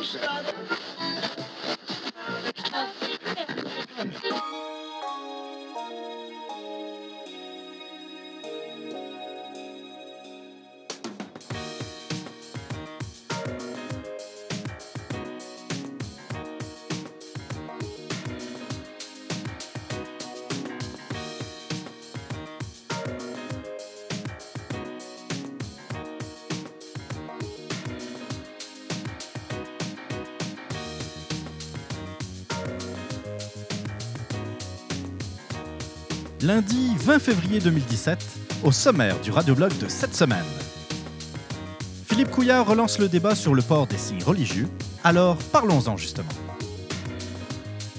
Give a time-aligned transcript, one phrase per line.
[0.00, 1.49] Roseanne.
[36.42, 38.24] Lundi 20 février 2017,
[38.64, 40.44] au sommaire du radioblog de cette semaine.
[42.06, 44.68] Philippe Couillard relance le débat sur le port des signes religieux,
[45.04, 46.28] alors parlons-en justement.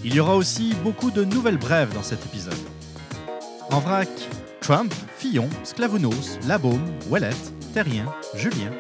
[0.04, 2.54] Il y aura aussi beaucoup de nouvelles brèves dans cet épisode.
[3.70, 4.09] En vrac,
[4.60, 8.71] Trump, Fillon, Sclavounos, Labaume, Ouellette, Terrien, Julien.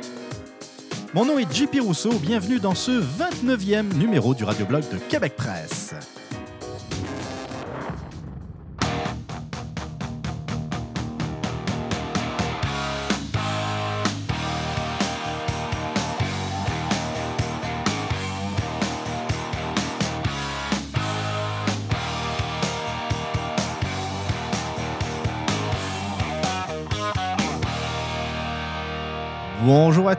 [1.13, 5.93] Mon nom est JP Rousseau, bienvenue dans ce 29e numéro du radioblog de Québec Presse.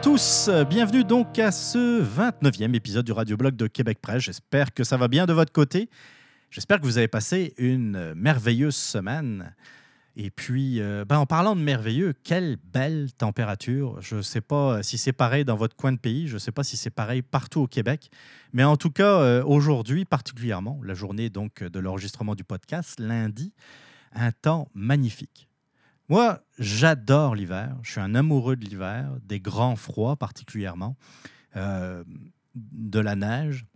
[0.02, 4.24] Tous, bienvenue donc à ce 29e épisode du Radioblog de Québec Presse.
[4.24, 5.88] J'espère que ça va bien de votre côté.
[6.50, 9.54] J'espère que vous avez passé une merveilleuse semaine.
[10.16, 14.02] Et puis, euh, ben, en parlant de merveilleux, quelle belle température.
[14.02, 16.52] Je ne sais pas si c'est pareil dans votre coin de pays, je ne sais
[16.52, 18.10] pas si c'est pareil partout au Québec,
[18.52, 23.52] mais en tout cas, euh, aujourd'hui particulièrement, la journée donc de l'enregistrement du podcast, lundi,
[24.14, 25.48] un temps magnifique.
[26.08, 27.76] Moi, j'adore l'hiver.
[27.82, 30.96] Je suis un amoureux de l'hiver, des grands froids particulièrement,
[31.56, 32.04] euh,
[32.54, 33.66] de la neige.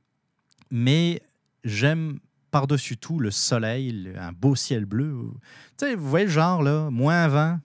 [0.70, 1.22] Mais
[1.64, 2.18] j'aime
[2.50, 5.30] par-dessus tout le soleil, un beau ciel bleu.
[5.76, 7.60] Tu sais, vous voyez le genre, là, moins 20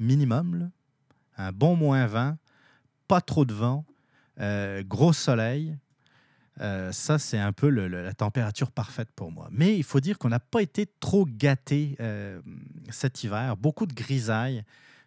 [0.00, 0.70] minimum,
[1.36, 2.38] un bon moins 20,
[3.06, 3.84] pas trop de vent,
[4.40, 5.76] euh, gros soleil,
[6.60, 9.48] euh, ça, c'est un peu la température parfaite pour moi.
[9.50, 12.40] Mais il faut dire qu'on n'a pas été trop gâté euh,
[12.90, 13.56] cet hiver.
[13.56, 14.64] Beaucoup de grisailles.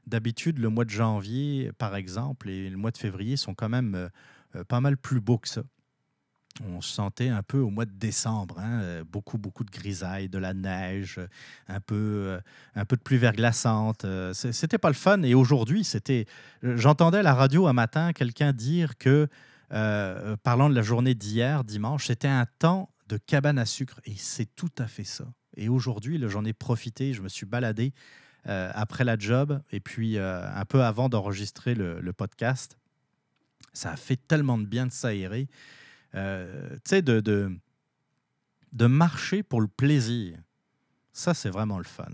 [0.07, 4.09] D'habitude, le mois de janvier, par exemple, et le mois de février sont quand même
[4.55, 5.63] euh, pas mal plus beaux que ça.
[6.67, 10.37] On se sentait un peu au mois de décembre, hein, beaucoup, beaucoup de grisailles, de
[10.37, 11.19] la neige,
[11.67, 12.37] un peu,
[12.75, 14.05] un peu de pluie verglaçante.
[14.33, 15.23] C'était pas le fun.
[15.23, 16.27] Et aujourd'hui, c'était.
[16.61, 19.29] J'entendais à la radio un matin quelqu'un dire que
[19.73, 24.00] euh, parlant de la journée d'hier, dimanche, c'était un temps de cabane à sucre.
[24.06, 25.25] Et c'est tout à fait ça.
[25.57, 27.94] Et aujourd'hui, j'en ai profité, je me suis baladé
[28.47, 32.78] euh, après la job et puis euh, un peu avant d'enregistrer le, podcast.
[33.73, 35.47] Ça a fait tellement de bien de s'aérer.
[36.13, 36.19] tu
[36.85, 37.51] sais, de, de,
[38.72, 40.38] de, marcher pour le plaisir.
[41.13, 42.06] Ça, c'est vraiment le fun.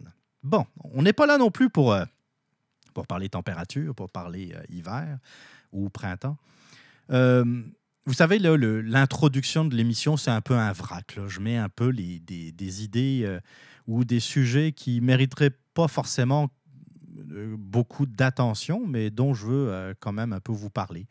[0.44, 1.98] Bon, on n'est pas là non plus pour,
[2.94, 5.18] pour parler température, pour parler hiver
[5.74, 6.38] ou printemps.
[7.12, 7.44] Euh,
[8.06, 11.20] vous savez, l'introduction de l'émission, c'est un peu un vrac.
[11.28, 13.40] Je mets un peu des, idées euh,
[13.88, 16.50] ou des sujets qui mériteraient pas forcément
[17.31, 21.08] euh, beaucoup d'attention, mais dont je veux quand même un peu vous parler.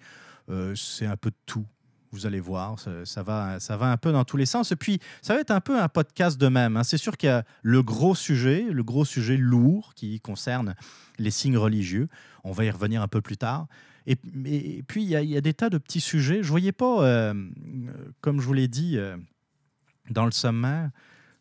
[0.74, 1.66] c'est un peu de tout.
[2.10, 4.72] Vous allez voir, ça, va, ça va un peu dans tous les sens.
[4.72, 6.78] Et puis, ça va être un peu un podcast de même.
[6.78, 6.82] Hein.
[6.82, 10.74] C'est sûr qu'il y a le gros sujet, le gros sujet lourd qui concerne
[11.18, 12.08] les signes religieux.
[12.44, 13.66] On va y revenir un peu plus tard.
[14.10, 16.36] Et, puis, il y, a des tas de petits sujets.
[16.36, 17.34] Je ne voyais pas, euh,
[18.22, 19.18] comme je vous l'ai dit euh,
[20.08, 20.90] dans le sommaire,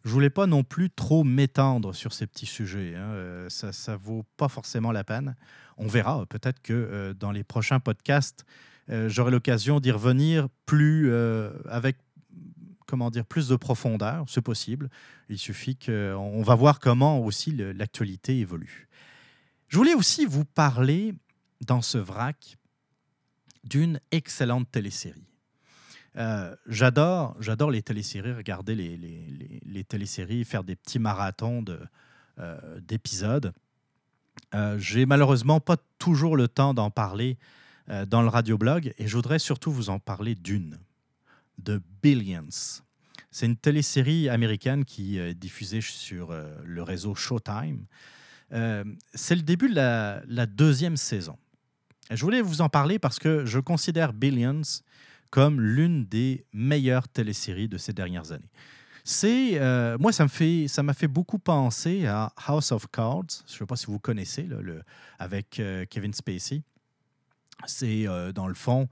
[0.04, 2.94] je ne voulais pas non plus trop m'étendre sur ces petits sujets.
[2.94, 3.08] Hein.
[3.14, 5.38] Euh, ça ne vaut pas forcément la peine.
[5.78, 6.26] On verra.
[6.26, 8.44] Peut-être que dans les prochains podcasts,
[8.90, 11.14] j'aurai l'occasion d'y revenir plus
[11.70, 11.98] avec
[12.86, 14.90] comment dire, plus de profondeur, c'est possible.
[15.30, 18.88] Il suffit qu'on va voir comment aussi l'actualité évolue.
[19.68, 21.14] Je voulais aussi vous parler
[21.62, 22.58] dans ce vrac
[23.64, 25.28] d'une excellente télésérie.
[26.18, 27.36] Euh, j'adore,
[27.72, 31.64] les téléséries, regarder les, les, téléséries, faire des petits marathons
[32.40, 33.54] euh, d'épisodes.
[34.54, 37.38] Euh, j'ai malheureusement pas toujours le temps d'en parler
[38.08, 40.78] dans le radioblog et je voudrais surtout vous en parler d'une,
[41.58, 42.82] de Billions.
[43.32, 46.36] C'est une télésérie américaine qui est diffusée sur
[46.66, 47.86] le réseau Showtime.
[48.50, 51.38] c'est le début de la deuxième saison.
[52.10, 54.62] Je voulais vous en parler parce que je considère Billions
[55.30, 58.50] comme l'une des meilleures téléséries de ces dernières années.
[59.04, 63.44] C'est, euh, moi, ça me fait, ça m'a fait beaucoup penser à House of Cards.
[63.48, 64.84] Je ne sais pas si vous connaissez, le,
[65.20, 66.64] avec euh, Kevin Spacey.
[67.66, 68.88] C'est, euh, dans le fond,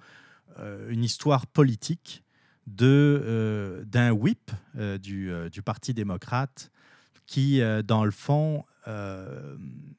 [0.90, 2.24] une histoire politique
[2.66, 4.52] de d'un whip
[5.02, 6.72] du, du, Parti démocrate
[7.26, 8.64] qui, dans le fond,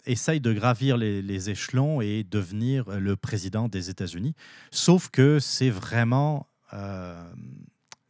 [0.05, 4.35] essaye de gravir les, échelons et devenir le président des États-Unis.
[4.71, 6.47] Sauf que c'est vraiment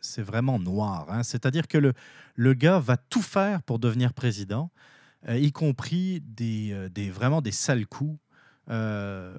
[0.07, 1.07] c'est vraiment noir.
[1.11, 1.23] Hein.
[1.23, 1.93] C'est-à-dire que le,
[2.35, 4.71] le gars va tout faire pour devenir président,
[5.29, 8.19] euh, y compris des, euh, des, vraiment des sales coups.
[8.69, 9.37] Euh,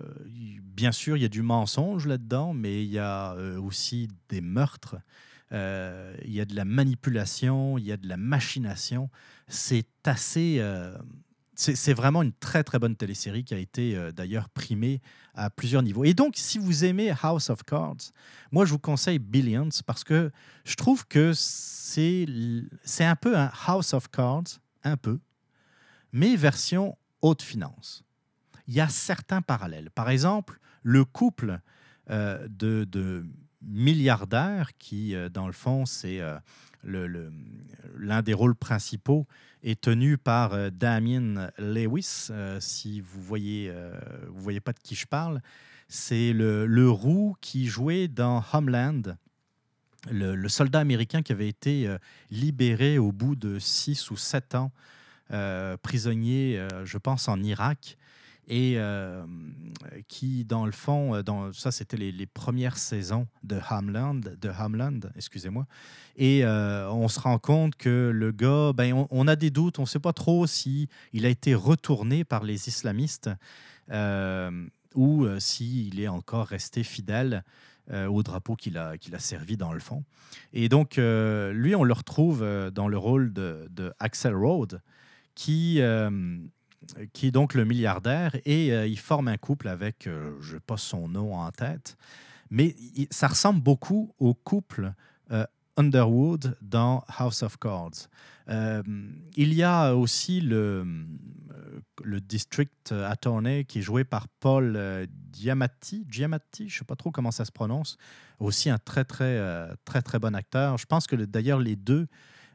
[0.61, 4.95] bien sûr, il y a du mensonge là-dedans, mais il y a aussi des meurtres.
[5.51, 9.09] il y a de la manipulation, il y a de la machination.
[9.47, 10.61] C'est assez,
[11.57, 15.01] c'est vraiment une très très bonne télésérie qui a été euh, d'ailleurs primée
[15.33, 16.03] à plusieurs niveaux.
[16.03, 18.11] Et donc, si vous aimez House of Cards,
[18.51, 20.31] moi je vous conseille Billions parce que
[20.65, 22.25] je trouve que c'est
[22.99, 25.19] un peu un House of Cards, un peu,
[26.11, 28.03] mais version haute finance.
[28.67, 29.89] Il y a certains parallèles.
[29.89, 31.59] Par exemple, le couple
[32.11, 33.25] euh, de,
[33.61, 36.21] milliardaires qui, euh, dans le fond, c'est
[36.87, 39.27] l'un des rôles principaux
[39.63, 42.27] est tenu par euh, Damien Lewis.
[42.29, 43.93] Euh, si vous voyez, euh,
[44.29, 45.41] voyez pas de qui je parle,
[45.87, 49.01] c'est le, le, roux qui jouait dans Homeland,
[50.09, 51.87] le, soldat américain qui avait été
[52.29, 54.71] libéré au bout de six ou sept ans,
[55.81, 57.97] prisonnier, je pense, en Irak
[58.47, 59.23] et euh,
[60.07, 65.65] qui, dans le fond, euh, ça c'était les, premières saisons de Homeland, de Homeland excusez-moi,
[66.15, 69.83] et euh, on se rend compte que le gars, ben, on, a des doutes, on
[69.83, 73.29] ne sait pas trop si il a été retourné par les islamistes
[74.95, 77.43] ou s'il est encore resté fidèle
[77.91, 80.03] au drapeau qu'il a, qu'il a servi dans le fond.
[80.51, 84.35] Et donc, lui, on le retrouve dans le rôle de, de Axel
[85.35, 85.79] qui
[87.13, 90.59] qui est donc le milliardaire, et euh, il forme un couple avec, euh, je n'ai
[90.59, 91.97] pas son nom en tête,
[92.49, 92.75] mais
[93.11, 94.93] ça ressemble beaucoup au couple
[95.31, 95.45] euh,
[95.75, 98.09] Underwood dans House of Cards.
[98.47, 100.87] il y a aussi le,
[102.03, 107.11] le District Attorney qui est joué par Paul Giamatti, Giamatti je ne sais pas trop
[107.11, 107.97] comment ça se prononce,
[108.39, 109.39] aussi un très très
[109.85, 110.77] très très bon acteur.
[110.77, 112.07] Je pense que d'ailleurs les deux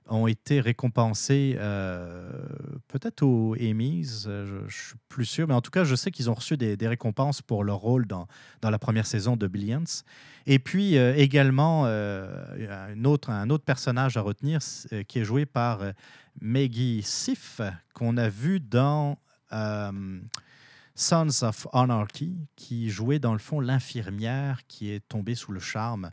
[0.08, 2.30] ont été récompensés euh,
[2.88, 6.10] peut-être aux Emmys, euh, je, ne suis plus sûr, mais en tout cas, je sais
[6.10, 8.26] qu'ils ont reçu des, récompenses pour leur rôle dans,
[8.60, 9.84] dans la première saison de Billions.
[10.46, 14.60] Et puis euh, également, un, autre, un autre personnage à retenir
[15.06, 15.80] qui est joué par
[16.40, 17.60] Maggie Siff,
[17.94, 19.18] qu'on a vu dans
[20.94, 26.10] Sons of Anarchy, qui jouait dans le fond l'infirmière qui est tombée sous le charme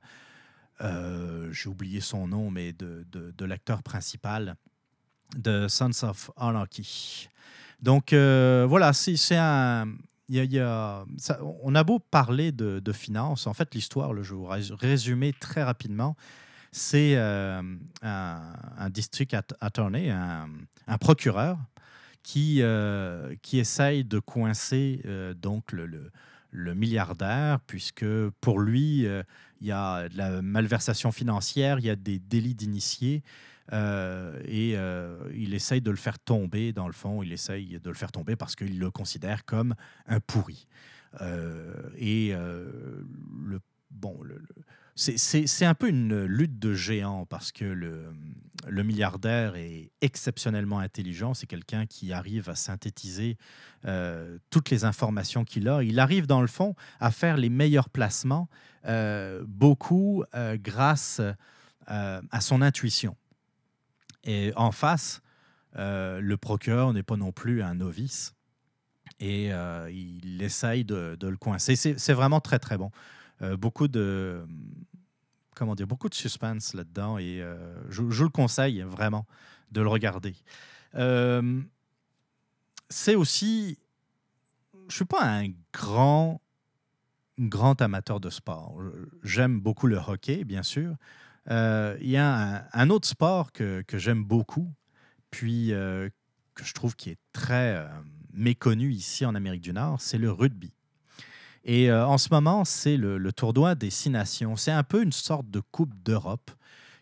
[0.82, 4.56] j'ai oublié son nom, mais de, de, l'acteur principal
[5.36, 7.30] de Sons of Anarchy.
[7.82, 9.88] Donc euh, voilà, c'est un.
[11.64, 16.16] On a beau parler de, de finances, en fait, l'histoire, je vous résumer très rapidement.
[16.72, 17.64] C'est euh,
[18.04, 20.48] un, district attorney, un,
[20.86, 21.58] un procureur,
[22.22, 22.62] qui,
[23.42, 25.02] qui essaye de coincer
[25.42, 26.12] donc le,
[26.52, 28.06] le, milliardaire, puisque
[28.42, 29.06] pour lui,
[29.62, 33.24] il y a de la malversation financière, il y a des délits d'initiés.
[33.72, 37.90] Euh, et euh, il essaye de le faire tomber, dans le fond, il essaye de
[37.90, 39.76] le faire tomber parce qu'il le considère comme
[40.08, 40.68] un pourri.
[41.22, 43.60] Euh, et le,
[43.92, 44.20] bon,
[45.00, 48.14] c'est un peu une lutte de géants parce que le,
[48.84, 51.34] milliardaire est exceptionnellement intelligent.
[51.34, 53.38] C'est quelqu'un qui arrive à synthétiser
[54.50, 55.84] toutes les informations qu'il a.
[55.84, 58.50] Il arrive, dans le fond, à faire les meilleurs placements
[58.86, 63.18] euh, beaucoup euh, grâce euh, à son intuition.
[64.24, 65.22] Et en face,
[65.76, 68.36] le procureur n'est pas non plus un novice
[69.20, 69.50] et
[69.92, 71.76] il essaye de, le coincer.
[71.76, 72.92] C'est vraiment très très bon.
[73.58, 74.46] beaucoup de
[75.60, 77.44] comment dire, beaucoup de suspense là-dedans et
[77.90, 79.28] je, je, le conseille vraiment
[79.72, 80.34] de le regarder.
[82.90, 83.78] c'est aussi,
[84.88, 86.42] je suis pas un grand
[87.40, 88.76] grand amateur de sport.
[89.24, 90.96] J'aime beaucoup le hockey, bien sûr.
[91.50, 94.72] Euh, il y a un, autre sport que, j'aime beaucoup,
[95.32, 96.10] puis euh,
[96.54, 97.88] que je trouve qui est très euh,
[98.34, 100.74] méconnu ici en Amérique du Nord, c'est le rugby.
[101.66, 104.56] Et en ce moment, c'est le, tournoi des six nations.
[104.56, 106.52] C'est un peu une sorte de Coupe d'Europe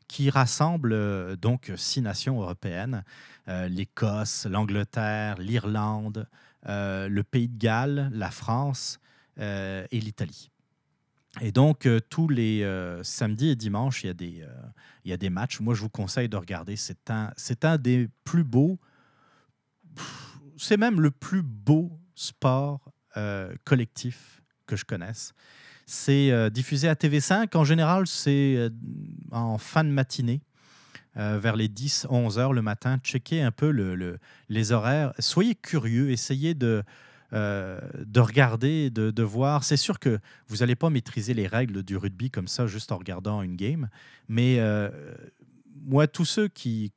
[0.08, 3.04] qui rassemble donc six nations européennes
[3.48, 6.28] l'Écosse, l'Angleterre, l'Irlande,
[6.66, 9.00] le Pays de Galles, la France,
[9.40, 10.50] euh, et l'Italie.
[11.42, 15.60] Et donc, euh, tous les euh, samedis et dimanches, il y, a des, matchs.
[15.60, 16.76] Moi, je vous conseille de regarder.
[16.76, 18.80] C'est un des plus beaux,
[20.58, 22.92] c'est même le plus beau sport
[23.64, 25.34] collectif que je connaisse.
[25.86, 27.56] C'est diffusé à TV5.
[27.56, 28.70] En général, c'est
[29.32, 30.42] en fin de matinée.
[31.16, 34.20] vers les 10-11 heures le matin, checkez un peu le,
[34.50, 35.14] les horaires.
[35.20, 36.84] Soyez curieux, essayez de,
[37.32, 39.64] de regarder, de, voir.
[39.64, 42.98] C'est sûr que vous n'allez pas maîtriser les règles du rugby comme ça juste en
[42.98, 43.90] regardant une game,
[44.28, 44.60] mais
[45.86, 46.92] moi, tous ceux qui,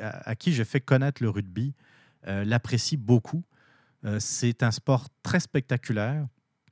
[0.00, 1.74] à qui j'ai fait connaître le rugby
[2.26, 3.44] l'apprécient beaucoup.
[4.18, 6.26] c'est un sport très spectaculaire.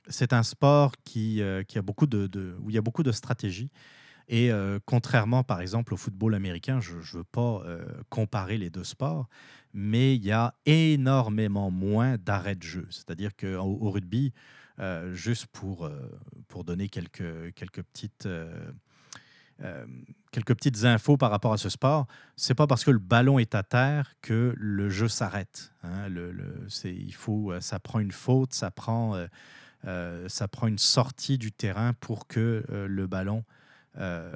[0.07, 3.11] C'est un sport qui, qui a beaucoup de, de, où il y a beaucoup de
[3.11, 3.69] stratégie.
[4.27, 4.49] Et
[4.85, 7.63] contrairement, par exemple, au football américain, je ne veux pas
[8.09, 9.27] comparer les deux sports,
[9.73, 12.87] mais il y a énormément moins d'arrêts de jeu.
[12.89, 14.33] C'est-à-dire qu'au au rugby,
[14.79, 15.91] euh, juste pour, euh,
[16.47, 18.71] pour donner quelques, quelques, petites, euh,
[20.31, 23.53] quelques petites infos par rapport à ce sport, c'est pas parce que le ballon est
[23.53, 25.71] à terre que le jeu s'arrête.
[25.83, 26.09] Hein.
[26.09, 26.67] Le,
[27.59, 29.15] ça prend une faute, ça prend,
[29.83, 33.43] ça prend une sortie du terrain pour que le ballon
[33.97, 34.31] euh,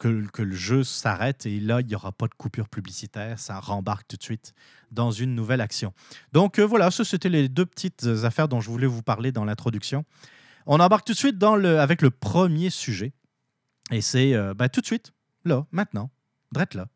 [0.00, 3.38] que, le jeu s'arrête et là, il n'y aura pas de coupure publicitaire.
[3.38, 4.52] Ça rembarque tout de suite
[4.90, 5.92] dans une nouvelle action.
[6.32, 9.44] Donc euh, voilà, ça, c'était les deux petites affaires dont je voulais vous parler dans
[9.44, 10.04] l'introduction.
[10.66, 13.12] On embarque tout de suite avec le premier sujet.
[13.90, 15.12] Et c'est euh, ben, tout de suite,
[15.44, 16.10] là, maintenant,
[16.52, 16.86] drette là.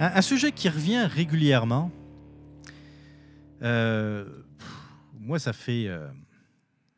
[0.00, 1.90] Un, sujet qui revient régulièrement.
[3.62, 4.24] Euh,
[5.18, 6.06] moi, ça fait, euh,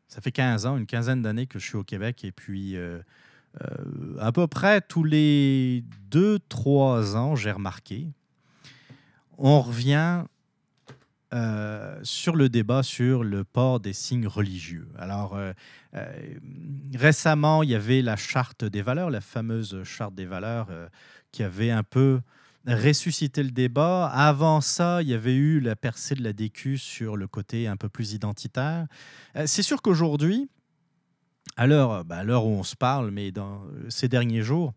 [0.07, 2.23] ça fait 15 ans, une quinzaine d'années que je suis au Québec.
[2.23, 3.01] Et puis, euh,
[4.19, 8.07] à peu près tous les 2-3 ans, j'ai remarqué,
[9.39, 10.25] on revient
[12.03, 14.89] sur le débat sur le port des signes religieux.
[14.99, 15.39] Alors,
[16.93, 20.67] récemment, il y avait la charte des valeurs, la fameuse charte des valeurs,
[21.31, 22.19] qui avait un peu
[22.67, 24.07] ressuscité le débat.
[24.07, 27.77] Avant ça, il y avait eu la percée de la DQ sur le côté un
[27.77, 28.87] peu plus identitaire.
[29.45, 30.49] C'est sûr qu'aujourd'hui,
[31.57, 34.73] à l'heure bah, où on se parle, mais dans ces derniers jours,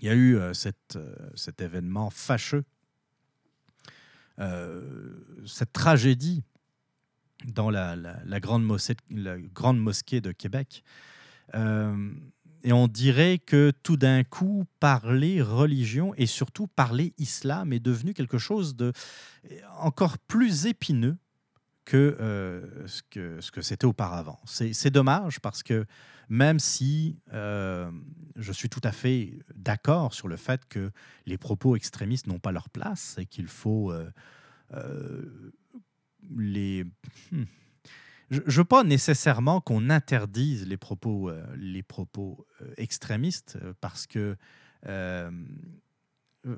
[0.00, 0.98] il y a eu cette,
[1.34, 2.64] cet événement fâcheux
[4.40, 4.82] euh,
[5.46, 6.44] cette tragédie
[7.44, 7.96] dans la,
[8.40, 10.84] grande mosquée, de Québec.
[11.54, 12.12] Euh,
[12.62, 18.14] et on dirait que tout d'un coup, parler religion et surtout parler islam est devenu
[18.14, 18.92] quelque chose de
[19.78, 21.16] encore plus épineux
[21.84, 24.38] que euh, ce que ce que c'était auparavant.
[24.44, 25.86] C'est dommage parce que
[26.28, 27.90] même si euh,
[28.36, 30.90] je suis tout à fait d'accord sur le fait que
[31.24, 33.92] les propos extrémistes n'ont pas leur place et qu'il faut
[34.74, 35.52] euh,
[36.36, 36.84] les...
[37.32, 37.44] Hmm,
[38.30, 44.36] je ne veux pas nécessairement qu'on interdise les propos, les propos extrémistes parce que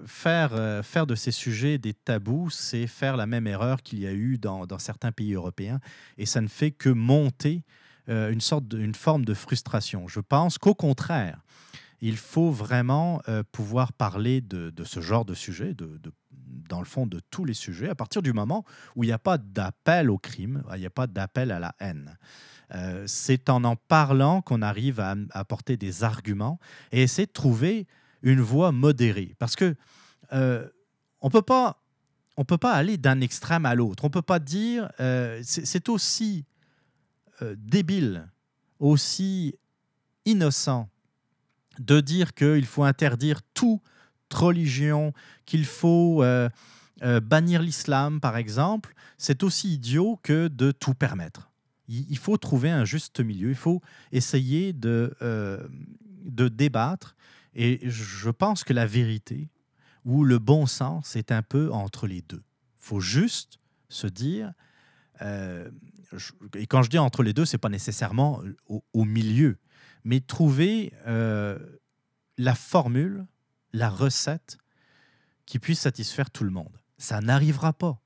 [0.06, 4.38] faire, de ces sujets des tabous, c'est faire la même erreur qu'il y a eu
[4.38, 5.80] dans, certains pays européens
[6.18, 7.64] et ça ne fait que monter
[8.08, 10.08] euh, une sorte forme de frustration.
[10.08, 11.40] Je pense qu'au contraire,
[12.00, 16.00] il faut vraiment euh, pouvoir parler de, ce genre de sujet, de,
[16.68, 18.64] dans le fond de tous les sujets, à partir du moment
[18.96, 21.74] où il n'y a pas d'appel au crime, il n'y a pas d'appel à la
[21.80, 22.16] haine.
[22.74, 26.60] Euh, c'est en en parlant qu'on arrive à apporter des arguments
[26.92, 27.86] et essayer de trouver
[28.22, 29.34] une voie modérée.
[29.38, 29.74] Parce que
[31.20, 31.82] on peut pas
[32.36, 34.04] on peut pas aller d'un extrême à l'autre.
[34.04, 34.88] On peut pas dire
[35.42, 36.44] c'est aussi
[37.42, 38.28] euh, débile,
[38.80, 39.54] aussi
[40.26, 40.90] innocent
[41.78, 43.80] de dire qu'il faut interdire toute
[44.34, 45.12] religion,
[45.46, 46.48] qu'il faut euh,
[47.02, 51.50] euh, bannir l'islam, par exemple, c'est aussi idiot que de tout permettre.
[51.88, 53.82] Il, faut trouver un juste milieu, il faut
[54.12, 57.16] essayer de, de débattre,
[57.52, 59.48] et je pense que la vérité
[60.04, 62.44] ou le bon sens est un peu entre les deux.
[62.78, 63.58] Il faut juste
[63.88, 64.52] se dire,
[66.56, 69.58] et quand je dis entre les deux, c'est pas nécessairement euh, au, milieu,
[70.04, 71.58] mais trouver euh,
[72.38, 73.26] la formule,
[73.72, 74.58] la recette
[75.46, 76.76] qui puisse satisfaire tout le monde.
[76.98, 78.00] Ça n'arrivera pas.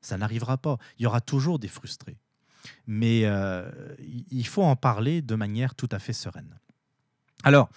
[0.00, 0.78] Ça n'arrivera pas.
[0.98, 2.18] Il y aura toujours des frustrés.
[2.86, 3.70] mais euh,
[4.30, 6.58] il faut en parler de manière tout à fait sereine.
[7.42, 7.68] Alors,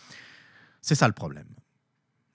[0.82, 1.48] c'est ça le problème.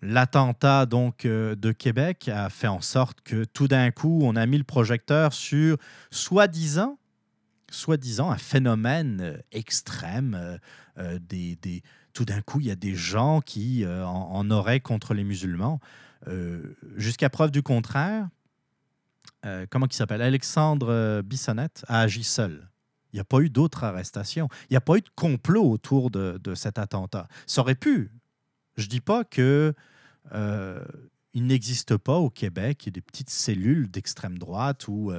[0.03, 4.45] L'attentat donc euh, de Québec a fait en sorte que tout d'un coup, on a
[4.47, 5.79] mis le projecteur sur
[6.11, 6.99] soi-disant,
[7.71, 10.59] soi-disant un phénomène euh, extrême.
[10.99, 15.25] des, des, tout d'un coup, il y a des gens qui en, auraient contre les
[15.25, 15.81] musulmans.
[16.97, 18.28] Jusqu'à preuve du contraire,
[19.45, 20.23] euh, comment il s'appelle?
[20.23, 22.69] Alexandre euh, Bissonnette a agi seul.
[23.12, 24.49] Il n'y a pas eu d'autres arrestations.
[24.71, 27.28] Il n'y a pas eu de complot autour de, cet attentat.
[27.47, 28.11] Ça aurait pu.
[28.76, 29.75] Je ne dis pas que
[30.33, 30.83] euh,
[31.35, 35.12] il n'existe pas au Québec des petites cellules d'extrême droite ou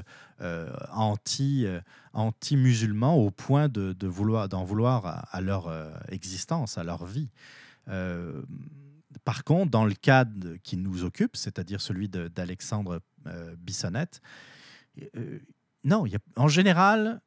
[0.92, 1.66] anti,
[2.14, 5.74] anti-musulmans au point de, vouloir d'en vouloir à, leur
[6.10, 7.30] existence, à leur vie.
[9.24, 14.22] par contre, dans le cadre qui nous occupe, c'est-à-dire celui d'Alexandre euh, Bissonnette.
[15.16, 15.40] Euh,
[15.86, 16.06] non,
[16.36, 17.22] en général,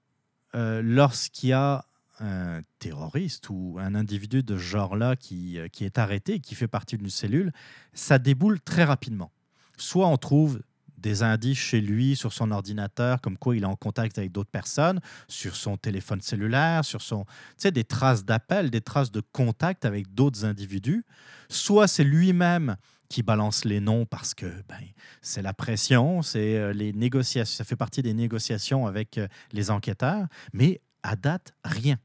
[0.55, 1.86] euh, lorsqu'il y a
[2.21, 6.97] un terroriste ou un individu de ce genre-là qui, qui est arrêté, qui fait partie
[6.97, 7.53] d'une cellule,
[7.93, 9.33] ça déboule très rapidement.
[9.77, 10.61] Soit on trouve
[10.99, 14.51] des indices chez lui, sur son ordinateur, comme quoi il est en contact avec d'autres
[14.51, 19.21] personnes, sur son téléphone cellulaire, sur son, tu sais, des traces d'appel, des traces de
[19.21, 21.05] contact avec d'autres individus.
[21.49, 22.77] Soit c'est lui-même
[23.09, 24.81] qui balance les noms parce que ben,
[25.23, 29.71] c'est la pression, c'est euh, les négociations, ça fait partie des négociations avec euh, les
[29.71, 31.99] enquêteurs, mais à date, rien.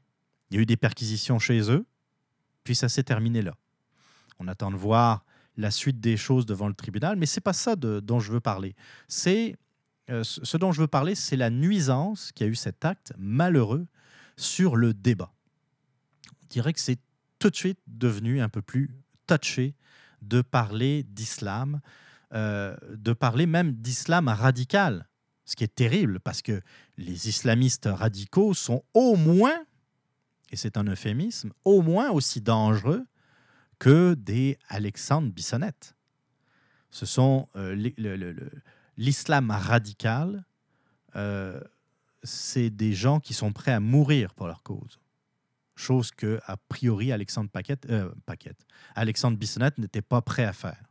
[0.50, 1.84] Il y a eu des perquisitions chez eux,
[2.64, 3.54] puis ça s'est terminé là.
[4.38, 5.24] On attend de voir
[5.56, 8.74] la suite des choses devant le tribunal, mais c'est pas ça dont je veux parler.
[9.08, 9.56] C'est
[10.10, 13.86] euh, ce dont je veux parler, c'est la nuisance qui a eu cet acte malheureux
[14.36, 15.32] sur le débat.
[16.42, 16.98] On dirait que c'est
[17.38, 18.90] tout de suite devenu un peu plus
[19.26, 19.74] touché
[20.22, 21.80] de parler d'islam,
[22.34, 25.08] euh, de parler même d'islam radical,
[25.44, 26.60] ce qui est terrible parce que
[26.96, 29.64] les islamistes radicaux sont au moins,
[30.50, 33.04] et c'est un euphémisme, au moins aussi dangereux
[33.78, 35.94] que des Alexandre Bissonnette.
[36.90, 37.74] Ce sont euh,
[38.96, 40.44] l'islam radical,
[41.16, 41.60] euh,
[42.22, 45.02] c'est des gens qui sont prêts à mourir pour leur cause
[45.82, 48.10] chose que, a priori, Alexandre Paquette, euh,
[48.94, 50.82] Alexandre Bissonnette n'était pas prêt à faire.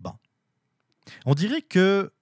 [0.00, 0.14] Bon.
[1.24, 2.12] On dirait que,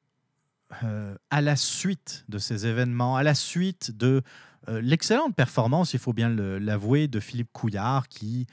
[0.83, 4.23] euh, à la suite de ces événements, à la suite de
[4.69, 8.47] euh, l'excellente performance, il faut bien l'avouer, de Philippe Couillard, qui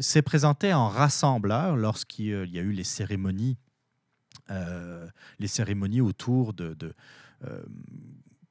[0.00, 3.56] s'est présenté en rassembleur lorsqu'il y a eu les cérémonies,
[4.48, 6.74] les cérémonies autour de,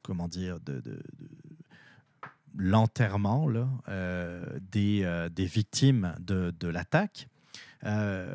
[0.01, 0.59] comment dire,
[2.57, 3.47] l'enterrement
[3.87, 7.27] euh, des, euh, victimes de l'attaque.
[7.87, 8.33] Euh,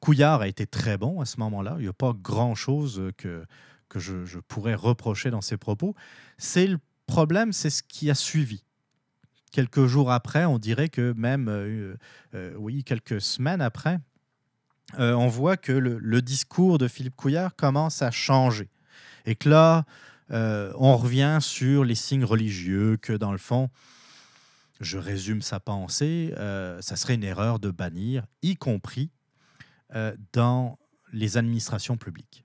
[0.00, 1.76] Couillard a été très bon à ce moment-là.
[1.78, 3.44] Il n'y a pas grand-chose que,
[3.88, 5.94] que je, pourrais reprocher dans ses propos.
[6.38, 8.64] C'est le problème, c'est ce qui a suivi.
[9.50, 11.96] Quelques jours après, on dirait que même,
[12.56, 13.98] oui, quelques semaines après,
[14.98, 18.68] on voit que le, le, discours de Philippe Couillard commence à changer.
[19.26, 19.84] Et que là,
[20.30, 23.68] euh, on revient sur les signes religieux que, dans le fond,
[24.80, 29.10] je résume sa pensée, euh, ça serait une erreur de bannir, y compris
[29.94, 30.78] euh, dans
[31.12, 32.44] les administrations publiques.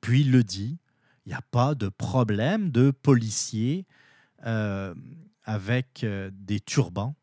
[0.00, 0.78] Puis il le dit,
[1.26, 3.86] il n'y a pas de problème de policiers
[5.42, 7.16] avec des turbans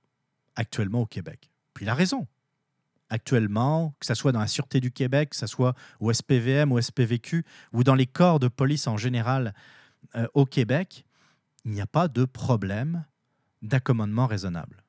[0.55, 1.49] actuellement au Québec.
[1.73, 2.27] Puis il a raison
[3.09, 6.81] actuellement, que ce soit dans la Sûreté du Québec, que ce soit au SPVM, au
[6.81, 9.53] SPVQ ou dans les corps de police en général
[10.15, 11.05] euh, au Québec,
[11.63, 13.05] il n'y a pas de problème
[13.61, 14.83] d'accommodement raisonnable.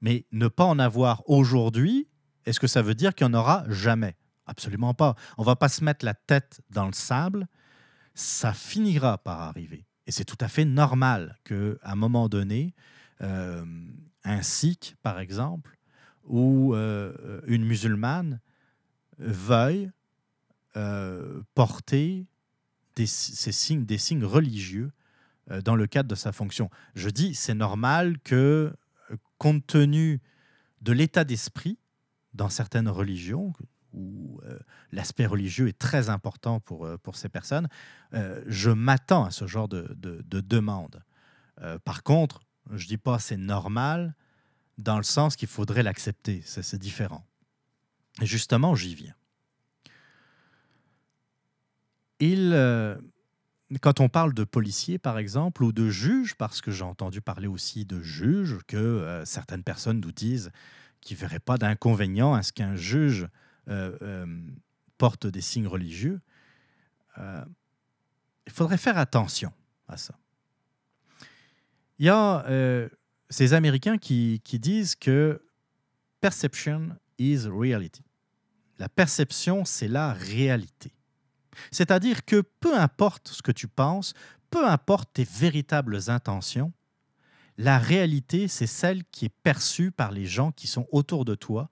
[0.00, 2.08] Mais ne pas en avoir aujourd'hui,
[2.44, 4.16] est-ce que ça veut dire qu'il n'y en aura jamais?
[4.46, 5.14] Absolument pas.
[5.38, 7.48] On ne va pas se mettre la tête dans le sable.
[8.14, 9.86] Ça finira par arriver.
[10.06, 12.74] Et c'est tout à fait normal qu'à un moment donné,
[13.22, 13.64] euh,
[14.24, 15.78] un Sikh, par exemple,
[16.24, 18.40] où euh, une musulmane
[19.18, 19.90] veuille
[20.76, 22.26] euh, porter
[22.96, 24.92] des, ces signes, des signes religieux
[25.62, 26.70] dans le cadre de sa fonction.
[26.94, 28.74] Je dis, c'est normal que,
[29.38, 30.20] compte tenu
[30.80, 31.78] de l'état d'esprit
[32.32, 33.52] dans certaines religions,
[33.92, 34.40] où
[34.90, 37.68] l'aspect religieux est très important pour, pour ces personnes,
[38.46, 41.04] je m'attends à ce genre de, de, de demande.
[41.84, 42.40] par contre,
[42.72, 44.14] je ne dis pas c'est normal,
[44.78, 46.42] dans le sens qu'il faudrait l'accepter.
[46.44, 47.26] C'est différent.
[48.20, 49.14] Et justement, j'y viens.
[52.20, 52.96] Il, euh,
[53.80, 57.46] quand on parle de policiers, par exemple, ou de juges, parce que j'ai entendu parler
[57.46, 60.50] aussi de juges, que euh, certaines personnes nous disent
[61.00, 63.28] qu'ils ne verraient pas d'inconvénient à ce qu'un juge
[63.68, 64.26] euh,
[64.98, 66.20] porte des signes religieux,
[67.16, 69.52] il faudrait faire attention
[69.86, 70.18] à ça.
[71.98, 72.88] Il y a euh,
[73.30, 75.40] ces Américains qui disent que
[76.20, 78.02] perception is reality.
[78.78, 80.92] La perception, c'est la réalité.
[81.70, 84.14] C'est-à-dire que peu importe ce que tu penses,
[84.50, 86.72] peu importe tes véritables intentions,
[87.56, 91.70] la réalité, c'est celle qui est perçue par les gens qui sont autour de toi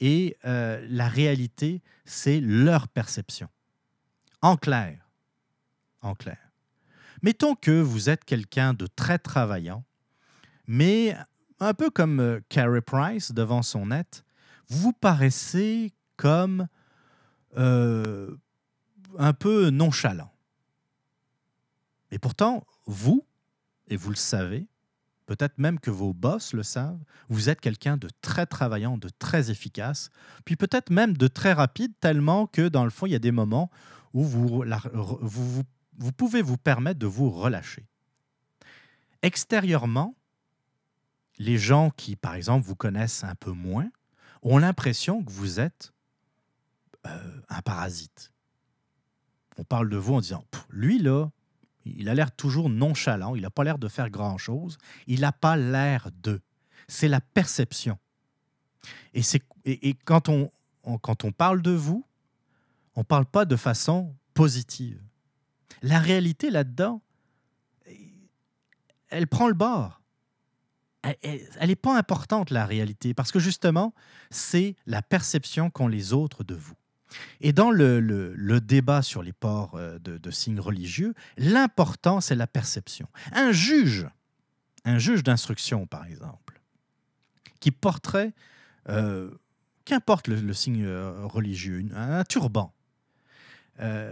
[0.00, 3.48] et euh, la réalité, c'est leur perception.
[4.40, 5.08] En clair,
[6.02, 6.38] en clair.
[7.22, 9.84] Mettons que vous êtes quelqu'un de très travaillant,
[10.66, 11.16] mais
[11.60, 14.24] un peu comme euh, Carey Price devant son net,
[14.68, 16.68] vous paraissez comme
[17.56, 18.36] euh,
[19.16, 20.32] un peu nonchalant.
[22.10, 23.24] Et pourtant, vous,
[23.88, 24.66] et vous le savez,
[25.26, 29.50] peut-être même que vos boss le savent, vous êtes quelqu'un de très travaillant, de très
[29.50, 30.10] efficace,
[30.44, 33.30] puis peut-être même de très rapide, tellement que dans le fond, il y a des
[33.30, 33.70] moments
[34.14, 34.64] où vous,
[35.22, 37.86] vous, pouvez vous permettre de vous relâcher.
[39.20, 40.16] Extérieurement,
[41.38, 43.90] les gens qui, par exemple, vous connaissent un peu moins,
[44.42, 45.92] ont l'impression que vous êtes
[47.06, 48.32] euh, un parasite.
[49.58, 51.30] On parle de vous en disant, lui là,
[51.84, 55.56] il a l'air toujours nonchalant, il n'a pas l'air de faire grand-chose, il n'a pas
[55.56, 56.40] l'air de.
[56.86, 57.98] C'est la perception.
[59.14, 59.22] Et,
[59.64, 60.50] et, et quand, on,
[61.02, 62.04] quand on parle de vous,
[62.94, 65.02] on ne parle pas de façon positive.
[65.82, 67.02] La réalité là-dedans,
[69.08, 70.00] elle prend le bord.
[71.02, 73.94] Elle n'est pas importante, la réalité, parce que justement,
[74.30, 76.77] c'est la perception qu'ont les autres de vous.
[77.40, 83.08] Et dans le, débat sur les ports euh, de, signes religieux, l'important, c'est la perception.
[83.32, 84.08] Un juge,
[84.84, 86.60] un juge d'instruction, par exemple,
[87.60, 88.32] qui porterait,
[88.88, 89.30] euh,
[89.84, 92.74] qu'importe le, signe euh, religieux, un, turban,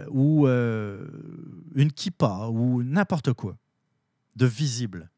[0.09, 3.57] ou une kippa, ou n'importe quoi
[4.37, 5.09] de visible.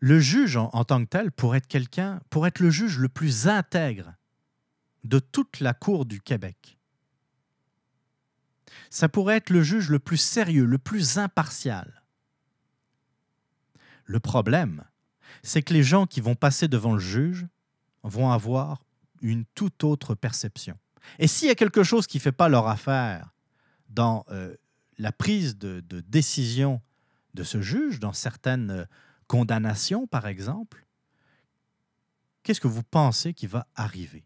[0.00, 3.08] le juge en, en, tant que tel, pour être quelqu'un, pour être le juge le
[3.08, 4.12] plus intègre
[5.04, 6.78] de toute la Cour du Québec.
[8.90, 12.02] Ça pourrait être le juge le plus sérieux, le plus impartial.
[14.04, 14.84] Le problème,
[15.42, 17.46] c'est que les gens qui vont passer devant le juge
[18.02, 18.82] vont avoir
[19.20, 20.78] une toute autre perception.
[21.18, 23.32] Et s'il y a quelque chose qui ne fait pas leur affaire
[23.88, 24.54] dans euh,
[24.98, 26.80] la prise de, de, décision
[27.34, 28.84] de ce juge, dans certaines euh,
[29.26, 30.86] condamnations par exemple,
[32.42, 34.24] qu'est-ce que vous pensez qui va arriver?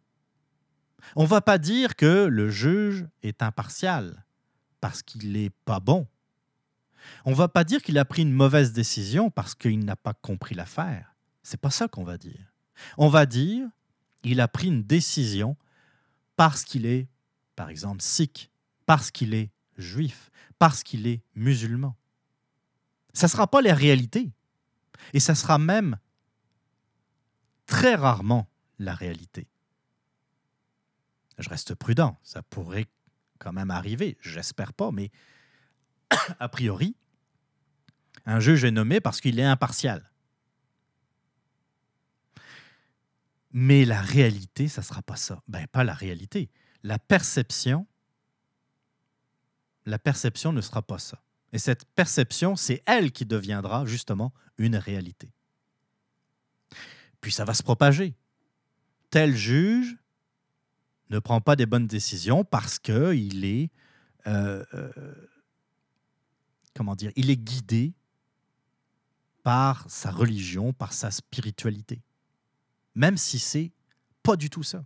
[1.15, 4.25] On ne va pas dire que le juge est impartial
[4.81, 6.07] parce qu'il n'est pas bon.
[7.25, 10.15] On ne va pas dire qu'il a pris une mauvaise décision parce qu'il n'a pas
[10.15, 11.15] compris l'affaire.
[11.43, 12.53] C'est pas ça qu'on va dire.
[12.99, 13.69] On va dire
[14.25, 15.57] il a pris une décision
[16.35, 17.09] parce qu'il est,
[17.55, 18.51] par exemple, sikh,
[18.85, 21.97] parce qu'il est juif, parce qu'il est musulman.
[23.13, 24.33] Ça ne sera pas la réalité.
[25.13, 25.97] Et ça sera même
[27.67, 29.47] très rarement la réalité
[31.39, 32.19] je reste prudent.
[32.23, 32.87] Ça pourrait
[33.39, 34.17] quand même arriver.
[34.21, 35.11] J'espère pas, mais
[36.39, 36.97] a priori,
[38.25, 40.11] un juge est nommé parce qu'il est impartial.
[43.53, 45.43] Mais la réalité, ça ne sera pas ça.
[45.49, 46.51] Ben, pas la réalité.
[46.83, 47.87] La perception,
[49.87, 51.23] la perception ne sera pas ça.
[51.53, 55.33] Et cette perception, c'est elle qui deviendra justement une réalité.
[57.21, 58.15] Puis ça va se propager.
[59.11, 59.97] Tel juge
[61.11, 63.71] ne prend pas des bonnes décisions parce qu'il est,
[64.27, 64.93] euh, euh,
[66.75, 67.95] comment dire, il est guidé
[69.43, 72.03] par sa religion, par sa spiritualité,
[72.95, 73.73] même si c'est
[74.23, 74.85] pas du tout ça.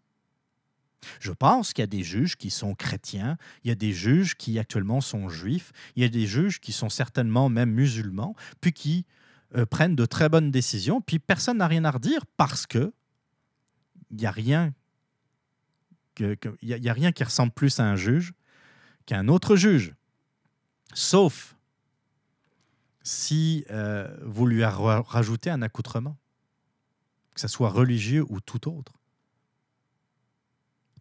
[1.19, 4.37] Je pense qu'il y a des juges qui sont chrétiens, il y a des juges
[4.37, 8.73] qui actuellement sont juifs, il y a des juges qui sont certainement même musulmans, puis
[8.73, 9.07] qui
[9.57, 12.93] euh, prennent de très bonnes décisions, puis personne n'a rien à redire parce que
[14.11, 14.75] il n'y a rien
[16.19, 18.35] il n'y a, rien qui ressemble plus à un juge
[19.07, 19.95] qu'un autre juge.
[20.93, 21.57] Sauf
[23.03, 26.19] si euh, vous lui rajoutez un accoutrement,
[27.35, 28.93] que ce soit religieux ou tout autre.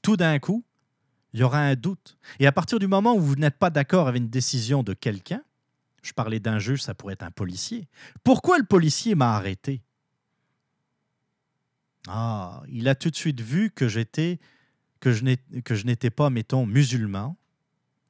[0.02, 0.64] Tout d'un coup,
[1.34, 2.18] il y aura un doute.
[2.40, 5.44] Et à partir du moment où vous n'êtes pas d'accord avec une décision de quelqu'un,
[6.02, 7.88] je parlais d'un juge, ça pourrait être un policier.
[8.24, 9.84] Pourquoi le policier m'a arrêté?
[12.08, 14.40] Ah, il a tout de suite vu que j'étais
[15.00, 17.38] que je n'étais pas, mettons, musulman.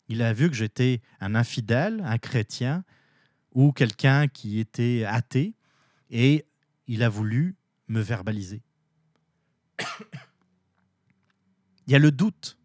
[0.07, 2.83] Il a vu que j'étais un infidèle, un chrétien
[3.53, 5.53] ou quelqu'un qui était athée
[6.09, 6.45] et
[6.87, 7.55] il a voulu
[7.87, 8.63] me verbaliser.
[11.87, 12.57] il y a le doute.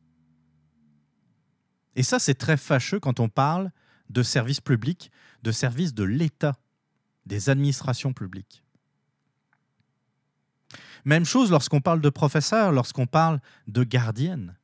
[1.97, 3.71] Et ça, c'est très fâcheux quand on parle
[4.11, 5.11] de services publics,
[5.43, 6.59] de services de l'État.
[7.27, 8.63] des administrations publiques.
[11.05, 14.57] Même chose lorsqu'on parle de professeurs, lorsqu'on parle de gardiennes.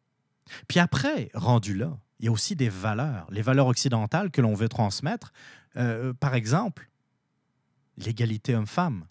[0.68, 4.55] Puis après, rendu là, il y a aussi des valeurs, les valeurs occidentales que l'on
[4.55, 5.33] veut transmettre.
[5.76, 6.90] Euh, par exemple,
[7.96, 9.07] l'égalité homme-femme.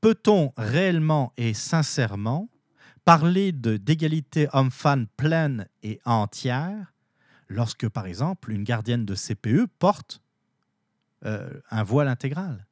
[0.00, 2.48] Peut-on réellement et sincèrement
[3.04, 6.92] parler d'égalité homme-femme pleine et entière
[7.48, 10.20] lorsque, par exemple, une gardienne de CPE porte
[11.24, 12.66] euh, un voile intégral?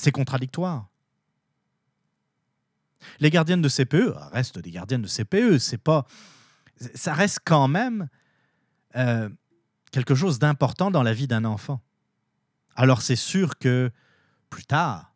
[0.00, 0.88] C'est contradictoire.
[3.18, 6.06] Les gardiennes de CPE restent des gardiennes de CPE, c'est pas,
[6.94, 8.08] ça reste quand même
[8.96, 9.28] euh,
[9.92, 11.82] quelque chose d'important dans la vie d'un enfant.
[12.76, 13.90] Alors c'est sûr que
[14.48, 15.12] plus tard,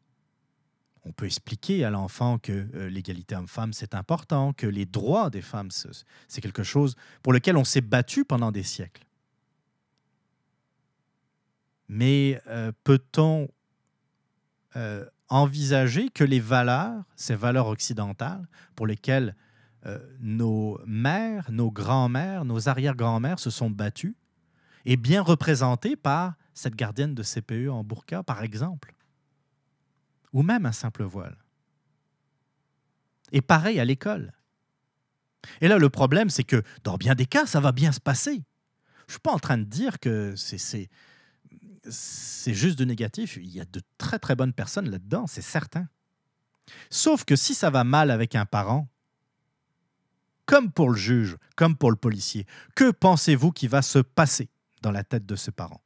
[1.04, 5.40] on peut expliquer à l'enfant que euh, l'égalité homme-femme, c'est important, que les droits des
[5.40, 5.70] femmes,
[6.28, 9.06] c'est quelque chose pour lequel on s'est battu pendant des siècles.
[11.88, 13.48] Mais euh, peut-on
[14.76, 19.36] euh, envisager que les valeurs, ces valeurs occidentales, pour lesquelles
[20.20, 24.16] nos mères, nos grands-mères, nos arrière-grands-mères se sont battues,
[24.86, 28.94] est bien représentées par cette gardienne de CPE en burqa, par exemple,
[30.32, 31.36] ou même un simple voile.
[33.32, 34.32] Et pareil à l'école.
[35.60, 38.44] Et là, le problème, c'est que dans bien des cas, ça va bien se passer.
[39.06, 40.88] Je ne suis pas en train de dire que c'est
[41.86, 43.36] juste de négatif.
[43.36, 45.88] Il y a de très très bonnes personnes là-dedans, c'est certain.
[46.90, 48.88] Sauf que si ça va mal avec un parent,
[50.46, 54.50] comme pour le juge, comme pour le policier, que pensez-vous qui va se passer
[54.82, 55.82] dans la tête de ce parent?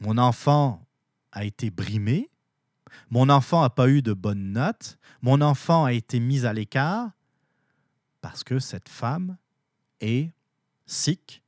[0.00, 0.86] Mon enfant
[1.32, 2.30] a été brimé,
[3.10, 7.10] mon enfant n'a pas eu de bonnes notes, mon enfant a été mis à l'écart
[8.20, 9.36] parce que cette femme
[10.00, 10.32] est
[10.86, 11.42] sikh,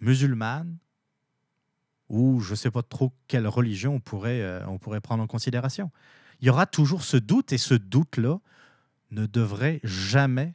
[0.00, 0.78] musulmane,
[2.08, 5.26] ou je ne sais pas trop quelle religion on pourrait, euh, on pourrait prendre en
[5.26, 5.90] considération.
[6.40, 8.40] Il y aura toujours ce doute et ce doute-là
[9.10, 10.54] ne devrait jamais,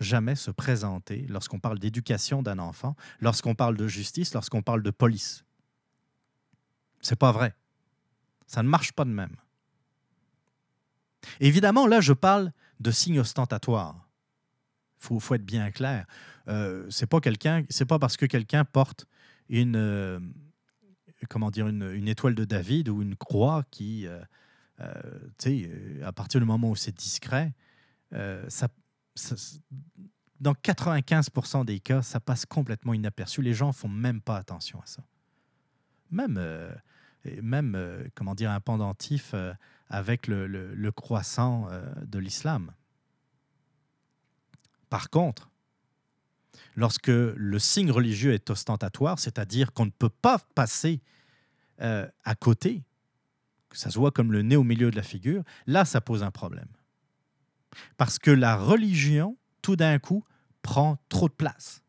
[0.00, 4.90] jamais se présenter lorsqu'on parle d'éducation d'un enfant, lorsqu'on parle de justice, lorsqu'on parle de
[4.90, 5.44] police.
[7.00, 7.54] C'est pas vrai.
[8.46, 9.36] Ça ne marche pas de même.
[11.40, 14.03] Évidemment, là, je parle de signes ostentatoires.
[15.10, 16.06] Il faut, être bien clair.
[16.48, 19.06] Euh, c'est pas parce que quelqu'un porte
[19.48, 20.20] une, euh,
[21.28, 24.20] comment dire, une, étoile de David ou une croix qui, euh,
[24.80, 27.52] euh à partir du moment où c'est discret,
[28.48, 28.68] ça,
[30.40, 33.42] dans 95% des cas, ça passe complètement inaperçu.
[33.42, 35.02] Les gens font même pas attention à ça.
[36.10, 36.40] Même
[37.42, 39.34] même, comment dire, un pendentif
[39.88, 41.68] avec le, croissant
[42.04, 42.72] de l'islam.
[44.94, 45.50] Par contre,
[46.76, 51.00] lorsque le signe religieux est ostentatoire, c'est-à-dire qu'on ne peut pas passer
[51.80, 52.84] à côté,
[53.70, 56.22] que ça se voit comme le nez au milieu de la figure, là, ça pose
[56.22, 56.68] un problème.
[57.96, 60.22] Parce que la religion, tout d'un coup,
[60.62, 61.82] prend trop de place.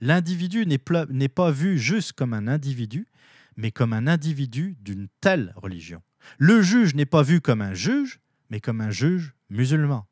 [0.00, 3.06] L'individu n'est pas vu juste comme un individu,
[3.54, 6.02] mais comme un individu d'une telle religion.
[6.38, 8.18] Le juge n'est pas vu comme un juge,
[8.50, 10.08] mais comme un juge musulman.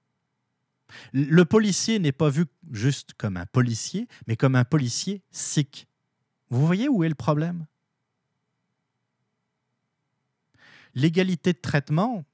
[1.12, 5.88] Le policier n'est pas vu juste comme un policier, mais comme un policier sikh.
[6.50, 7.66] Vous voyez où est le problème?
[10.94, 12.24] L'égalité de traitement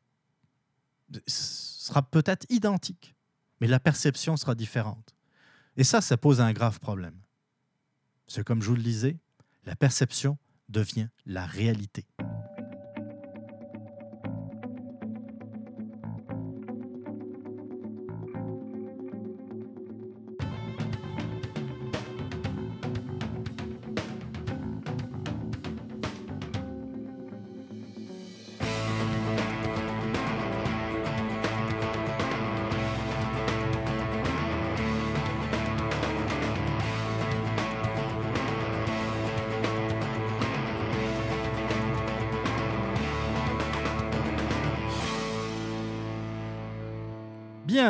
[1.26, 3.14] sera peut-être identique,
[3.60, 5.14] mais la perception sera différente.
[5.76, 7.20] Et ça, ça pose un grave problème.
[8.26, 9.18] C'est comme je vous le disais,
[9.64, 10.38] la perception
[10.68, 12.06] devient la réalité.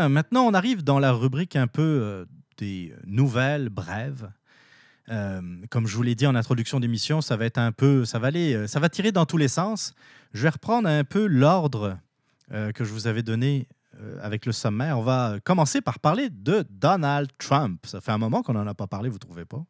[0.08, 2.24] Maintenant on arrive dans la rubrique un peu euh,
[2.58, 4.30] des nouvelles brèves.
[5.08, 5.40] Euh,
[5.70, 8.26] comme je vous l'ai dit en introduction d'émission, ça va être un peu, ça va
[8.28, 9.94] aller, euh, ça va tirer dans tous les sens.
[10.32, 11.98] Je vais reprendre un peu l'ordre
[12.74, 13.66] que je vous avais donné
[14.22, 15.00] avec le sommaire.
[15.00, 17.84] On va commencer par parler de Donald Trump.
[17.86, 19.64] Ça fait un moment qu'on n'en a pas parlé, vous trouvez pas?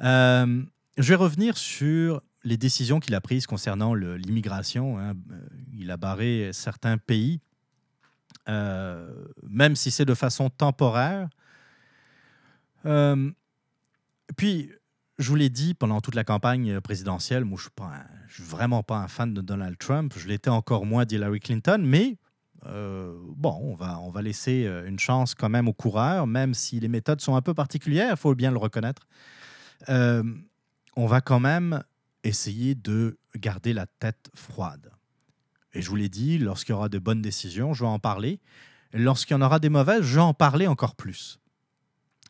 [0.00, 4.98] Je vais revenir sur les décisions qu'il a prises concernant l'immigration.
[4.98, 5.12] Hein.
[5.76, 7.40] Il a barré certains pays
[8.48, 11.28] euh, même si c'est de façon temporaire.
[12.86, 13.30] Euh,
[14.36, 14.70] puis,
[15.18, 18.96] je vous l'ai dit pendant toute la campagne présidentielle, moi, je ne suis, vraiment pas
[18.96, 20.14] un fan de Donald Trump.
[20.16, 22.18] Je l'étais encore moins d'Hillary Clinton, mais
[22.66, 26.80] euh, bon, on va, on va laisser une chance quand même aux coureurs, même si
[26.80, 29.02] les méthodes sont un peu particulières, il faut bien le reconnaître.
[30.94, 31.82] On va quand même
[32.22, 34.91] essayer de garder la tête froide.
[35.74, 38.40] Et je vous l'ai dit, lorsqu'il y aura de bonnes décisions, je vais en parler.
[38.92, 41.40] Lorsqu'il y en aura des mauvaises, je vais en parler encore plus.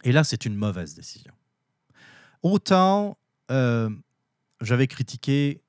[0.05, 1.33] Et là, c'est une mauvaise décision.
[2.43, 3.19] Autant
[4.63, 5.61] j'avais critiqué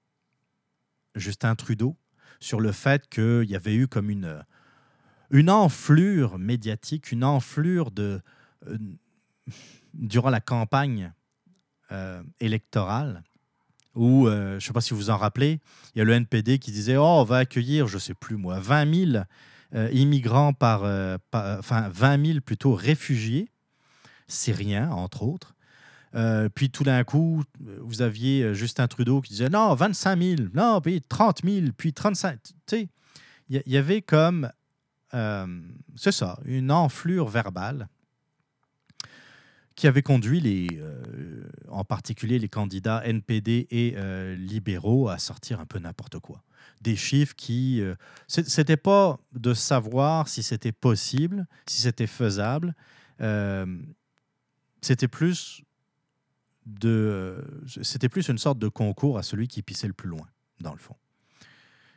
[1.16, 1.98] Justin Trudeau
[2.40, 4.44] sur le fait qu'il y avait eu comme une,
[5.32, 8.22] une enflure médiatique, une enflure de,
[8.68, 8.78] euh,
[9.94, 11.14] durant la campagne
[11.92, 13.24] euh, électorale,
[13.96, 15.60] où, euh, je ne sais pas si vous vous en rappelez,
[15.96, 18.38] il y a le NPD qui disait Oh, on va accueillir, je ne sais plus
[18.38, 19.24] moi, 20 000
[19.92, 20.84] immigrants par,
[21.34, 23.50] Enfin, 20 000 plutôt réfugiés,
[24.28, 25.56] syriens, entre autres.
[26.54, 27.44] puis tout d'un coup,
[27.82, 32.40] vous aviez Justin Trudeau qui disait non, 25 000, non, puis 30 000, puis 35
[32.44, 32.90] Tu sais,
[33.50, 34.50] il y, avait comme
[35.14, 35.46] euh,
[35.96, 37.88] c'est ça, une enflure verbale
[39.76, 45.60] qui avait conduit les, euh, en particulier les candidats NPD et euh, libéraux à sortir
[45.60, 46.44] un peu n'importe quoi.
[46.82, 47.82] Des chiffres qui...
[48.28, 52.76] c'était pas de savoir si c'était possible, si c'était faisable.
[54.82, 55.64] c'était plus
[57.82, 60.28] c'était plus une sorte de concours à celui qui pissait le plus loin,
[60.60, 60.96] dans le fond.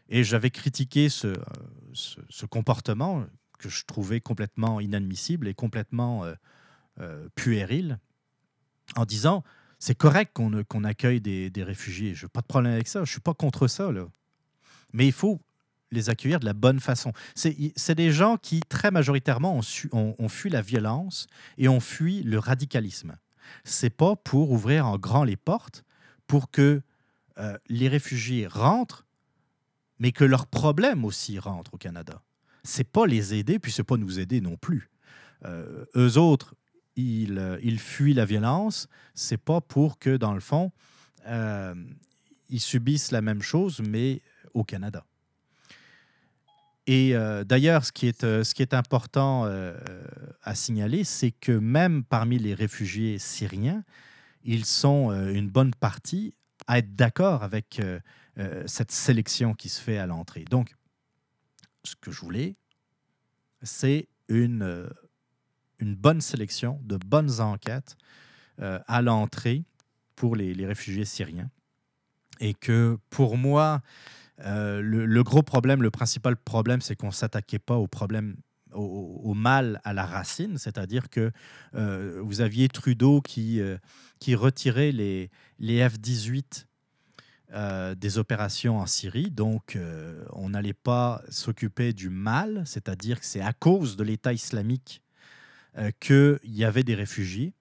[0.08, 1.34] Et j'avais critiqué ce,
[1.92, 3.26] ce, comportement
[3.58, 6.24] que je trouvais complètement inadmissible et complètement
[7.00, 7.98] euh, euh, puéril
[8.96, 9.44] en disant
[9.78, 12.14] c'est correct qu'on qu'on accueille des, des réfugiés.
[12.14, 13.00] Je n'ai pas de problème avec ça.
[13.00, 13.92] Je ne suis pas contre ça.
[13.92, 14.06] Là.
[14.92, 15.40] Mais il faut
[15.90, 17.12] les accueillir de la bonne façon.
[17.34, 19.60] C'est des gens qui, très majoritairement,
[19.92, 21.26] ont, ont, fui la violence
[21.58, 23.16] et ont fui le radicalisme.
[23.64, 25.84] C'est pas pour ouvrir en grand les portes
[26.26, 26.82] pour que
[27.38, 29.06] euh, les réfugiés rentrent
[29.98, 32.22] mais que leurs problèmes aussi rentrent au Canada.
[32.64, 34.90] C'est pas les aider, puis c'est pas nous aider non plus.
[35.44, 36.54] Euh, eux autres,
[36.96, 38.88] ils, euh, ils, fuient la violence.
[39.14, 40.72] C'est pas pour que, dans le fond,
[41.26, 41.74] euh,
[42.48, 44.22] ils subissent la même chose, mais
[44.54, 45.04] au Canada.
[46.88, 49.44] Et d'ailleurs, ce, qui est, ce qui est important
[50.44, 53.82] à signaler, c'est que même parmi les réfugiés syriens,
[54.44, 56.36] ils sont une bonne partie
[56.68, 57.80] à être d'accord avec
[58.38, 60.44] euh, cette sélection qui se fait à l'entrée.
[60.50, 60.76] Donc,
[61.84, 62.56] ce que je voulais,
[63.62, 64.90] c'est une, euh,
[65.78, 67.96] une bonne sélection, de bonnes enquêtes
[68.60, 69.64] euh, à l'entrée
[70.14, 71.50] pour les, réfugiés syriens.
[72.40, 73.80] Et que pour moi,
[74.38, 78.36] le, gros problème, le principal problème, c'est qu'on ne s'attaquait pas au problème
[78.72, 81.32] au, mal à la racine, c'est-à-dire que
[81.72, 83.62] vous aviez Trudeau qui,
[84.20, 86.66] qui retirait les, les F-18
[87.52, 89.30] euh, des opérations en Syrie.
[89.30, 94.32] Donc, euh, on n'allait pas s'occuper du mal, c'est-à-dire que c'est à cause de l'État
[94.32, 95.05] islamique euh,
[96.00, 97.52] qu'il y avait des réfugiés.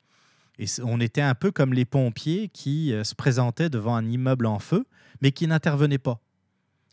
[0.58, 4.60] Et on était un peu comme les pompiers qui se présentaient devant un immeuble en
[4.60, 4.86] feu,
[5.22, 6.22] mais qui n'intervenaient pas,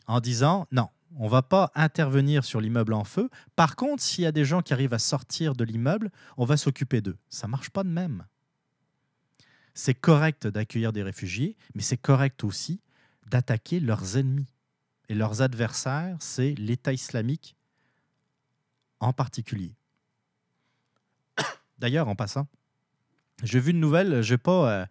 [0.09, 3.31] en disant non, on va pas intervenir sur l'immeuble en feu.
[3.55, 6.57] Par contre, s'il y a des gens qui arrivent à sortir de l'immeuble, on va
[6.57, 7.19] s'occuper d'eux.
[7.29, 8.25] Ça marche pas de même
[9.75, 12.81] c'est correct d'accueillir des réfugiés, mais c'est correct aussi
[13.29, 14.49] d'attaquer leurs ennemis.
[15.09, 17.57] Et leurs adversaires, c'est l'État islamique
[19.01, 19.75] en particulier.
[21.83, 22.47] D'ailleurs, en passant,
[23.43, 24.87] j'ai vu une nouvelle, je ne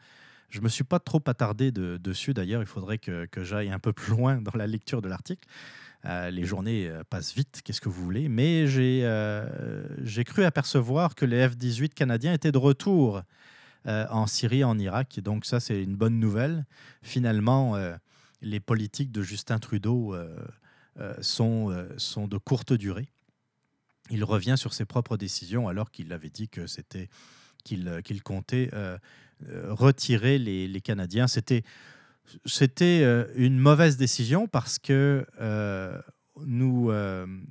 [0.50, 2.36] je me suis pas trop attardé dessus.
[2.36, 5.48] D'ailleurs, il faudrait que, j'aille un peu plus loin dans la lecture de l'article.
[6.06, 8.28] Euh, les journées euh, passent vite, qu'est-ce que vous voulez.
[8.28, 13.22] Mais j'ai euh, cru apercevoir que les F-18 canadiens étaient de retour
[13.88, 15.20] euh, en Syrie, en Irak.
[15.22, 16.66] Donc ça, c'est une bonne nouvelle.
[17.02, 17.96] Finalement, euh,
[18.42, 20.36] les politiques de Justin Trudeau euh,
[21.22, 23.08] sont, sont de courte durée.
[24.12, 27.10] Il revient sur ses propres décisions alors qu'il avait dit que c'était
[27.64, 28.70] qu'il comptait
[29.50, 31.28] retirer les, les Canadiens.
[31.28, 31.64] C'était
[32.46, 33.04] c'était
[33.36, 35.26] une mauvaise décision parce que
[36.46, 36.92] nous,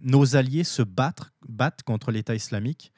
[0.02, 2.92] nos alliés se battent, battent contre l'État islamique.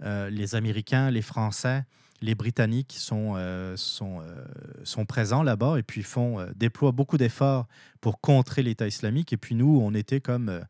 [0.00, 1.84] les Américains, les Français,
[2.24, 4.44] les Britanniques sont, euh, sont, euh,
[4.82, 7.66] sont présents là-bas et puis font, euh, déploient beaucoup d'efforts
[8.00, 9.32] pour contrer l'État islamique.
[9.32, 10.64] Et puis nous, on était comme,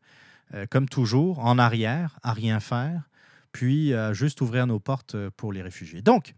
[0.69, 3.09] comme toujours, en arrière, à rien faire,
[3.51, 6.01] puis à juste ouvrir nos portes pour les réfugiés.
[6.01, 6.35] Donc,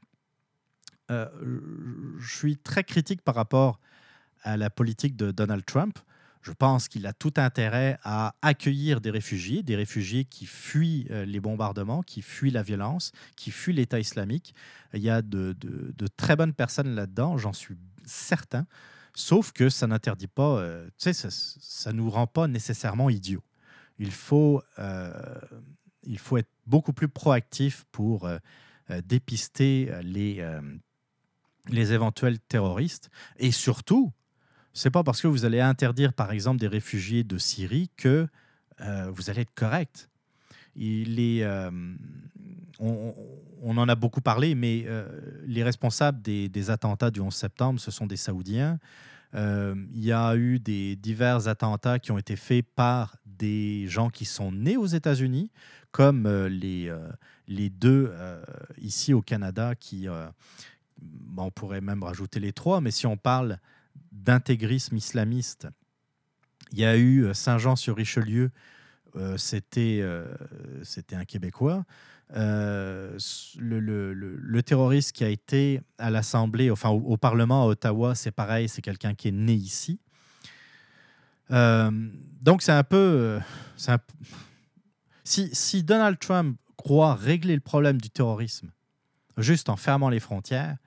[1.10, 3.80] je suis très critique par rapport
[4.44, 6.00] à la politique de Donald Trump.
[6.42, 11.26] Je pense qu'il a tout intérêt à accueillir des réfugiés, des réfugiés qui fuient euh,
[11.26, 14.56] les bombardements, qui fuient la violence, qui fuient l'État islamique.
[14.94, 15.54] Il y a de,
[16.16, 18.66] très bonnes personnes là-dedans, j'en suis certain.
[19.14, 23.44] Sauf que ça n'interdit pas, euh, ça ne nous rend pas nécessairement idiots.
[24.00, 25.12] Il faut, euh,
[26.04, 28.30] il faut être beaucoup plus proactif pour
[29.06, 30.46] dépister les,
[31.68, 33.10] les éventuels terroristes.
[33.38, 34.12] Et surtout,
[34.74, 38.28] c'est pas parce que vous allez interdire, par exemple, des réfugiés de Syrie que
[38.82, 40.10] euh, vous allez être correct.
[40.80, 41.72] Euh,
[42.80, 45.08] on, en a beaucoup parlé, mais euh,
[45.46, 48.80] les responsables des, attentats du 11 septembre, ce sont des Saoudiens.
[49.34, 54.26] Il y a eu des divers attentats qui ont été faits par des gens qui
[54.26, 55.52] sont nés aux États-Unis,
[55.92, 56.92] comme les,
[57.48, 58.12] les deux
[58.78, 60.08] ici au Canada, qui,
[61.38, 63.60] on pourrait même rajouter les trois, mais si on parle
[64.12, 65.68] d'intégrisme islamiste.
[66.72, 68.52] Il y a eu euh, Saint-Jean-sur-Richelieu,
[69.16, 69.38] euh,
[69.78, 70.26] euh,
[70.84, 71.86] c'était un Québécois.
[72.34, 73.16] Le,
[74.14, 78.82] le, terroriste qui a été à l'Assemblée, enfin au, Parlement à Ottawa, c'est pareil, c'est
[78.82, 80.00] quelqu'un qui est né ici.
[81.50, 83.40] donc c'est un peu...
[83.88, 83.98] Un,
[85.24, 88.72] si, si Donald Trump croit régler le problème du terrorisme
[89.38, 90.78] juste en fermant les frontières,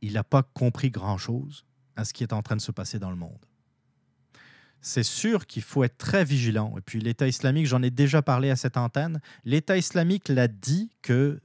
[0.00, 1.64] il n'a pas compris grand-chose
[1.96, 3.44] à ce qui est en train de se passer dans le monde.
[4.80, 6.74] C'est sûr qu'il faut être très vigilant.
[6.78, 10.90] Et puis l'État islamique, j'en ai déjà parlé à cette antenne, l'État islamique l'a dit
[11.02, 11.40] que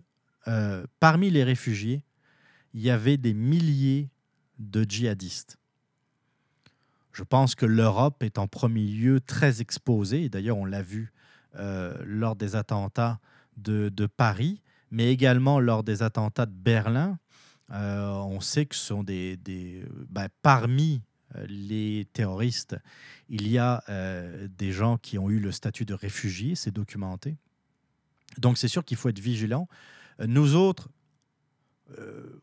[0.47, 2.03] euh, parmi les réfugiés,
[2.73, 4.09] il y avait des milliers
[4.59, 5.57] de djihadistes.
[7.11, 11.13] Je pense que l'Europe est en premier lieu très exposée, d'ailleurs on l'a vu
[11.57, 13.19] euh, lors des attentats
[13.55, 14.61] de, Paris,
[14.91, 17.17] mais également lors des attentats de Berlin,
[17.71, 19.39] euh, on sait que ce sont des,
[20.09, 21.14] ben, parmi euh,
[21.47, 22.75] les terroristes,
[23.29, 27.37] il y a euh, des gens qui ont eu le statut de réfugiés, c'est documenté.
[28.37, 29.67] Donc c'est sûr qu'il faut être vigilant.
[30.19, 30.89] Nous autres,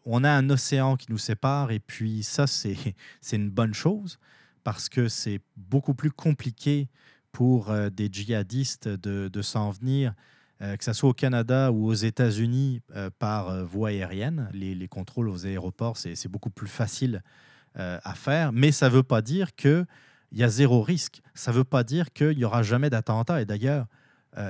[0.05, 2.77] on a un océan qui nous sépare et puis ça, c'est
[3.33, 4.19] une bonne chose
[4.63, 6.89] parce que c'est beaucoup plus compliqué
[7.33, 10.15] pour des djihadistes de, de s'en venir
[10.63, 14.49] euh, que ce soit au Canada ou aux États-Unis euh, par euh, voie aérienne.
[14.53, 17.23] Les, contrôles aux aéroports, c'est beaucoup plus facile
[17.77, 19.87] à faire, mais ça ne veut pas dire qu'il
[20.33, 21.23] y a zéro risque.
[21.35, 23.41] Ça ne veut pas dire qu'il n'y aura jamais d'attentat.
[23.41, 23.87] Et d'ailleurs,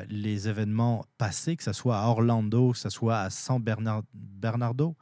[0.08, 4.96] les événements passés, que ce soit à Orlando, que ce soit à San Bernardo,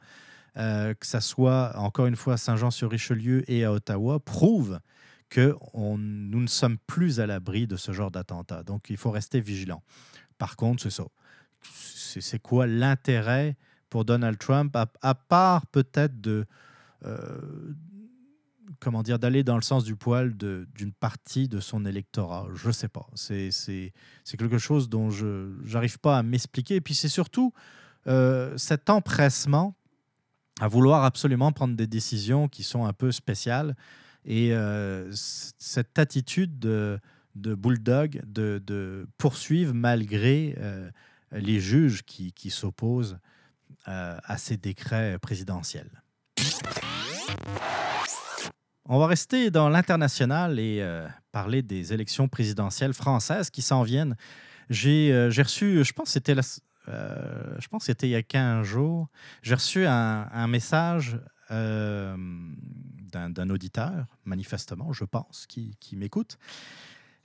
[0.55, 4.79] que ce soit encore une fois à Saint-Jean-sur-Richelieu et à Ottawa, prouvent
[5.31, 8.63] que nous ne sommes plus à l'abri de ce genre d'attentat.
[8.63, 9.81] Donc il faut rester vigilant.
[10.37, 11.05] Par contre, c'est ça.
[11.63, 13.55] C'est quoi l'intérêt
[13.89, 16.45] pour Donald Trump, à, part peut-être de.
[17.05, 17.73] Euh,
[18.79, 22.47] comment dire, d'aller dans le sens du poil d'une partie de son électorat.
[22.53, 23.07] Je ne sais pas.
[23.15, 23.51] C'est
[24.37, 26.75] quelque chose dont je n'arrive pas à m'expliquer.
[26.75, 27.53] Et puis c'est surtout
[28.07, 29.75] euh, cet empressement
[30.59, 33.75] à vouloir absolument prendre des décisions qui sont un peu spéciales
[34.25, 36.99] et euh, cette attitude de
[37.35, 40.89] bulldog de, poursuivre malgré euh,
[41.31, 43.17] les juges qui, s'opposent
[43.85, 46.03] à ces décrets présidentiels.
[48.85, 54.15] On va rester dans l'international et euh, parler des élections présidentielles françaises qui s'en viennent.
[54.69, 56.35] J'ai reçu, je pense que c'était
[56.87, 59.07] je pense c'était il y a 15 jours,
[59.43, 61.19] j'ai reçu un, message
[61.49, 62.15] d'un
[63.49, 66.37] auditeur, manifestement, je pense, qui, m'écoute,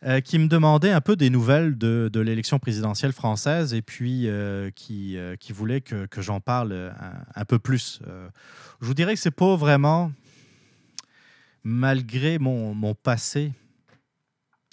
[0.05, 4.71] euh, qui me demandait un peu des nouvelles de, l'élection présidentielle française et puis euh,
[4.71, 6.93] qui, euh, voulait que, j'en parle
[7.35, 8.01] un, peu plus.
[8.81, 10.13] je vous dirais que c'est pas vraiment,
[11.67, 13.53] malgré mon, mon passé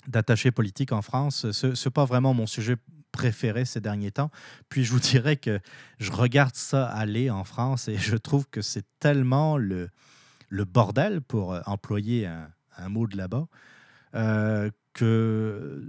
[0.08, 2.76] d'attaché politique en France, ce n'est pas vraiment mon sujet
[3.12, 4.30] préféré ces derniers temps.
[4.70, 5.60] Puis je vous dirais que
[5.98, 9.90] je regarde ça aller en France et je trouve que c'est tellement le,
[10.50, 13.48] le bordel, pour employer un, un mot de là-bas,
[14.94, 15.84] que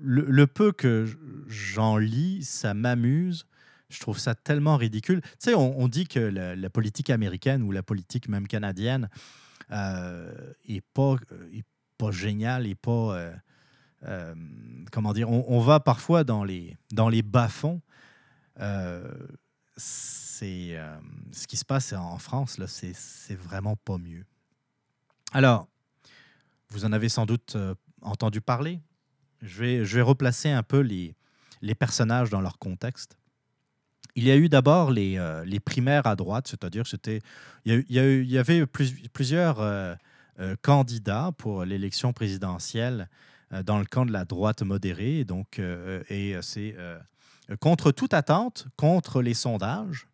[0.00, 1.06] le, peu que
[1.46, 3.46] j'en lis, ça m'amuse.
[3.90, 5.20] Je trouve ça tellement ridicule.
[5.22, 9.10] Tu sais, on, dit que la, politique américaine ou la politique même canadienne
[9.72, 11.16] euh, est pas,
[11.52, 11.64] est
[11.98, 13.16] pas géniale, et pas.
[13.16, 13.34] Euh,
[14.04, 14.34] euh,
[14.90, 17.80] comment dire on, va parfois dans les, dans les bas-fonds.
[19.76, 20.76] c'est
[21.32, 24.24] ce qui se passe en France, là, c'est vraiment pas mieux.
[25.32, 25.68] Alors,
[26.70, 27.56] vous en avez sans doute
[28.00, 28.80] entendu parler.
[29.40, 31.16] Je vais, je vais replacer un peu les,
[31.62, 33.16] les personnages dans leur contexte.
[34.14, 37.20] Il y a eu d'abord les, euh, les primaires à droite, c'est-à-dire c'était
[37.64, 39.94] il, y, avait plusieurs euh,
[40.62, 43.08] candidat pour l'élection présidentielle
[43.64, 45.24] dans le camp de la droite modérée.
[45.24, 45.60] Donc,
[46.08, 46.74] et c'est
[47.60, 50.08] contre toute attente, contre les sondages.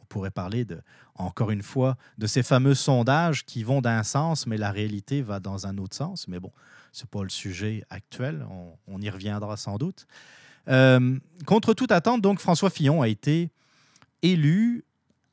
[0.00, 0.82] On pourrait parler de,
[1.14, 5.40] encore une fois de ces fameux sondages qui vont d'un sens, mais la réalité va
[5.40, 6.28] dans un autre sens.
[6.28, 6.52] Mais bon,
[6.92, 8.46] ce n'est pas le sujet actuel.
[8.86, 10.06] On, y reviendra sans doute.
[10.66, 13.50] Contre toute attente, donc François Fillon a été
[14.22, 14.84] élu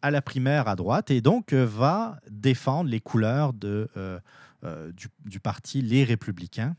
[0.02, 4.20] à la primaire à droite et euh, va défendre les couleurs euh,
[4.64, 4.92] euh,
[5.26, 6.76] du, parti Les Républicains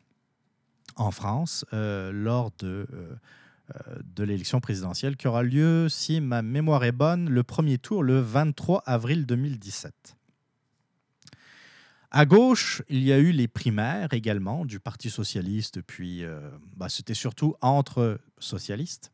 [0.96, 2.86] en France lors de,
[4.05, 8.20] de l'élection présidentielle qui aura lieu, si ma mémoire est bonne, le premier tour le
[8.20, 10.16] 23 avril 2017.
[12.11, 16.24] À gauche, il y a eu les primaires également du Parti socialiste, puis
[16.76, 19.12] bah, c'était surtout entre socialistes.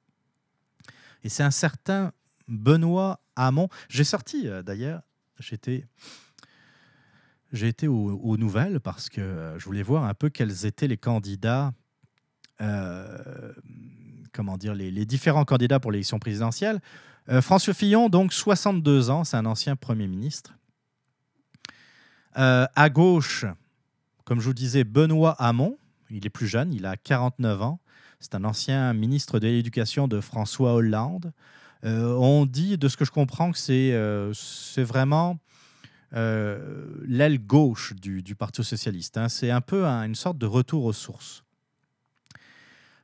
[1.23, 2.13] Et c'est un certain
[2.49, 3.69] Benoît Hamon.
[3.89, 5.03] J'ai sorti euh, d'ailleurs,
[5.39, 5.87] j'étais
[7.53, 10.97] j'ai été aux, nouvelles parce que euh, je voulais voir un peu quels étaient les
[10.97, 11.73] candidats,
[12.61, 13.53] euh,
[14.33, 16.81] comment dire, les, différents candidats pour l'élection présidentielle.
[17.41, 20.56] François Fillon, donc 62 ans, c'est un ancien Premier ministre.
[22.37, 23.45] À gauche,
[24.25, 25.79] comme je vous disais, Benoît Hamon,
[26.11, 27.81] il est plus jeune, il a 49 ans.
[28.21, 31.33] C'est un ancien ministre de l'Éducation de François Hollande.
[31.85, 34.33] Euh, on dit, de ce que je comprends, que c'est euh,
[34.79, 35.39] vraiment
[36.15, 39.19] euh, l'aile gauche du, Parti socialiste.
[39.19, 39.29] Hein.
[39.29, 41.45] C'est un peu une sorte de retour aux sources.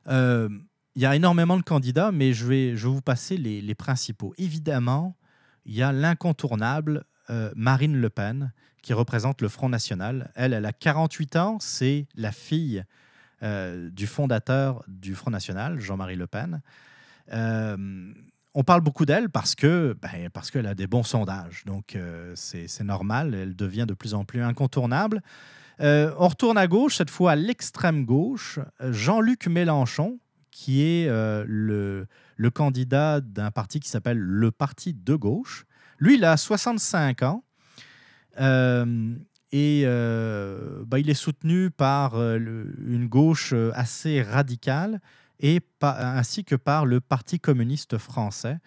[0.07, 4.33] Il y a énormément de candidats, mais je vais, je vous passer les, principaux.
[4.37, 5.15] Évidemment,
[5.65, 7.05] il y a l'incontournable
[7.55, 8.51] Marine Le Pen,
[8.81, 10.31] qui représente le Front National.
[10.35, 12.83] Elle, elle a 48 ans, c'est la fille
[13.41, 16.61] du fondateur du Front National, Jean-Marie Le Pen
[18.55, 21.63] on parle beaucoup d'elle parce que ben, qu'elle a des bons sondages.
[21.65, 23.33] Donc, euh, c'est normal.
[23.33, 25.21] Elle devient de plus en plus incontournable.
[25.81, 28.59] Euh, on retourne à gauche, cette fois à l'extrême gauche.
[28.79, 30.19] Jean-Luc Mélenchon,
[30.51, 32.07] qui est euh, le,
[32.37, 35.65] le, candidat d'un parti qui s'appelle le Parti de gauche.
[35.99, 37.43] Lui, il a 65 ans.
[38.39, 44.99] et ben, il est soutenu par une gauche assez radicale
[45.39, 48.59] et ainsi que par le Parti communiste français.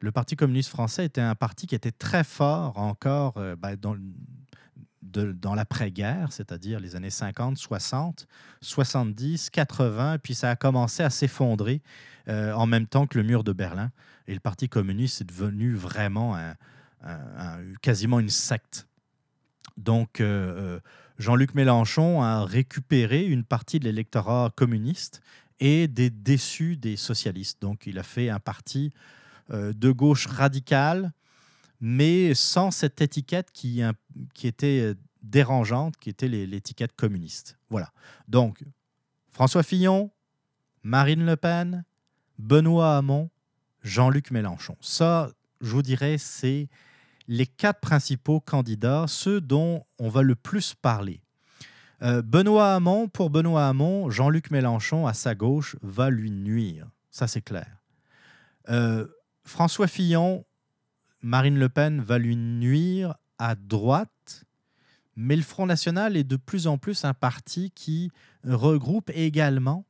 [0.00, 3.96] Le Parti communiste français était un parti qui était très fort encore euh, ben, dans,
[5.00, 8.26] dans l'après-guerre, c'est-à-dire les années 50, 60,
[8.60, 11.82] 70, 80, puis ça a commencé à s'effondrer
[12.28, 13.92] euh, en même temps que le mur de Berlin.
[14.26, 16.36] Et le Parti communiste est devenu vraiment
[17.82, 18.86] quasiment une secte.
[19.76, 20.80] Donc, euh,
[21.18, 25.20] Jean-Luc Mélenchon a récupéré une partie de l'électorat communiste
[25.60, 27.62] et des déçus des socialistes.
[27.62, 28.92] Donc il a fait un parti
[29.50, 31.12] euh, de gauche radicale,
[31.80, 33.82] mais sans cette étiquette qui,
[34.34, 37.56] qui était euh, dérangeante, qui était l'étiquette communiste.
[37.70, 37.92] Voilà.
[38.26, 38.64] Donc
[39.30, 40.10] François Fillon,
[40.82, 41.84] Marine Le Pen,
[42.38, 43.30] Benoît Hamon,
[43.82, 44.76] Jean-Luc Mélenchon.
[44.80, 45.30] Ça,
[45.60, 46.68] je vous dirais, c'est
[47.28, 51.20] les quatre principaux candidats, ceux dont on va le plus parler.
[52.02, 56.88] Euh, Benoît Hamon, pour Benoît Hamon, Jean-Luc Mélenchon, à sa gauche, va lui nuire.
[57.10, 57.78] Ça, c'est clair.
[58.68, 59.06] Euh,
[59.42, 60.44] François Fillon,
[61.22, 64.44] Marine Le Pen va lui nuire à droite,
[65.16, 68.10] mais le Front National est de plus en plus un parti qui
[68.44, 69.86] regroupe également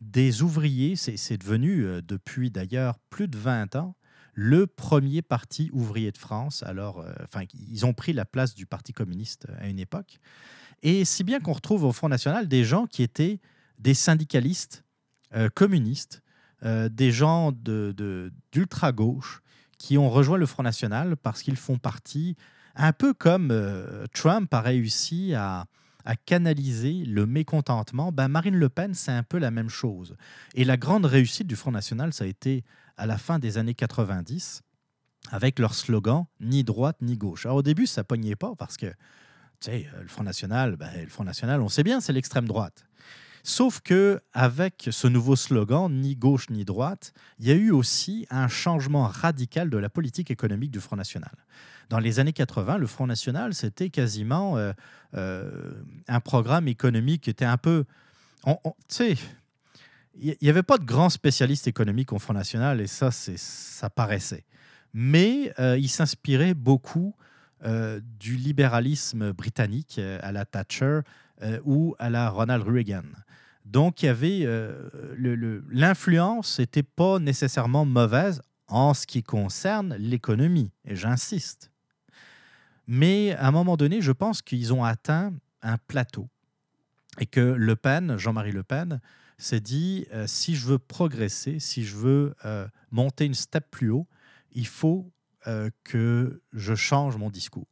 [0.00, 0.96] des ouvriers.
[0.96, 3.94] C'est devenu, euh, depuis d'ailleurs plus de 20 ans,
[4.34, 6.62] le premier parti ouvrier de France.
[6.64, 10.18] Alors, enfin, ils ont pris la place du Parti communiste à une époque.
[10.82, 13.40] Et si bien qu'on retrouve au Front National des gens qui étaient
[13.78, 14.84] des syndicalistes
[15.34, 16.22] euh, communistes,
[16.64, 17.52] euh, des gens
[18.52, 19.42] d'ultra-gauche
[19.78, 22.36] qui ont rejoint le Front National parce qu'ils font partie,
[22.76, 25.66] un peu comme euh, Trump a réussi à,
[26.26, 30.16] canaliser le mécontentement, ben Marine Le Pen, c'est un peu la même chose.
[30.54, 32.62] Et la grande réussite du Front National, ça a été
[32.96, 34.62] à la fin des années 90,
[35.30, 37.46] avec leur slogan ni droite ni gauche.
[37.46, 38.92] Alors au début, ça pognait pas parce que
[39.68, 42.86] euh, le Front National, ben, le Front National, on sait bien, c'est l'extrême droite.
[43.42, 48.26] Sauf que avec ce nouveau slogan, ni gauche ni droite, il y a eu aussi
[48.30, 51.32] un changement radical de la politique économique du Front National.
[51.90, 54.72] Dans les années 80, le Front National, c'était quasiment euh,
[55.14, 55.74] euh,
[56.08, 57.84] un programme économique qui était un peu...
[58.46, 58.52] Tu
[58.88, 59.16] sais,
[60.16, 64.44] il n'y avait pas de grands spécialistes économiques au Front National, et ça, ça paraissait.
[64.92, 67.14] Mais il s'inspirait beaucoup
[67.66, 71.00] euh, du libéralisme britannique euh, à la Thatcher
[71.40, 73.04] euh, ou à la Ronald Reagan.
[73.64, 74.46] Donc, il y avait
[75.70, 81.70] l'influence n'était pas nécessairement mauvaise en ce qui concerne l'économie, et j'insiste.
[82.86, 86.28] Mais à un moment donné, je pense qu'ils ont atteint un plateau
[87.18, 89.00] et que Le Pen, Jean-Marie Le Pen,
[89.38, 93.90] s'est dit euh, si je veux progresser, si je veux euh, monter une step plus
[93.90, 94.06] haut,
[94.52, 95.10] il faut
[95.46, 97.68] euh, que je change mon discours.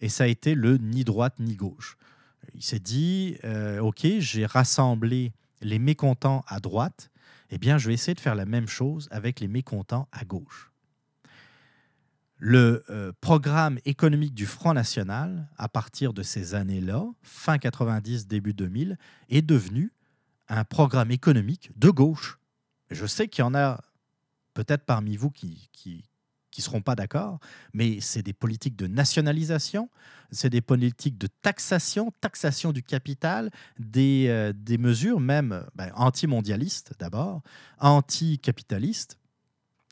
[0.00, 1.96] Et ça a été le ni droite ni gauche.
[2.54, 3.38] Il s'est dit
[3.80, 7.12] ok, j'ai rassemblé les mécontents à droite,
[7.50, 10.72] eh bien, je vais essayer de faire la même chose avec les mécontents à gauche.
[12.36, 12.84] Le
[13.20, 19.42] programme économique du Front National, à partir de ces années-là, fin 90, début 2000, est
[19.42, 19.92] devenu
[20.48, 22.38] un programme économique de gauche.
[22.90, 23.80] Je sais qu'il y en a
[24.54, 26.04] peut-être parmi vous qui, qui,
[26.58, 27.40] seront pas d'accord,
[27.72, 29.88] mais c'est des politiques de nationalisation,
[30.30, 36.92] c'est des politiques de taxation, taxation du capital, des, euh, des mesures même ben, anti-mondialistes
[36.98, 37.42] d'abord,
[37.80, 39.18] anti-capitalistes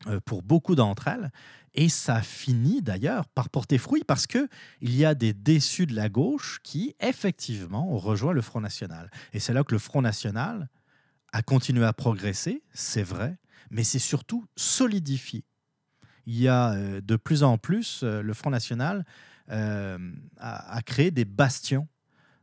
[0.07, 1.31] euh, pour beaucoup d'entre elles,
[1.75, 4.49] et ça finit d'ailleurs par porter fruit parce que
[4.81, 9.11] il y a des déçus de la gauche qui, effectivement, ont rejoint le Front National.
[9.33, 10.69] Et c'est là que le Front National
[11.33, 13.39] a continué à progresser, c'est vrai,
[13.71, 15.45] mais c'est surtout solidifié.
[16.27, 19.05] Il y a euh, de plus en plus, euh, le Front National
[19.51, 19.99] euh,
[20.39, 21.89] a, créé des bastions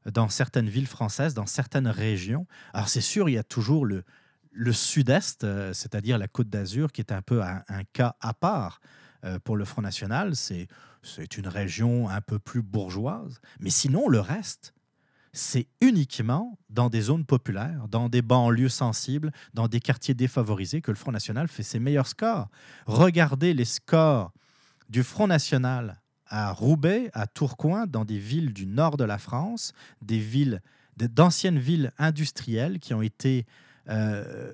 [0.06, 2.48] dans certaines villes françaises, dans certaines régions.
[2.74, 4.04] Alors c'est sûr, il y a toujours le,
[4.52, 8.80] le sud-est, c'est-à-dire la côte d'Azur, qui est un peu un cas à part.
[9.24, 10.68] Euh, pour le Front National, c'est
[11.38, 13.40] une région un peu plus bourgeoise.
[13.60, 14.74] Mais sinon, le reste,
[15.34, 20.92] c'est uniquement dans des zones populaires, dans des banlieues sensibles, dans des quartiers défavorisés que
[20.92, 22.50] le Front National fait ses meilleurs scores.
[22.86, 24.32] Regardez les scores
[24.90, 29.74] du Front National à Roubaix, à Tourcoing, dans des villes du nord de la France,
[30.02, 30.62] des villes,
[30.98, 33.46] d'anciennes villes industrielles qui ont été
[33.90, 34.52] euh,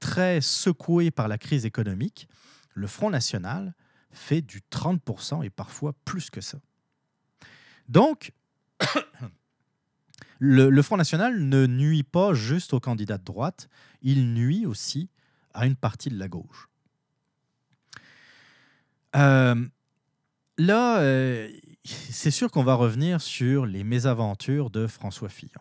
[0.00, 2.28] très secouées par la crise économique.
[2.74, 3.74] Le Front National
[4.14, 6.58] fait du 30% et parfois plus que ça.
[7.88, 8.32] Donc,
[10.38, 13.68] le, Front National ne nuit pas juste aux candidats de droite,
[14.02, 15.10] il nuit aussi
[15.52, 16.68] à une partie de la gauche.
[19.16, 19.66] Euh,
[20.58, 21.48] là, euh,
[21.84, 25.60] c'est sûr qu'on va revenir sur les mésaventures de François Fillon.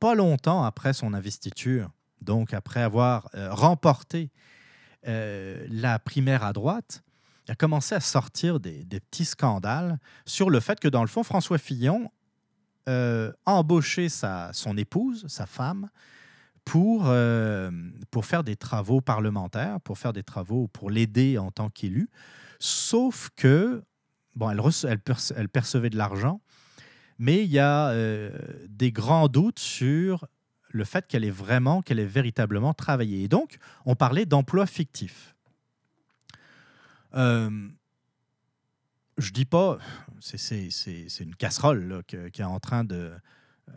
[0.00, 1.90] Pas longtemps après son investiture,
[2.22, 4.30] donc après avoir euh, remporté
[5.08, 7.04] la primaire à droite,
[7.46, 11.22] il a commencé à sortir des, petits scandales sur le fait que, dans le fond,
[11.22, 12.10] François Fillon
[12.88, 15.88] euh, a embauché sa, son épouse, sa femme,
[16.64, 17.70] pour, euh,
[18.10, 22.10] pour faire des travaux parlementaires, pour faire des travaux pour l'aider en tant qu'élu.
[22.58, 23.84] Sauf que,
[24.34, 25.00] bon, elle, elle,
[25.36, 26.40] elle percevait de l'argent,
[27.18, 28.30] mais il y a euh,
[28.68, 30.26] des grands doutes sur
[30.70, 33.22] le fait qu'elle ait vraiment, qu'elle ait véritablement travaillé.
[33.22, 35.35] Et donc, on parlait d'emploi fictif.
[37.16, 37.68] Euh,
[39.18, 39.78] je dis pas,
[40.20, 40.68] c'est
[41.20, 43.12] une casserole qui est en train de,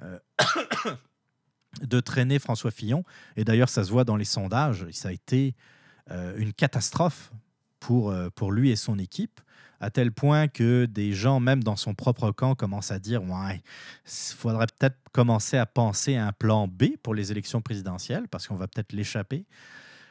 [0.02, 0.20] euh,
[1.82, 3.04] de traîner François Fillon.
[3.38, 4.86] Et d'ailleurs, ça se voit dans les sondages.
[4.92, 5.56] Ça a été
[6.12, 7.32] euh, une catastrophe
[7.80, 8.12] pour,
[8.52, 9.40] lui et son équipe,
[9.80, 13.62] à tel point que des gens, même dans son propre camp, commencent à dire il
[14.06, 18.58] faudrait peut-être commencer à penser à un plan B pour les élections présidentielles, parce qu'on
[18.58, 19.46] va peut-être l'échapper.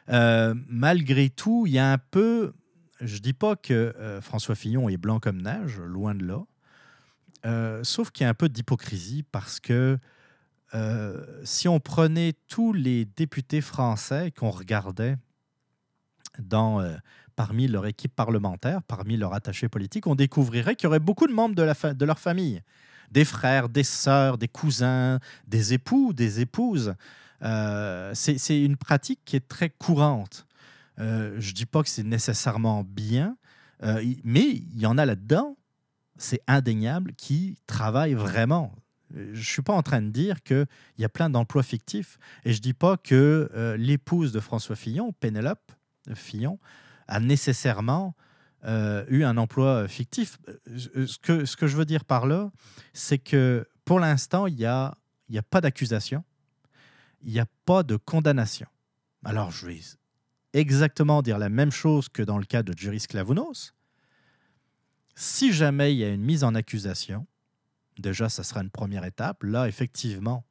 [0.09, 2.55] malgré tout, il y a un peu
[3.01, 6.45] je dis pas que euh, François Fillon est blanc comme neige, loin de là.
[7.47, 9.99] Euh, sauf qu'il y a un peu d'hypocrisie parce que
[10.75, 15.17] euh, si on prenait tous les députés français qu'on regardait
[16.39, 16.85] dans,
[17.37, 21.33] parmi leur équipe parlementaire, parmi leurs attachés politiques, on découvrirait qu'il y aurait beaucoup de
[21.33, 22.63] membres de, de leur famille.
[23.11, 26.95] Des frères, des sœurs, des cousins, des époux, des épouses.
[27.41, 30.48] C'est une pratique qui est très courante.
[31.01, 33.37] Euh, je dis pas que c'est nécessairement bien,
[33.83, 35.57] euh, mais il y en a là-dedans,
[36.17, 38.75] c'est indéniable, qui travaillent vraiment.
[39.15, 40.67] Je ne suis pas en train de dire qu'il
[40.99, 42.19] y a plein d'emplois fictifs.
[42.45, 45.73] Et je ne dis pas que euh, l'épouse de François Fillon, Pénélope
[46.15, 46.59] Fillon,
[47.07, 48.15] a nécessairement
[49.09, 50.39] eu un emploi fictif.
[50.77, 52.51] Ce que, ce que je veux dire par là,
[52.93, 54.97] c'est que pour l'instant, il n'y a,
[55.35, 56.25] a pas d'accusation,
[57.23, 58.67] il n'y a pas de condamnation.
[59.25, 59.81] Alors, je vais
[60.59, 63.73] exactement dire la même chose que dans le cas de Juris Clavounos.
[65.15, 67.27] Si jamais il y a une mise en accusation,
[67.99, 69.43] déjà, ça sera une première étape.
[69.43, 70.45] Là, effectivement,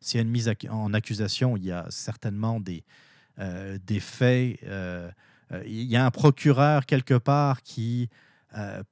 [0.00, 2.84] s'il y a une mise en accusation, il y a certainement des,
[3.38, 4.58] euh, des faits.
[4.64, 5.10] Euh,
[5.52, 8.10] euh, il y a un procureur quelque part qui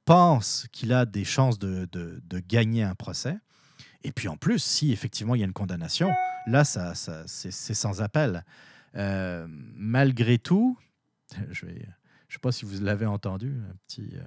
[0.05, 3.37] pense qu'il a des chances de, de, gagner un procès.
[4.03, 6.09] Et puis en plus, si effectivement il y a une condamnation,
[6.47, 8.43] là, ça c'est sans appel.
[8.95, 10.77] Euh, malgré tout,
[11.51, 11.71] je ne
[12.29, 13.61] sais pas si vous l'avez entendu,
[13.99, 14.23] euh,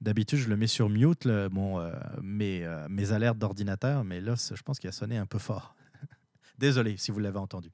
[0.00, 1.78] D'habitude, je le mets sur mute, mon,
[2.22, 5.76] mes, mes alertes d'ordinateur, mais là, je pense qu'il a sonné un peu fort.
[6.58, 7.70] Désolé si vous l'avez entendu.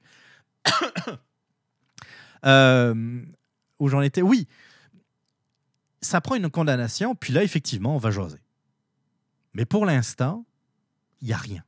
[3.79, 4.21] où j'en étais?
[4.21, 4.45] Oui,
[6.01, 8.41] ça prend une condamnation, puis là, effectivement, on va jaser.
[9.53, 10.45] Mais pour l'instant,
[11.21, 11.63] il n'y a rien.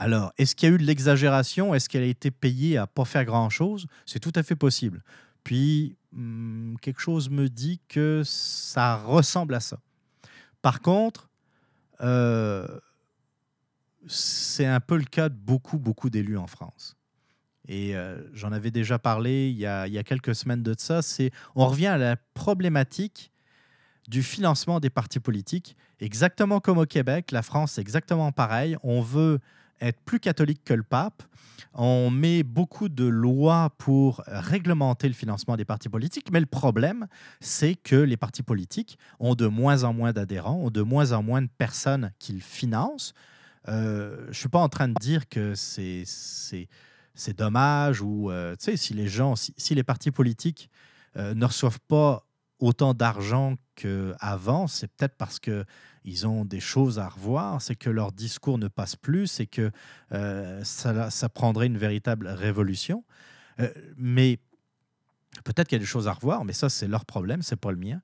[0.00, 1.74] Alors, est-ce qu'il y a eu de l'exagération?
[1.74, 3.86] Est-ce qu'elle a été payée à pas faire grand-chose?
[4.06, 5.02] C'est tout à fait possible.
[5.44, 9.78] Puis, hmm, quelque chose me dit que ça ressemble à ça.
[10.62, 11.28] Par contre,
[12.00, 12.66] euh,
[14.06, 16.96] c'est un peu le cas de beaucoup, beaucoup d'élus en France.
[17.68, 21.02] Et euh, j'en avais déjà parlé il y, a, quelques semaines de ça.
[21.02, 23.30] C'est, on revient à la problématique
[24.08, 25.76] du financement des partis politiques.
[26.00, 28.78] Exactement comme au Québec, la France, c'est exactement pareil.
[28.82, 29.40] On veut
[29.80, 31.22] être plus catholique que le pape.
[31.74, 37.06] On met beaucoup de lois pour réglementer le financement des partis politiques, mais le problème,
[37.40, 41.22] c'est que les partis politiques ont de moins en moins d'adhérents, ont de moins en
[41.22, 43.14] moins de personnes qu'ils financent.
[43.68, 46.66] Euh, je ne suis pas en train de dire que c'est
[47.36, 50.70] dommage ou euh, tu sais si les gens si, les partis politiques
[51.16, 52.26] euh, ne reçoivent pas
[52.60, 55.64] autant d'argent qu'avant, c'est peut-être parce que
[56.04, 59.70] ils ont des choses à revoir, c'est que leur discours ne passe plus, c'est que
[60.12, 63.04] euh, ça, prendrait une véritable révolution.
[63.98, 64.38] mais
[65.44, 67.70] peut-être qu'il y a des choses à revoir, mais ça, c'est leur problème, c'est pas
[67.70, 68.00] le mien.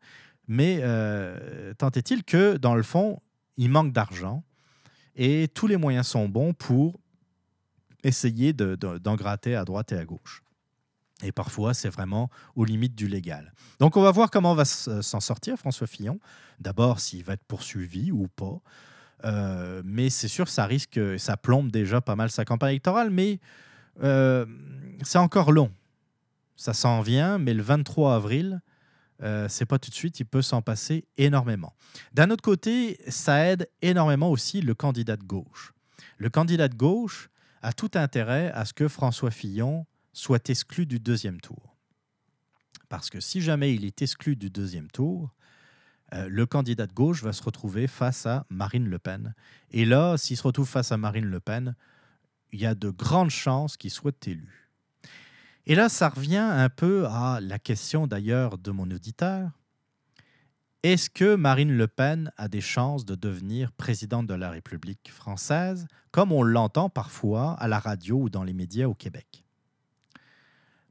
[0.47, 0.83] Mais
[1.79, 3.21] tant est-il que, dans le fond,
[3.57, 4.45] il manque d'argent
[5.17, 7.01] et tous les moyens sont bons pour
[8.05, 10.43] essayer d'en gratter à droite et à gauche.
[11.23, 13.53] Et parfois, c'est vraiment aux limites du légal.
[13.81, 16.21] Donc, on va voir comment va s'en sortir François Fillon.
[16.61, 18.61] D'abord, s'il va être poursuivi ou pas.
[19.25, 23.41] Euh, mais c'est sûr, ça risque, ça plombe déjà pas mal sa campagne électorale, mais
[24.03, 24.45] euh,
[25.03, 25.73] c'est encore long.
[26.55, 28.61] Ça s'en vient, mais le 23 avril,
[29.23, 31.75] euh, c'est pas tout de suite, il peut s'en passer énormément.
[32.12, 35.73] D'un autre côté, ça aide énormément aussi le candidat de gauche.
[36.19, 37.31] Le candidat de gauche,
[37.67, 39.87] a tout intérêt à ce que François Fillon
[40.17, 41.77] soit exclu du deuxième tour.
[42.89, 45.35] Parce que si jamais il est exclu du deuxième tour,
[46.14, 49.35] euh, le candidat de gauche va se retrouver face à Marine Le Pen.
[49.73, 51.75] Et là, s'il se retrouve face à Marine Le Pen,
[52.53, 54.71] il y a de grandes chances qu'il soit élu.
[55.67, 59.51] Et là, ça revient un peu à la question d'ailleurs de mon auditeur.
[60.83, 65.87] Est-ce que Marine Le Pen a des chances de devenir présidente de la République française,
[66.11, 69.45] comme on l'entend parfois à la radio ou dans les médias au Québec?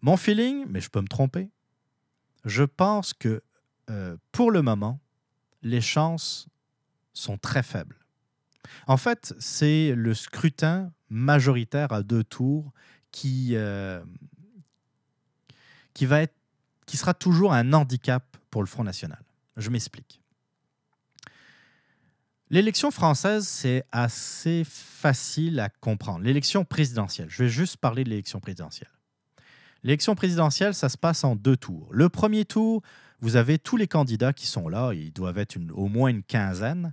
[0.06, 1.50] Mon feeling, mais je peux me tromper,
[2.44, 3.42] je pense que
[3.90, 5.00] euh, pour le moment,
[5.64, 6.48] les chances
[7.12, 7.98] sont très faibles.
[8.86, 12.72] En fait, c'est le scrutin majoritaire à deux tours
[13.10, 14.00] qui, euh,
[15.96, 19.24] qui, sera toujours un handicap pour le Front National.
[19.58, 20.22] Je m'explique.
[22.52, 26.24] L'élection française, c'est assez facile à comprendre.
[26.24, 28.95] L'élection présidentielle, je vais juste parler de l'élection présidentielle.
[29.86, 31.88] L'élection présidentielle, ça se passe en deux tours.
[31.92, 32.82] Le premier tour,
[33.22, 36.92] vous avez tous les candidats qui sont là, ils doivent être au moins une quinzaine.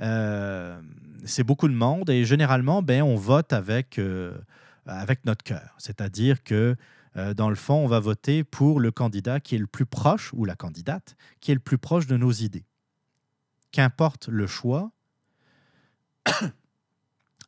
[0.00, 0.82] Euh,
[1.24, 4.36] c'est beaucoup de monde et généralement, ben, on vote avec, euh,
[4.84, 5.76] avec notre cœur.
[5.78, 6.74] C'est-à-dire que
[7.16, 10.32] euh, dans le fond, on va voter pour le candidat qui est le plus proche,
[10.32, 12.66] ou la candidate, qui est le plus proche de nos idées.
[13.70, 14.90] Qu'importe le choix,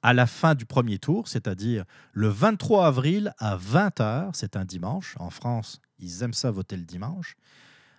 [0.06, 5.16] à la fin du premier tour, c'est-à-dire le 23 avril à 20h, c'est un dimanche,
[5.18, 7.34] en France, ils aiment ça voter le dimanche,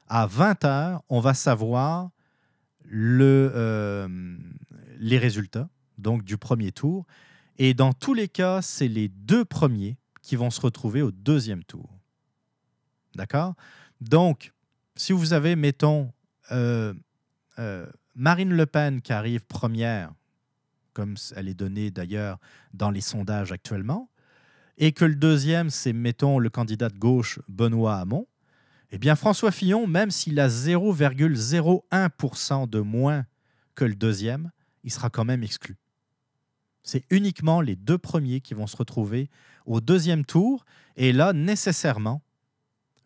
[0.08, 2.12] à 20h, on va savoir
[2.90, 4.38] euh,
[5.00, 7.06] les résultats donc du premier tour.
[7.58, 11.66] Et dans tous les cas, c'est les deux premiers qui vont se retrouver au deuxième
[11.66, 11.90] tour.
[13.16, 13.54] D'accord?
[14.00, 14.54] Donc,
[14.96, 16.14] si vous avez, mettons,
[16.54, 16.94] euh,
[17.60, 17.86] euh,
[18.16, 20.14] Marine Le Pen qui arrive première,
[20.98, 22.40] comme elle est donnée d'ailleurs
[22.74, 24.10] dans les sondages actuellement,
[24.80, 28.26] et que le deuxième, c'est, mettons, le candidat de gauche, Benoît Hamon,
[28.90, 33.28] eh bien, François Fillon, même s'il a 0,01% de moins
[33.76, 34.50] que le deuxième,
[34.84, 35.76] il sera quand même exclu.
[36.82, 39.30] C'est uniquement les deux premiers qui vont se retrouver
[39.68, 40.66] au deuxième tour.
[40.96, 42.24] Et là, nécessairement,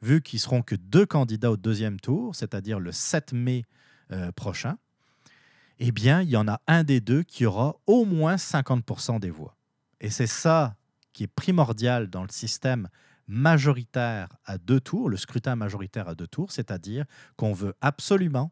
[0.02, 3.66] vu qu'ils seront que deux candidats au deuxième tour, c'est-à-dire le 7 mai
[4.14, 4.78] euh, prochain,
[5.84, 9.32] eh bien, il y en a un des deux qui aura au moins 50% des
[9.32, 9.58] voix.
[10.00, 10.76] Et c'est ça
[11.12, 12.88] qui est primordial dans le système
[13.28, 17.06] majoritaire à deux tours, le scrutin majoritaire à deux tours, c'est-à-dire
[17.36, 18.52] qu'on veut absolument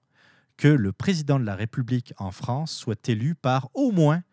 [0.57, 4.23] que le président de la République en France soit élu par au moins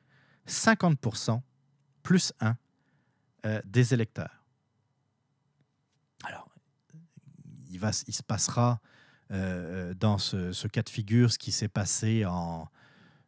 [0.49, 1.43] 50%
[2.03, 2.57] plus 1
[3.45, 4.43] euh, des électeurs.
[6.25, 6.49] Alors,
[7.71, 7.79] il,
[8.15, 8.81] se passera
[9.29, 12.69] dans ce, ce, cas de figure, ce qui s'est passé en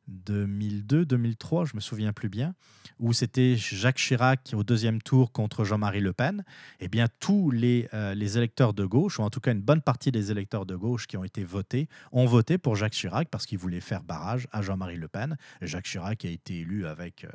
[0.08, 2.54] 2002, 2003, je me souviens plus bien,
[2.98, 6.44] où c'était Jacques Chirac au deuxième tour contre Jean-Marie Le Pen,
[6.80, 9.82] eh bien tous les, euh, les, électeurs de gauche, ou en tout cas une bonne
[9.82, 13.46] partie des électeurs de gauche qui ont été votés, ont voté pour Jacques Chirac parce
[13.46, 15.36] qu'ils voulaient faire barrage à Jean-Marie Le Pen.
[15.60, 17.26] Jacques Chirac a été élu avec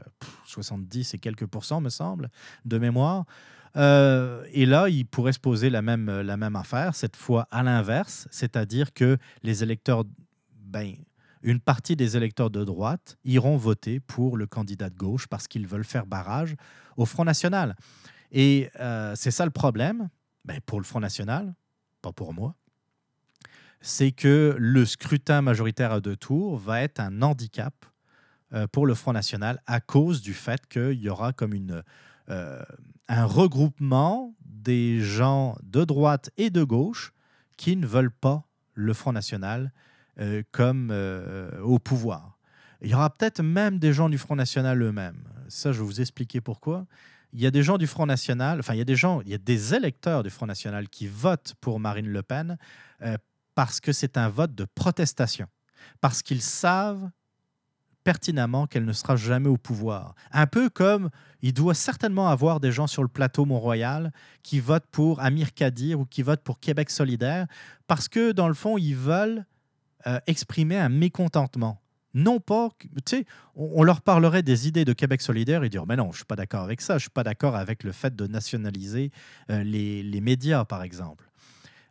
[0.46, 2.30] 70 euh, et quelques pourcents, me semble,
[2.66, 3.26] de mémoire.
[3.76, 7.64] Euh, et là, il pourrait se poser la même, la même affaire, cette fois à
[7.64, 10.04] l'inverse, c'est-à-dire que les électeurs,
[10.56, 10.94] ben,
[11.44, 15.68] une partie des électeurs de droite iront voter pour le candidat de gauche parce qu'ils
[15.68, 16.56] veulent faire barrage
[16.98, 17.76] au Front National.
[18.32, 20.10] Et euh, c'est ça le problème,
[20.46, 21.54] ben, pour le Front National,
[22.02, 22.56] pas pour moi,
[23.82, 27.86] c'est que le scrutin majoritaire à deux tours va être un handicap
[28.54, 31.54] euh, pour le Front National à cause du fait qu'il y aura comme
[32.30, 32.64] euh,
[33.10, 37.12] un regroupement des gens de droite et de gauche
[37.58, 39.72] qui ne veulent pas le Front National
[40.20, 42.38] euh, comme euh, au pouvoir.
[42.82, 45.24] Il y aura peut-être même des gens du Front National eux-mêmes.
[45.48, 46.86] Ça, je vais vous expliquer pourquoi.
[47.32, 49.30] Il y a des gens du Front National, enfin, il y a des gens, il
[49.30, 52.58] y a des électeurs du Front National qui votent pour Marine Le Pen
[53.02, 53.18] euh,
[53.56, 55.48] parce que c'est un vote de protestation,
[56.00, 57.10] parce qu'ils savent
[58.04, 60.14] pertinemment qu'elle ne sera jamais au pouvoir.
[60.32, 61.10] Un peu comme
[61.42, 64.12] il doit certainement avoir des gens sur le plateau Mont-Royal
[64.44, 67.48] qui votent pour Amir Kadir ou qui votent pour Québec solidaire,
[67.88, 69.46] parce que dans le fond, ils veulent
[70.08, 71.80] euh, exprimer un mécontentement.
[72.14, 73.26] Non pas, tu sais,
[73.56, 76.26] on, leur parlerait des idées de Québec solidaire et dire, mais non, je ne suis
[76.26, 79.12] pas d'accord avec ça, je ne suis pas d'accord avec le fait de nationaliser
[79.50, 81.28] euh, les, les, médias, par exemple.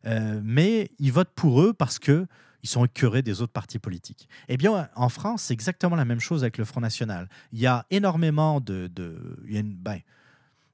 [0.06, 2.26] Euh, mais ils votent pour eux parce que
[2.62, 4.28] ils sont écœurés des autres partis politiques.
[4.48, 7.28] Eh bien, en France, c'est exactement la même chose avec le Front National.
[7.52, 8.88] Il y a énormément de...
[8.94, 9.98] de il y a une, ben,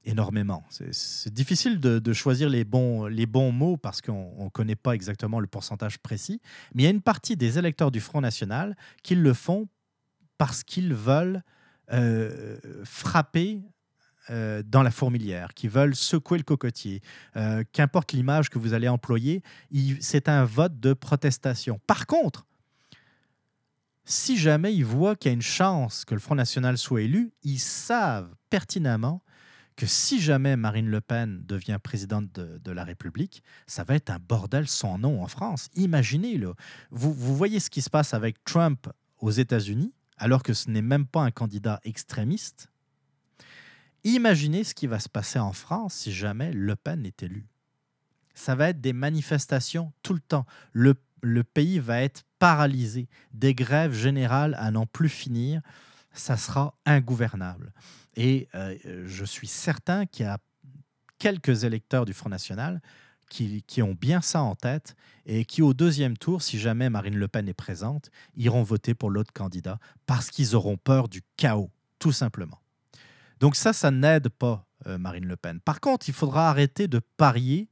[0.04, 0.64] énormément.
[0.70, 5.40] C'est difficile de, choisir les bons, les bons mots parce qu'on ne connaît pas exactement
[5.40, 6.40] le pourcentage précis,
[6.74, 9.68] mais il y a une partie des électeurs du Front National qui le font
[10.38, 11.42] parce qu'ils veulent
[11.92, 13.62] euh, frapper
[14.30, 17.00] euh, dans la fourmilière, qui veulent secouer le cocotier.
[17.36, 19.42] Euh, qu'importe l'image que vous allez employer,
[20.00, 21.80] c'est un vote de protestation.
[21.86, 22.46] Par contre,
[24.04, 27.32] si jamais ils voient qu'il y a une chance que le Front National soit élu,
[27.42, 29.22] ils savent pertinemment
[29.78, 34.18] que si jamais Marine Le Pen devient présidente de, la République, ça va être un
[34.18, 35.68] bordel sans nom en France.
[35.76, 36.54] Imaginez-le.
[36.90, 38.88] Vous, voyez ce qui se passe avec Trump
[39.20, 42.68] aux États-Unis, alors que ce n'est même pas un candidat extrémiste?
[44.02, 47.46] Imaginez ce qui va se passer en France si jamais Le Pen est élu.
[48.34, 50.44] Ça va être des manifestations tout le temps.
[50.72, 55.62] Le pays va être paralysé, des grèves générales à n'en plus finir.
[56.12, 57.72] Ça sera ingouvernable.
[58.18, 60.38] Et euh, je suis certain qu'il y a
[61.18, 62.82] quelques électeurs du Front National
[63.30, 67.28] qui, ont bien ça en tête et qui, au deuxième tour, si jamais Marine Le
[67.28, 72.10] Pen est présente, iront voter pour l'autre candidat parce qu'ils auront peur du chaos, tout
[72.10, 72.58] simplement.
[73.38, 75.60] Donc ça, ça n'aide pas euh, Marine Le Pen.
[75.60, 77.68] Par contre, il faudra arrêter de parier,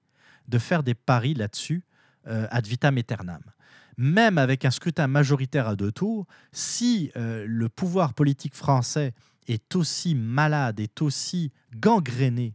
[0.47, 1.83] de faire des paris là-dessus
[2.29, 3.43] euh, ad vitam aeternam.
[3.97, 9.15] Même avec un scrutin majoritaire à deux tours, si le pouvoir politique français
[9.47, 12.55] est aussi malade, est aussi gangréné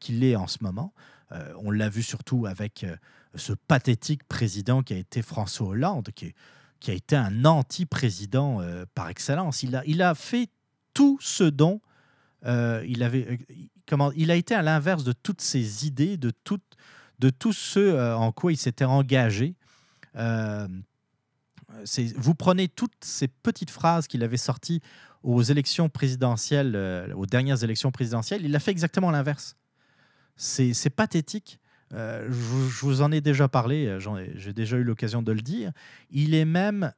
[0.00, 0.92] qu'il est en ce moment.
[1.32, 2.96] Euh, on l'a vu surtout avec euh,
[3.34, 6.34] ce pathétique président qui a été François Hollande, qui,
[6.80, 9.62] qui a été un anti-président euh, par excellence.
[9.62, 10.50] Il a, il a fait
[10.94, 11.80] tout ce dont
[12.44, 13.38] il avait.
[13.86, 16.58] comment, il a été à l'inverse de toutes ses idées, de, tout,
[17.20, 19.54] de tout ce en quoi il s'était engagé.
[22.16, 24.80] vous prenez toutes ces petites phrases qu'il avait sorties
[25.22, 29.56] aux élections présidentielles, euh, aux dernières élections présidentielles, il a fait exactement l'inverse.
[30.36, 31.60] C'est pathétique.
[31.92, 35.72] Euh, je, vous en ai déjà parlé, euh, j'ai déjà eu l'occasion de le dire.
[36.10, 36.92] Il est même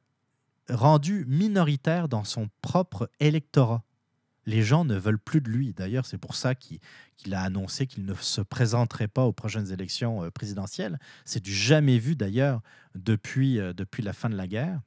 [0.69, 3.83] rendu minoritaire dans son propre électorat.
[4.47, 5.73] Les gens ne veulent plus de lui.
[5.73, 6.79] D'ailleurs, c'est pour ça qu'il
[7.33, 10.99] a annoncé qu'il ne se présenterait pas aux prochaines élections présidentielles.
[11.25, 12.61] C'est du jamais vu d'ailleurs
[12.93, 14.79] depuis, depuis la fin de la guerre.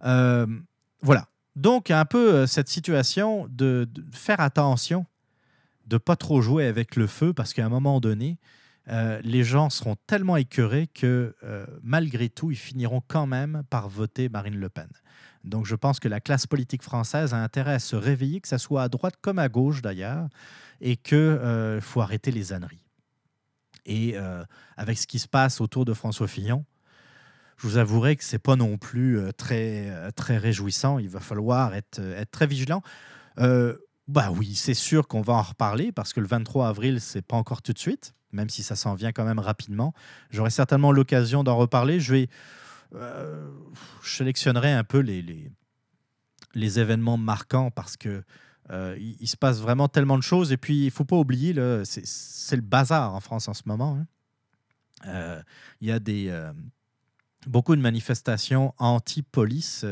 [0.00, 1.29] voilà.
[1.56, 5.06] Donc, un peu euh, cette situation de, faire attention,
[5.86, 8.38] de pas trop jouer avec le feu, parce qu'à un moment donné,
[8.88, 13.88] euh, les gens seront tellement écœurés que euh, malgré tout, ils finiront quand même par
[13.88, 14.88] voter Marine Le Pen.
[15.44, 18.58] Donc je pense que la classe politique française a intérêt à se réveiller, que ce
[18.58, 20.28] soit à droite comme à gauche d'ailleurs,
[20.80, 22.84] et qu'il faut arrêter les âneries.
[23.86, 24.16] Et
[24.76, 26.64] avec ce qui se passe autour de François Fillon,
[27.60, 30.98] je vous avouerai que c'est pas non plus euh, très, euh, très réjouissant.
[30.98, 32.82] Il va falloir être, euh, être très vigilant.
[33.36, 37.36] bah oui, c'est sûr qu'on va en reparler parce que le 23 avril, c'est pas
[37.36, 38.14] encore tout de suite.
[38.32, 39.92] même si ça s'en vient quand même rapidement.
[40.30, 42.00] J'aurai certainement l'occasion d'en reparler.
[42.00, 42.28] Je vais
[42.94, 43.50] euh,
[44.02, 45.22] sélectionnerai un peu les,
[46.54, 48.22] les, événements marquants parce que
[48.70, 50.52] il, se passe vraiment tellement de choses.
[50.52, 51.54] Et puis, il faut pas oublier,
[51.84, 53.98] c'est le bazar en France en ce moment.
[55.04, 55.42] Hein.
[55.80, 56.30] Il y a des,
[57.46, 59.84] beaucoup de manifestations anti-police.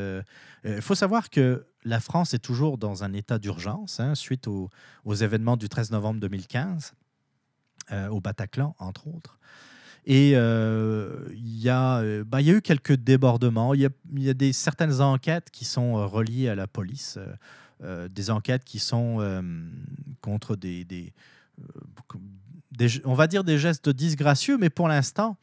[0.65, 4.71] Il faut savoir que la France est toujours dans un état d'urgence hein, suite aux,
[5.07, 6.95] événements du 13 novembre 2015,
[8.11, 9.39] au Bataclan, entre autres.
[10.11, 13.75] Et euh, il y, euh, bah, a eu quelques débordements.
[13.75, 13.83] Il
[14.17, 17.19] y, a, des, certaines enquêtes qui sont euh, reliées à la police,
[18.11, 19.19] des enquêtes qui sont
[20.21, 21.13] contre des,
[23.05, 25.37] on va dire des gestes disgracieux, mais pour l'instant,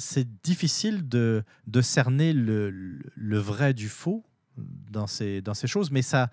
[0.00, 1.44] c'est difficile de,
[1.82, 4.24] cerner le, vrai du faux
[4.56, 6.30] dans ces, choses, mais ça,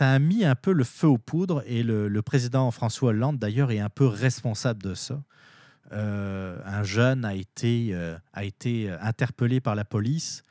[0.00, 3.78] a mis un peu le feu aux poudres et le, président François Hollande, d'ailleurs, est
[3.78, 5.22] un peu responsable de ça.
[5.92, 10.42] Euh, un jeune a été, euh, a été euh, interpellé par la police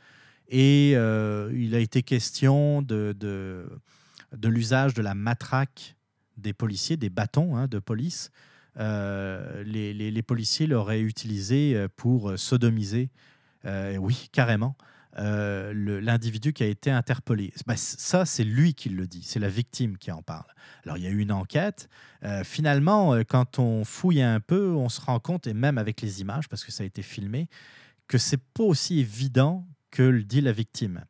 [0.48, 3.68] et il a été question de
[4.44, 5.98] l'usage de la matraque
[6.38, 8.32] des policiers, des bâtons hein, de police.
[8.78, 13.10] Les, les, policiers l'auraient utilisé pour sodomiser,
[13.64, 14.76] oui, carrément,
[15.18, 17.54] euh, l'individu qui a été interpellé.
[17.66, 20.48] Bah, ça, c'est lui qui le dit, c'est la victime qui en parle.
[20.84, 21.88] Alors, il y a eu une enquête.
[22.24, 26.02] Euh, finalement, euh, quand on fouille un peu, on se rend compte, et même avec
[26.02, 27.48] les images, parce que ça a été filmé,
[28.10, 31.06] que c'est pas aussi évident que le dit la victime.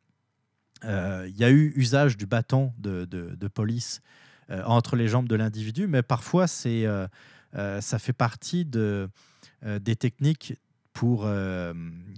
[0.84, 4.02] Il y a eu usage du bâton de, police
[4.48, 6.86] entre les jambes de l'individu, mais parfois, c'est,
[7.56, 9.08] ça fait partie de,
[9.62, 10.54] des techniques
[10.92, 11.28] pour,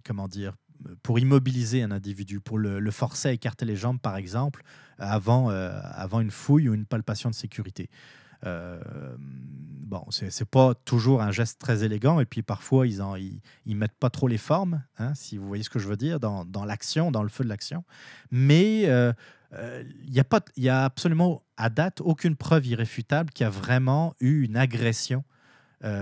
[0.05, 0.55] comment dire,
[1.03, 4.62] pour immobiliser un individu, pour le, forcer à écarter les jambes, par exemple,
[4.99, 7.91] avant, euh, avant une fouille ou une palpation de sécurité.
[8.47, 8.80] Euh,
[9.18, 13.99] bon, c'est pas toujours un geste très élégant, et puis parfois ils en ils, mettent
[13.99, 16.64] pas trop les formes, hein, si vous voyez ce que je veux dire, dans, dans
[16.64, 17.84] l'action, dans le feu de l'action.
[18.30, 19.12] Mais euh,
[19.53, 24.44] il n'y a, a absolument à date aucune preuve irréfutable qu'il y a vraiment eu
[24.44, 25.24] une agression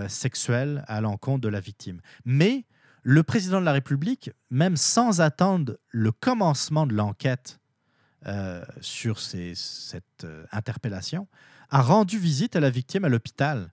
[0.08, 2.00] sexuelle à l'encontre de la victime.
[2.24, 2.64] Mais
[3.08, 7.60] le président de la République, même sans attendre le commencement de l'enquête
[8.26, 11.28] euh, sur cette euh, interpellation,
[11.70, 13.72] a rendu visite à la victime à l'hôpital.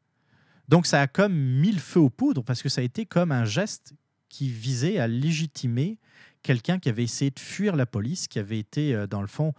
[0.69, 3.31] Donc ça a comme mis le feu aux poudres parce que ça a été comme
[3.31, 3.95] un geste
[4.29, 5.97] qui visait à légitimer
[6.43, 9.53] quelqu'un qui avait essayé de fuir la police, qui avait été euh, dans le fond,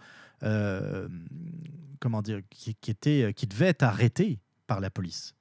[1.99, 5.33] comment dire, qui, était, qui devait être arrêté par la police.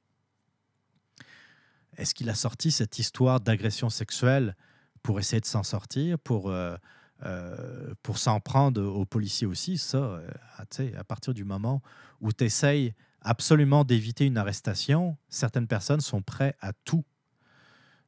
[1.97, 4.57] Est-ce qu'il a sorti cette histoire d'agression sexuelle
[5.03, 6.77] pour essayer de s'en sortir, pour, euh,
[7.25, 9.79] euh, pour s'en prendre aux policiers aussi?
[9.79, 10.29] Ça, euh,
[10.59, 11.83] à partir du moment
[12.21, 17.05] où tu essayes absolument d'éviter une arrestation, certaines personnes sont prêtes à tout.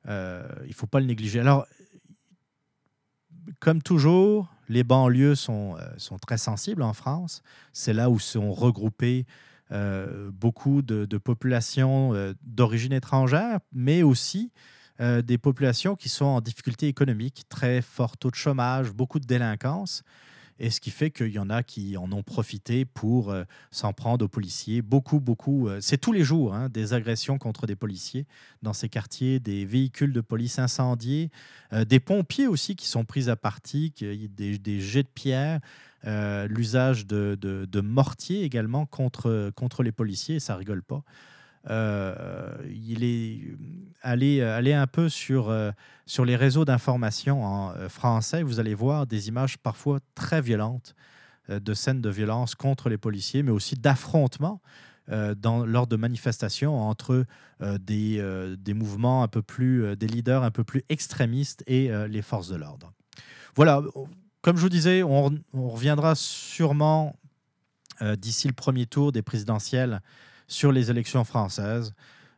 [0.07, 0.11] il
[0.69, 1.41] ne faut pas le négliger.
[1.41, 1.67] Alors,
[3.61, 7.43] comme toujours, les banlieues sont, sont très sensibles en France.
[7.73, 9.27] C'est là où sont regroupés
[9.73, 14.53] euh, beaucoup de, populations euh, d'origine étrangère, mais aussi
[15.01, 19.27] euh, des populations qui sont en difficulté économique, très fort taux de chômage, beaucoup de
[19.27, 20.05] délinquance.
[20.59, 23.35] Et ce qui fait qu'il y en a qui en ont profité pour
[23.71, 24.83] s'en prendre aux policiers.
[24.83, 25.69] Beaucoup, beaucoup.
[25.81, 28.27] c'est tous les jours hein, des agressions contre des policiers
[28.63, 31.31] dans ces quartiers, des véhicules de police incendiés,
[31.87, 35.61] des pompiers aussi qui sont pris à partie, des, jets de pierre.
[36.07, 41.03] Euh, l'usage de, mortiers également contre, contre les policiers, ça rigole pas.
[41.69, 43.41] Euh, il est
[44.03, 45.71] allé, aller un peu sur, euh,
[46.07, 50.95] sur les réseaux d'information en français, vous allez voir des images parfois très violentes
[51.49, 54.61] de scènes de violence contre les policiers, mais aussi d'affrontements
[55.37, 57.25] dans, lors de manifestations entre
[57.61, 62.49] des, des mouvements un peu plus, des leaders un peu plus extrémistes et les forces
[62.49, 62.93] de l'ordre.
[63.55, 63.81] Voilà,
[64.47, 67.19] comme je vous disais, on, reviendra sûrement
[68.01, 70.01] euh, d'ici le premier tour des présidentielles
[70.49, 71.95] sur les élections françaises.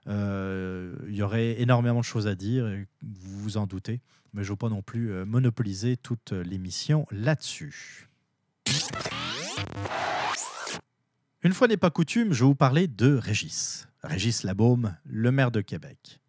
[0.06, 2.66] Euh, il y aurait énormément de choses à dire,
[3.02, 4.00] vous vous en doutez,
[4.32, 8.08] mais je ne veux pas non plus euh, monopoliser toute l'émission là-dessus.
[11.42, 13.86] Une fois n'est pas coutume, je vais vous parler de Régis.
[14.02, 16.20] Régis Labaume, le maire de Québec.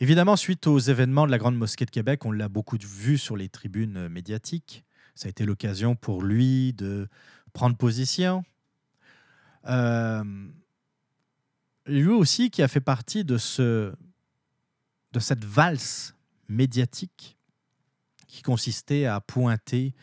[0.00, 3.36] Évidemment, suite aux événements de la Grande Mosquée de Québec, on l'a beaucoup vu sur
[3.36, 4.84] les tribunes médiatiques.
[5.14, 7.08] Ça a été l'occasion pour lui de
[7.52, 8.44] prendre position.
[9.66, 10.24] Euh,
[11.86, 13.94] lui aussi qui a fait partie de, ce,
[15.12, 16.14] de cette valse
[16.48, 17.36] médiatique
[18.26, 19.94] qui consistait à pointer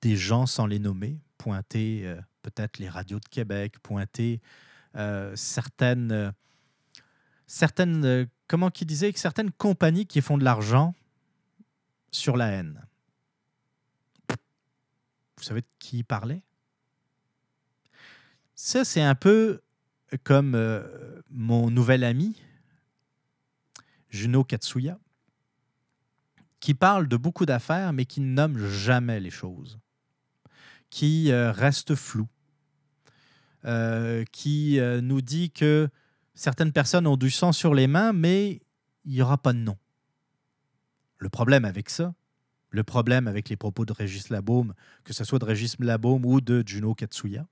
[0.00, 4.40] des gens sans les nommer, pointer euh, peut-être les radios de Québec, pointer
[4.96, 6.30] euh, certaines euh,
[8.46, 10.94] comment qui disait, certaines compagnies qui font de l'argent
[12.10, 12.86] sur la haine.
[15.36, 16.42] Vous savez de qui il parlait?
[18.54, 19.60] Ça, c'est un peu
[20.22, 22.40] comme euh, mon nouvel ami,
[24.10, 24.98] Juno Katsuya,
[26.60, 29.78] qui parle de beaucoup d'affaires, mais qui ne nomme jamais les choses,
[30.90, 32.28] qui euh, reste flou,
[33.64, 35.88] euh, qui nous dit que
[36.34, 38.62] certaines personnes ont du sang sur les mains, mais
[39.04, 39.76] il n'y aura pas de nom.
[41.18, 42.14] Le problème avec ça,
[42.70, 44.74] le problème avec les propos de Régis Labaume,
[45.04, 47.46] que ce soit de Régis Labaume ou de Juno Katsuya,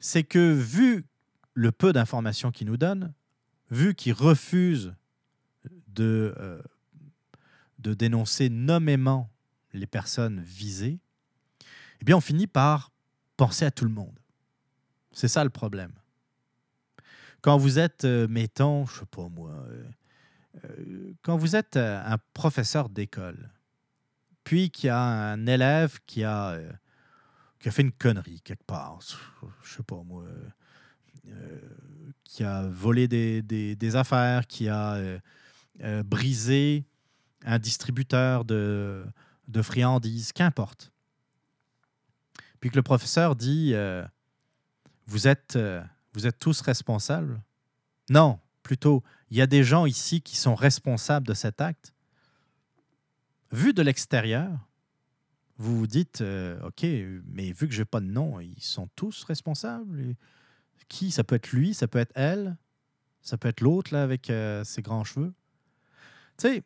[0.00, 1.06] c'est que vu
[1.54, 3.12] le peu d'informations qu'il nous donne,
[3.70, 4.94] vu qu'il refuse
[5.88, 6.62] de euh,
[7.78, 9.30] de dénoncer nommément
[9.72, 10.98] les personnes visées,
[12.00, 12.90] eh bien, on finit par
[13.36, 14.18] penser à tout le monde.
[15.12, 15.92] C'est ça le problème.
[17.40, 19.52] Quand vous êtes, euh, mettons, je sais pas moi,
[20.64, 23.50] euh, quand vous êtes un professeur d'école,
[24.42, 26.58] puis qu'il y a un élève qui a,
[27.68, 28.98] qui a fait une connerie quelque part,
[29.62, 30.24] je sais pas moi,
[31.26, 31.60] euh,
[32.24, 35.18] qui a volé des, affaires, qui a euh,
[35.82, 36.86] euh, brisé
[37.44, 39.04] un distributeur de,
[39.48, 40.90] de friandises, qu'importe.
[42.58, 43.74] Puis que le professeur dit
[45.06, 45.58] vous, êtes,
[46.14, 47.38] vous êtes tous responsables?
[48.08, 51.92] Non, plutôt, il y a des gens ici qui sont responsables de cet acte.
[53.52, 54.67] Vu de l'extérieur,
[55.58, 56.84] vous vous dites euh, OK,
[57.26, 60.14] mais vu que je n'ai pas de nom, ils sont tous responsables?
[60.88, 61.10] Qui?
[61.10, 62.56] Ça peut être lui, ça peut être elle,
[63.20, 65.34] ça peut être l'autre là avec euh, ses grands cheveux?
[66.38, 66.62] Tu sais,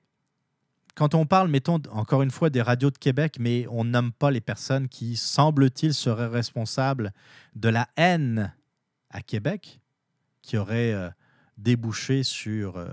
[0.95, 4.31] quand on parle, mettons, encore une fois, des radios de Québec, mais on nomme pas
[4.31, 7.13] les personnes qui, semble-t-il, seraient responsables
[7.57, 8.55] de la haine
[9.09, 9.81] à Québec,
[10.43, 11.09] qui aurait euh,
[11.57, 12.85] débouché sur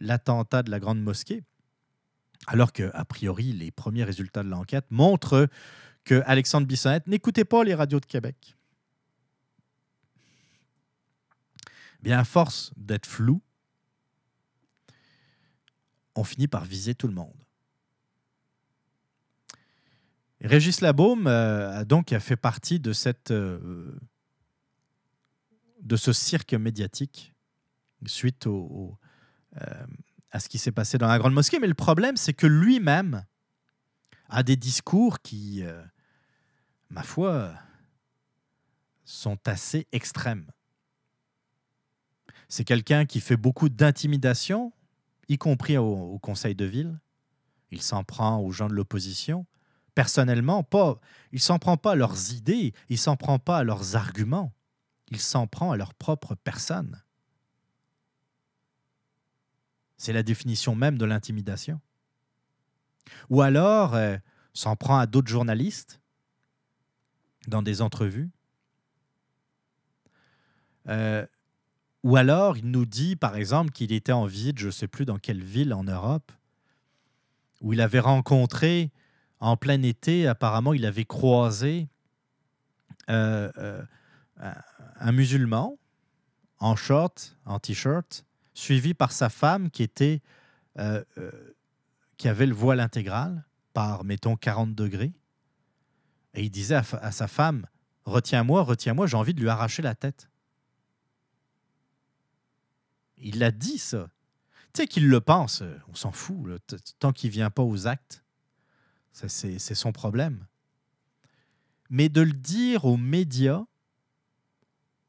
[0.00, 1.44] l'attentat de la Grande Mosquée,
[2.46, 5.48] alors que, a priori, les premiers résultats de l'enquête montrent
[6.04, 8.56] que Alexandre Bissonnette n'écoutait pas les radios de Québec.
[12.02, 13.42] Bien, à force d'être flou,
[16.14, 17.44] on finit par viser tout le monde.
[20.40, 22.80] Régis Labaume euh, a donc fait partie
[23.30, 23.92] euh,
[25.82, 27.34] de ce cirque médiatique
[28.06, 28.98] suite au, au,
[29.60, 29.86] euh,
[30.30, 31.58] à ce qui s'est passé dans la Grande Mosquée.
[31.58, 33.24] Mais le problème, c'est que lui-même
[34.28, 35.82] a des discours qui, euh,
[36.88, 37.52] ma foi,
[39.04, 40.46] sont assez extrêmes.
[42.48, 44.72] C'est quelqu'un qui fait beaucoup d'intimidation,
[45.28, 46.98] y compris au, conseil de ville.
[47.70, 49.46] Il s'en prend aux gens de l'opposition.
[49.94, 51.00] Personnellement, pas,
[51.32, 54.52] il s'en prend pas à leurs idées, il s'en prend pas à leurs arguments,
[55.08, 57.00] il s'en prend à leur propre personne.
[60.00, 61.78] C'est la définition même de l'intimidation.
[63.28, 64.16] Ou alors, euh,
[64.54, 66.00] s'en prend à d'autres journalistes
[67.48, 68.30] dans des entrevues.
[70.88, 71.26] Euh,
[72.02, 75.04] ou alors, il nous dit, par exemple, qu'il était en visite, je ne sais plus
[75.04, 76.32] dans quelle ville en Europe,
[77.60, 78.92] où il avait rencontré,
[79.38, 81.90] en plein été, apparemment, il avait croisé
[83.10, 83.84] euh,
[84.38, 85.78] un musulman
[86.58, 88.24] en short, en t-shirt,
[88.60, 90.22] suivi par sa femme qui était
[90.78, 91.54] euh, euh,
[92.24, 95.12] avait le voile intégral par, mettons, 40 degrés.
[96.34, 97.66] Et il disait à, sa femme,
[98.04, 100.28] retiens-moi, retiens-moi, j'ai envie de lui arracher la tête.
[103.16, 104.10] Il l'a dit, ça.
[104.72, 106.60] Tu sais qu'il le pense, euh, on s'en fout.
[106.98, 108.22] Tant qu'il vient pas aux actes,
[109.12, 110.46] c'est son problème.
[111.88, 113.64] Mais de le dire aux médias,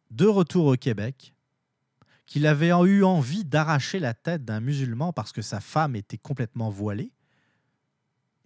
[0.10, 1.36] de retour au Québec,
[2.32, 6.70] qu'il avait eu envie d'arracher la tête d'un musulman parce que sa femme était complètement
[6.70, 7.12] voilée,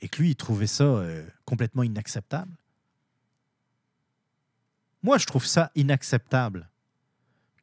[0.01, 2.57] et que lui, il trouvait ça euh, complètement inacceptable.
[5.03, 6.71] Moi, je trouve ça inacceptable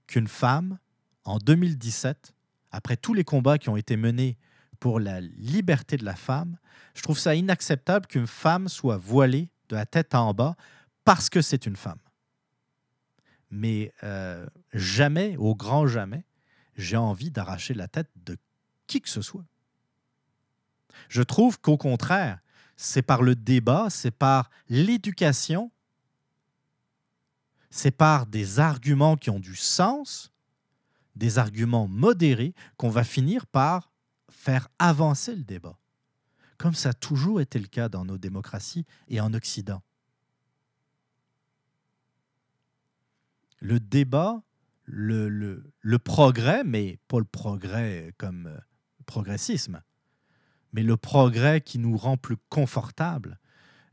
[0.07, 0.79] qu'une femme,
[1.25, 2.33] en 2017,
[2.71, 4.39] après tous les combats qui ont été menés
[4.79, 6.57] pour la liberté de la femme,
[6.95, 10.55] je trouve ça inacceptable qu'une femme soit voilée de la tête en bas
[11.05, 11.99] parce que c'est une femme.
[13.53, 16.25] Mais euh, jamais, au grand jamais,
[16.75, 18.39] j'ai envie d'arracher la tête de
[18.87, 19.45] qui que ce soit.
[21.09, 22.41] Je trouve qu'au contraire,
[22.77, 25.71] c'est par le débat, c'est par l'éducation,
[27.71, 30.33] c'est par des arguments qui ont du sens,
[31.15, 33.93] des arguments modérés, qu'on va finir par
[34.31, 35.79] faire avancer le débat,
[36.57, 39.83] comme ça a toujours été le cas dans nos démocraties et en Occident.
[43.63, 44.43] Le débat
[44.85, 48.59] le, le, progrès, mais pas le progrès comme euh,
[49.07, 49.83] progressisme,
[50.73, 53.39] mais le progrès qui nous rend plus confortables,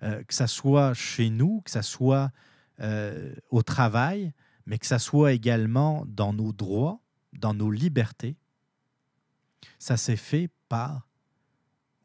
[0.03, 2.31] euh, que ça soit chez nous, que ça soit
[2.79, 4.33] euh, au travail,
[4.65, 6.99] mais que ça soit également dans nos droits,
[7.33, 8.35] dans nos libertés.
[9.77, 11.07] Ça s'est fait par,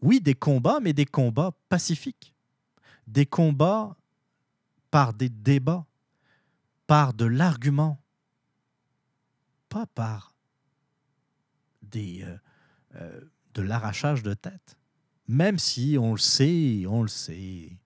[0.03, 2.35] oui, des combats, mais des combats pacifiques,
[3.07, 3.97] des combats
[4.91, 5.87] par des débats,
[6.87, 8.01] par de l'argument,
[9.69, 10.35] pas par
[11.83, 12.37] des, euh,
[12.97, 13.21] euh,
[13.55, 14.77] de l'arrachage de tête.
[15.27, 17.79] Même si on le sait, on le sait,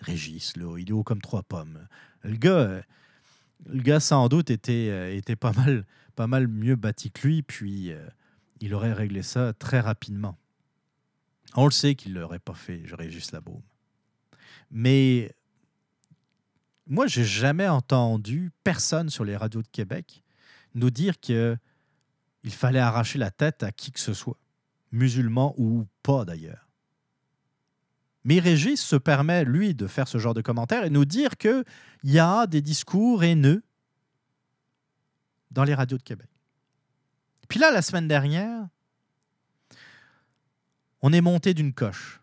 [0.00, 1.86] Régis, là, il est haut comme trois pommes.
[2.22, 2.82] Le gars, euh,
[3.66, 5.86] le gars sans doute était, était pas, mal,
[6.16, 7.92] pas mal mieux bâti que lui, puis
[8.60, 10.38] il aurait réglé ça très rapidement.
[11.54, 13.62] On le sait qu'il ne l'aurait pas fait, Régis Labaume.
[14.70, 15.34] Mais
[16.90, 20.24] moi, j'ai jamais entendu personne sur les radios de Québec
[20.74, 21.56] nous dire qu'il
[22.50, 24.36] fallait arracher la tête à qui que ce soit,
[24.90, 26.68] musulman ou pas d'ailleurs.
[28.24, 31.64] Mais Régis se permet, lui, de faire ce genre de commentaires et nous dire qu'il
[32.02, 33.62] y a des discours haineux
[35.52, 36.28] dans les radios de Québec.
[37.48, 38.68] Puis là, la semaine dernière,
[41.02, 42.19] on est monté d'une coche.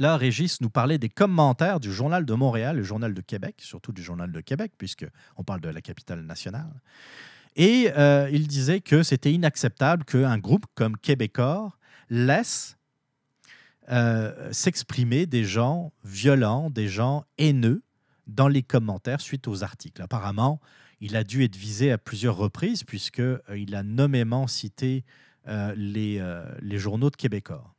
[0.00, 3.92] Là, Régis nous parlait des commentaires du Journal de Montréal, le Journal de Québec, surtout
[3.92, 6.72] du Journal de Québec, puisqu'on parle de la capitale nationale.
[7.54, 11.76] Et euh, il disait que c'était inacceptable qu'un groupe comme Québécois
[12.08, 12.78] laisse
[13.90, 17.82] euh, s'exprimer des gens violents, des gens haineux
[18.26, 20.00] dans les commentaires suite aux articles.
[20.00, 20.62] Apparemment,
[21.02, 25.04] il a dû être visé à plusieurs reprises puisqu'il euh, a nommément cité
[25.74, 26.22] les,
[26.62, 27.74] les, journaux de Québécois.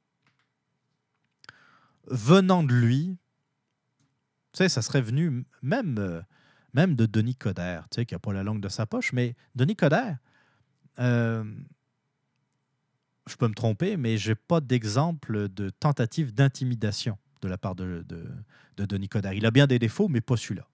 [2.11, 3.17] Venant de lui,
[4.53, 6.23] tu sais, ça serait venu même,
[6.73, 9.35] même de Denis Coderre, tu sais, qui n'a pas la langue de sa poche, mais
[9.55, 10.17] Denis Coderre,
[10.97, 11.43] je
[13.37, 18.05] peux me tromper, mais je n'ai pas d'exemple de tentative d'intimidation de la part de
[18.77, 19.33] Denis Coderre.
[19.33, 20.67] Il a bien des défauts, mais pas celui-là.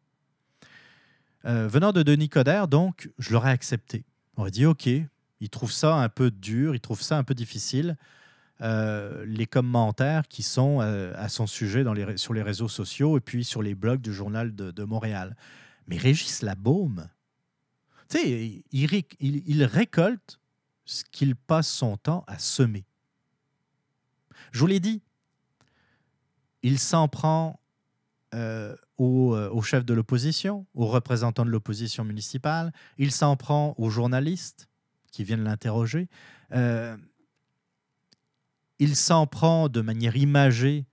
[1.45, 4.03] Euh, venant de Denis Coderre, donc, je l'aurais accepté.
[4.35, 7.33] On aurait dit, OK, il trouve ça un peu dur, il trouve ça un peu
[7.33, 7.95] difficile.
[8.61, 11.83] Euh, les commentaires qui sont euh, à son sujet
[12.15, 15.35] sur les réseaux sociaux et puis sur les blogs du Journal de, Montréal.
[15.87, 17.07] Mais Régis Labaume,
[18.09, 20.39] tu sais, il, il, récolte
[20.85, 22.85] ce qu'il passe son temps à semer.
[24.51, 25.01] Je vous l'ai dit,
[26.63, 27.59] il s'en prend
[28.33, 33.89] euh, euh, au, chef de l'opposition, aux représentants de l'opposition municipale, il s'en prend aux
[33.89, 34.67] journalistes
[35.11, 36.09] qui viennent l'interroger,
[36.51, 36.97] euh,
[38.79, 40.85] il s'en prend de manière imagée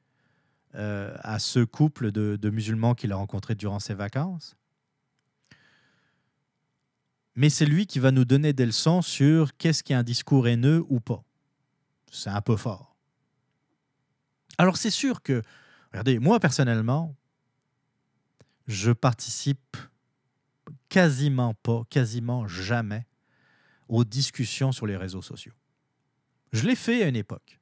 [0.74, 4.56] à ce couple de, musulmans qu'il a rencontré durant ses vacances.
[7.36, 10.46] Mais c'est lui qui va nous donner des leçons sur qu'est-ce qui est un discours
[10.46, 11.22] haineux ou pas.
[12.10, 12.94] C'est un peu fort.
[14.58, 15.42] Alors c'est sûr que,
[15.90, 17.14] regardez, moi personnellement,
[18.66, 19.76] je participe
[20.88, 23.06] quasiment pas, quasiment jamais
[23.88, 25.52] aux discussions sur les réseaux sociaux.
[26.52, 27.60] Je l'ai fait à une époque.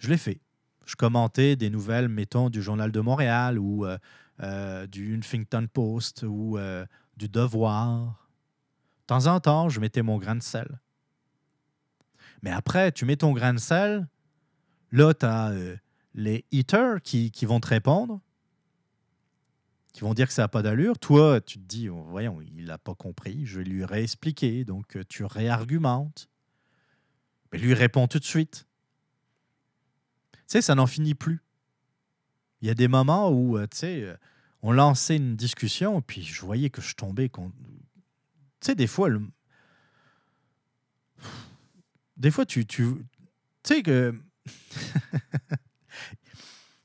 [0.00, 0.40] Je l'ai fait.
[0.86, 3.98] Je commentais des nouvelles, mettons, du Journal de Montréal ou euh,
[4.42, 6.86] euh, du Huffington Post ou euh,
[7.18, 8.26] du Devoir.
[9.02, 10.80] De temps en temps, je mettais mon grain de sel.
[12.42, 14.08] Mais après, tu mets ton grain de sel,
[14.90, 15.52] là, tu as
[16.14, 18.20] les haters qui, vont te répondre
[19.92, 20.98] qui vont dire que ça n'a pas d'allure.
[21.00, 24.64] Toi, tu te dis, oh, voyons, il n'a pas compris, je vais lui réexpliquer.
[24.64, 26.28] Donc, tu réargumentes.
[27.52, 28.69] Mais lui répond tout de suite.
[30.50, 31.40] Tu sais, ça n'en finit plus.
[32.60, 34.16] Il y a des moments où, euh, tu sais, euh,
[34.62, 37.28] on lançait une discussion, puis je voyais que je tombais.
[37.28, 37.40] Tu
[38.60, 39.10] sais, des fois,
[42.16, 42.96] des fois, tu, tu,
[43.62, 44.20] sais que.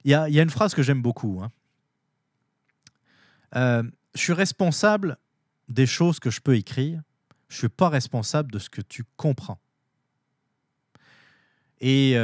[0.04, 1.42] il, y a, y a une phrase que j'aime beaucoup.
[1.42, 1.52] Hein.
[3.56, 3.82] Euh,
[4.14, 5.18] je suis responsable
[5.70, 7.02] des choses que je peux écrire.
[7.50, 9.60] Je ne suis pas responsable de ce que tu comprends.
[11.82, 12.16] Et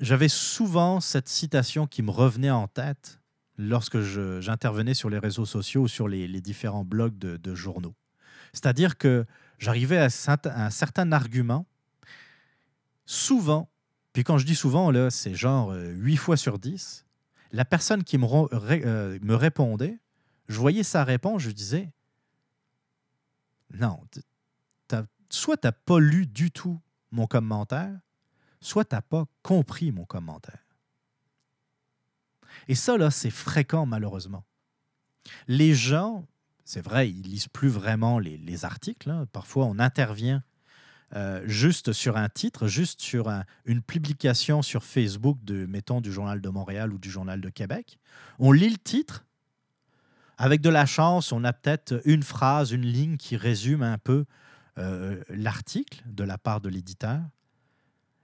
[0.00, 3.20] j'avais souvent cette citation qui me revenait en tête
[3.58, 7.94] lorsque j'intervenais sur les réseaux sociaux ou sur les, différents blogs de, journaux.
[8.52, 9.24] C'est-à-dire que
[9.58, 10.08] j'arrivais à,
[10.44, 11.66] un certain argument,
[13.06, 13.70] souvent,
[14.12, 17.06] puis quand je dis souvent, là, c'est genre 8 euh, fois sur 10,
[17.52, 18.26] la personne qui me,
[19.24, 19.98] me répondait
[20.48, 21.92] je voyais sa réponse, je disais
[23.74, 24.00] non,
[25.28, 27.98] soit tu n'as pas lu du tout mon commentaire,
[28.66, 30.66] soit tu n'as pas compris mon commentaire.
[32.68, 34.44] Et ça, là, c'est fréquent, malheureusement.
[35.46, 36.26] Les gens,
[36.64, 39.10] c'est vrai, ils lisent plus vraiment les, articles.
[39.10, 39.26] Hein.
[39.32, 40.42] Parfois, on intervient
[41.14, 43.30] euh, juste sur un titre, juste sur
[43.66, 47.98] une publication sur Facebook de, mettons, du Journal de Montréal ou du Journal de Québec.
[48.38, 49.24] On lit le titre.
[50.38, 54.26] Avec de la chance, on a peut-être une phrase, une ligne qui résume un peu
[54.76, 57.22] euh, l'article de la part de l'éditeur.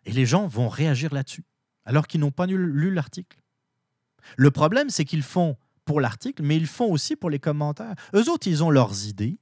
[0.04, 1.44] Et les gens vont réagir là-dessus,
[1.84, 3.38] alors qu'ils n'ont pas lu l'article.
[4.36, 7.94] Le problème, c'est qu'ils font pour l'article, mais ils font aussi pour les commentaires.
[8.14, 9.38] Eux autres, ils ont leurs idées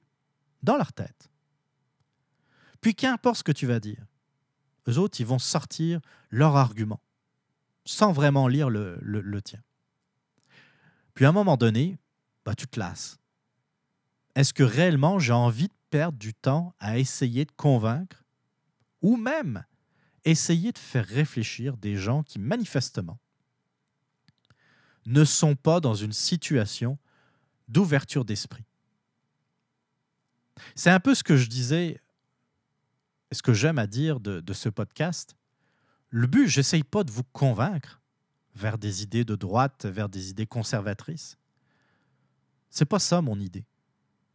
[0.62, 1.30] dans leur tête.
[2.80, 4.04] Puis qu'importe ce que tu vas dire,
[4.88, 6.00] eux autres, ils vont sortir
[6.30, 7.00] leur argument
[7.84, 9.60] sans vraiment lire le, tien.
[11.14, 11.98] Puis à un moment donné,
[12.44, 13.18] bah, tu te lasses.
[14.34, 18.24] Est-ce que réellement j'ai envie de perdre du temps à essayer de convaincre
[19.02, 19.64] ou même
[20.24, 23.18] essayer de faire réfléchir des gens qui manifestement
[25.06, 26.98] ne sont pas dans une situation
[27.68, 28.64] d'ouverture d'esprit.
[30.74, 32.01] C'est un peu ce que je disais,
[33.32, 35.36] ce que j'aime à dire de, ce podcast.
[36.10, 38.01] Le but, j'essaye pas de vous convaincre
[38.55, 41.38] vers des idées de droite, vers des idées conservatrices.
[42.68, 43.64] C'est pas ça mon idée.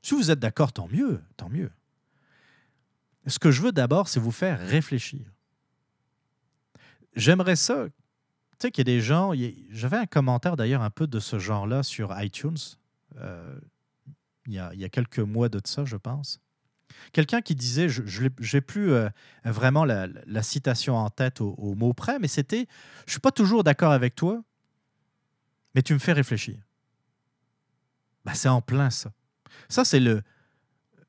[0.01, 1.71] Si vous êtes d'accord, tant mieux, tant mieux.
[3.27, 5.34] Ce que je veux d'abord, c'est vous faire réfléchir.
[7.15, 7.87] J'aimerais ça
[8.57, 9.33] tu sais qu'il y a des gens.
[9.69, 12.57] J'avais un commentaire d'ailleurs un peu de ce genre-là sur iTunes
[13.17, 13.59] euh,
[14.47, 16.39] il, y a, quelques mois de ça, je pense.
[17.11, 19.09] Quelqu'un qui disait, je n'ai plus euh,
[19.43, 22.67] vraiment la, citation en tête au, mot près, mais c'était
[23.05, 24.41] Je suis pas toujours d'accord avec toi,
[25.73, 26.57] mais tu me fais réfléchir.
[28.23, 29.11] Ben, c'est en plein ça.
[29.67, 30.21] Ça, c'est le,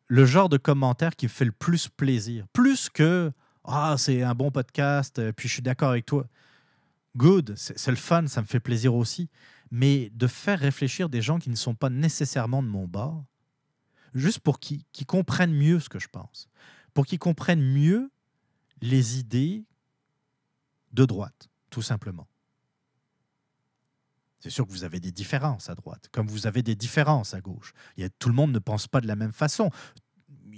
[0.09, 2.47] le genre de commentaire qui me fait le plus plaisir.
[2.53, 3.33] Plus que
[3.67, 6.27] Ah, c'est un bon podcast, euh, puis je suis d'accord avec toi
[7.17, 9.29] good, c'est le fun, ça me fait plaisir aussi.
[9.71, 13.25] Mais de faire réfléchir des gens qui ne sont pas nécessairement de mon bord,
[14.15, 16.49] juste pour qu'ils comprennent mieux ce que je pense,
[16.95, 18.11] pour qu'ils comprennent mieux
[18.81, 19.65] les idées
[20.93, 22.29] de droite, tout simplement.
[24.39, 27.41] C'est sûr que vous avez des différences à droite, comme vous avez des différences à
[27.41, 27.73] gauche.
[27.97, 29.71] Il y a, tout le monde ne pense pas de la même façon.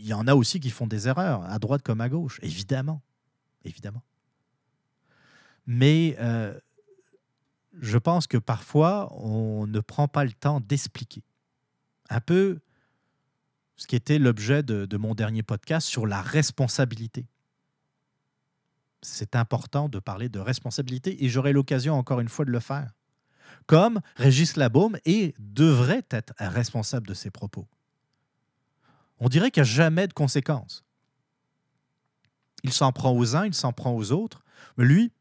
[0.00, 3.02] Il y en a aussi qui font des erreurs, à droite comme à gauche, évidemment.
[5.66, 6.58] Mais euh,
[7.80, 11.22] je pense que parfois, on ne prend pas le temps d'expliquer.
[12.10, 12.60] Un peu
[13.76, 17.26] ce qui était l'objet de, mon dernier podcast sur la responsabilité.
[19.02, 22.90] C'est important de parler de responsabilité et j'aurai l'occasion encore une fois de le faire.
[23.66, 27.66] Comme Régis Labaume et devrait être responsable de ses propos.
[29.20, 30.84] On dirait qu'il n'y a jamais de conséquences.
[32.62, 34.44] Il s'en prend aux uns, il s'en prend aux autres.
[34.76, 35.12] Mais lui,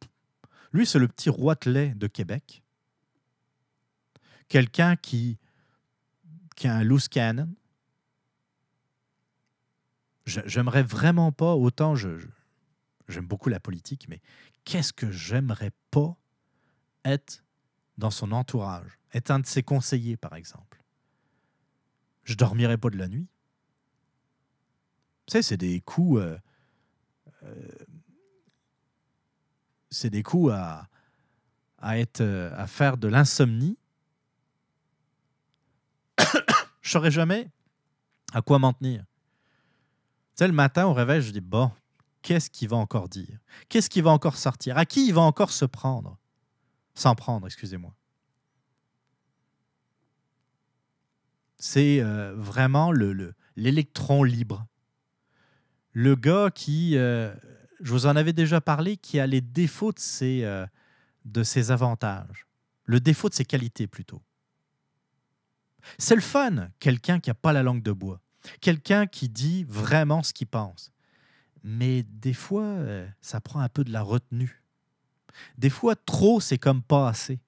[0.74, 2.64] lui, c'est le petit roitelet de Québec.
[4.48, 5.38] Quelqu'un qui,
[6.64, 7.54] a un loose cannon.
[10.26, 12.10] J'aimerais vraiment pas, autant je,
[13.08, 14.22] j'aime beaucoup la politique, mais
[14.66, 16.18] qu'est-ce que j'aimerais pas
[17.06, 17.44] être
[17.98, 20.84] dans son entourage, être un de ses conseillers, par exemple?
[22.24, 23.30] Je dormirais pas de la nuit.
[25.28, 26.22] Sais, c'est des coups.
[26.22, 26.38] Euh,
[27.44, 27.72] euh,
[29.90, 30.88] c'est des coups à,
[31.98, 33.78] être, euh, à faire de l'insomnie.
[36.82, 37.50] je saurais jamais
[38.34, 39.02] à quoi m'en tenir.
[39.02, 41.72] Tu sais, le matin, au réveil, je dis bon,
[42.22, 43.38] qu'est-ce qu'il va encore dire?
[43.70, 44.78] Qu'est-ce qu'il va encore sortir?
[44.78, 46.18] À qui il va encore se prendre?
[46.96, 47.94] S'en prendre, excusez-moi.
[51.60, 52.02] C'est
[52.36, 52.92] vraiment
[53.56, 54.68] l'électron le, libre.
[56.00, 57.34] Le gars qui, euh,
[57.80, 60.64] je vous en avais déjà parlé, qui a les défauts de ses, euh,
[61.26, 62.46] de ses avantages,
[62.84, 64.22] le défaut de ses qualités plutôt.
[65.98, 68.22] C'est le fun, quelqu'un qui n'a pas la langue de bois,
[68.62, 70.92] quelqu'un qui dit vraiment ce qu'il pense.
[71.64, 74.62] Mais des fois, euh, ça prend un peu de la retenue.
[75.58, 77.40] Des fois, trop, c'est comme pas assez.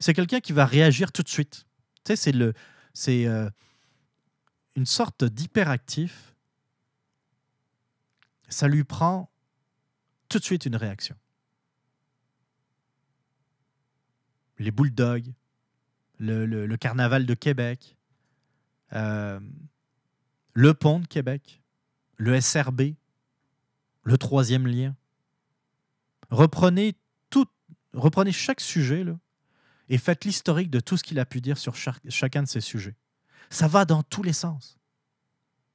[0.00, 1.66] C'est quelqu'un qui va réagir tout de suite.
[1.96, 2.54] Tu sais, c'est le,
[2.94, 3.26] c'est
[4.74, 6.32] une sorte d'hyperactif
[8.48, 9.30] ça lui prend
[10.28, 11.16] tout de suite une réaction.
[14.58, 15.32] Les Bulldogs,
[16.18, 17.96] le, Carnaval de Québec,
[18.92, 19.40] euh,
[20.54, 21.62] le Pont de Québec,
[22.16, 22.94] le SRB,
[24.02, 24.96] le troisième lien.
[26.30, 26.96] Reprenez,
[27.28, 27.46] tout,
[27.92, 29.04] reprenez chaque sujet
[29.88, 32.96] et faites l'historique de tout ce qu'il a pu dire sur chacun de ces sujets.
[33.50, 34.78] Ça va dans tous les sens.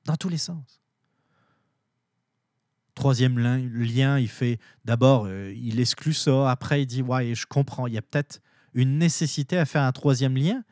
[0.06, 0.81] Dans tous les sens.
[3.02, 6.52] Troisième lien, il fait d'abord, euh, il exclut ça.
[6.52, 8.44] Après, il dit Ouais, je comprends, il y a peut-être
[8.76, 10.64] une nécessité à faire un troisième lien.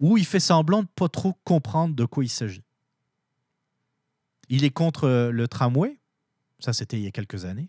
[0.00, 2.62] où il fait semblant de pas trop comprendre de quoi il s'agit.
[4.50, 5.98] Il est contre le tramway,
[6.58, 7.68] ça c'était il y a quelques années.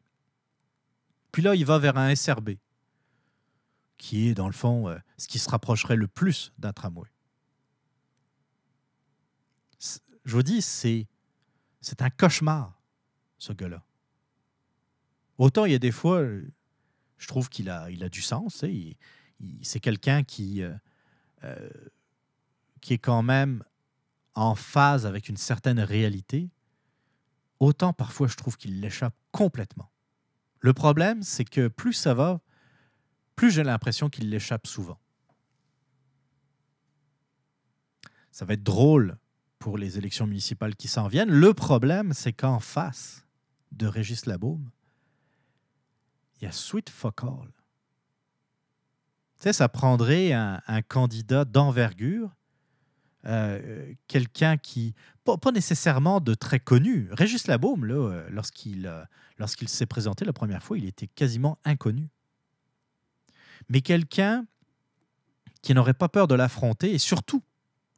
[1.31, 2.57] Puis là, il va vers un SRB,
[3.97, 7.07] qui est dans le fond euh, ce qui se rapprocherait le plus d'un tramway.
[10.25, 11.07] Je vous dis, c'est
[12.01, 12.74] un cauchemar,
[13.45, 13.83] ce gars-là.
[15.37, 16.23] Autant il y a des fois,
[17.17, 18.65] je trouve qu'il a, il a du sens.
[19.61, 20.73] c'est quelqu'un qui, euh,
[21.43, 21.69] euh,
[22.81, 23.63] qui est quand même
[24.33, 26.49] en phase avec une certaine réalité.
[27.59, 29.91] Autant parfois, je trouve qu'il l'échappe complètement.
[30.59, 32.41] Le problème, c'est que plus ça va,
[33.35, 34.99] plus j'ai l'impression qu'il l'échappe souvent.
[38.31, 39.17] Ça va être drôle
[39.59, 41.31] pour les élections municipales qui s'en viennent.
[41.31, 43.24] Le problème, c'est qu'en face
[43.75, 44.69] de Régis Labaume,
[46.37, 47.51] il y a Sweet Fuck All.
[49.37, 52.35] Tu sais, ça prendrait un, candidat d'envergure,
[53.25, 57.09] euh, quelqu'un qui, pas, nécessairement de très connu.
[57.11, 59.03] Régis Labaume, là, euh, lorsqu'il euh,
[59.37, 62.09] lorsqu'il s'est présenté la première fois, il était quasiment inconnu.
[63.69, 64.45] Mais quelqu'un
[65.61, 67.43] qui n'aurait pas peur de l'affronter et surtout,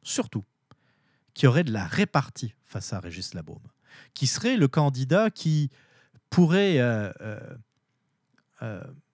[0.02, 0.44] surtout,
[1.34, 3.66] qui aurait de la répartie face à Régis Labaume,
[4.14, 5.70] qui serait le candidat qui
[6.30, 7.10] pourrait euh,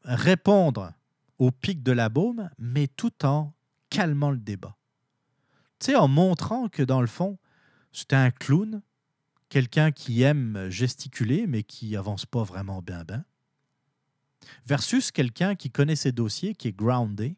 [0.04, 0.92] répondre
[1.38, 3.52] au pic de la baume, mais tout en
[3.90, 4.76] calmant le débat.
[5.78, 7.38] Tu sais, en montrant que dans le fond,
[7.92, 8.82] c'était un clown,
[9.48, 13.24] quelqu'un qui aime gesticuler, mais qui avance pas vraiment bien, bien,
[14.66, 17.36] versus quelqu'un qui connaît ses dossiers, qui est groundé,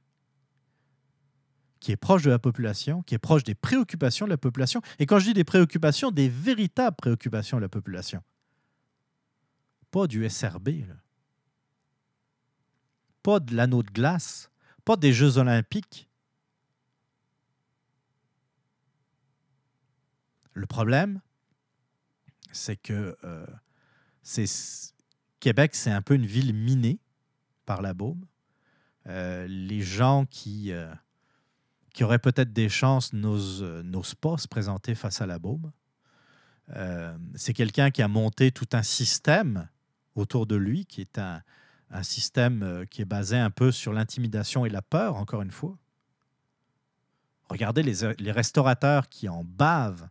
[1.87, 4.83] qui est proche de la population, qui est proche des préoccupations de la population.
[4.99, 8.25] Et quand je dis des préoccupations, des véritables préoccupations de la population.
[9.93, 10.71] Pas du SRB.
[13.23, 14.51] Pas de l'anneau de glace,
[14.85, 16.09] pas des Jeux olympiques.
[20.55, 21.21] Le problème,
[22.51, 23.47] c'est que euh,
[25.39, 26.99] Québec, c'est un peu une ville minée
[27.65, 28.27] par la Baume.
[29.07, 30.93] Euh, les gens qui, euh,
[31.97, 35.73] qui auraient peut-être des chances n'osent, n'osent pas se présenter face à la Baume.
[37.35, 39.69] c'est quelqu'un qui a monté tout un système
[40.15, 41.43] autour de lui, qui est un,
[41.91, 45.51] un système euh, qui est basé un peu sur l'intimidation et la peur, encore une
[45.51, 45.77] fois.
[47.49, 50.09] Regardez les, restaurateurs qui en bavent,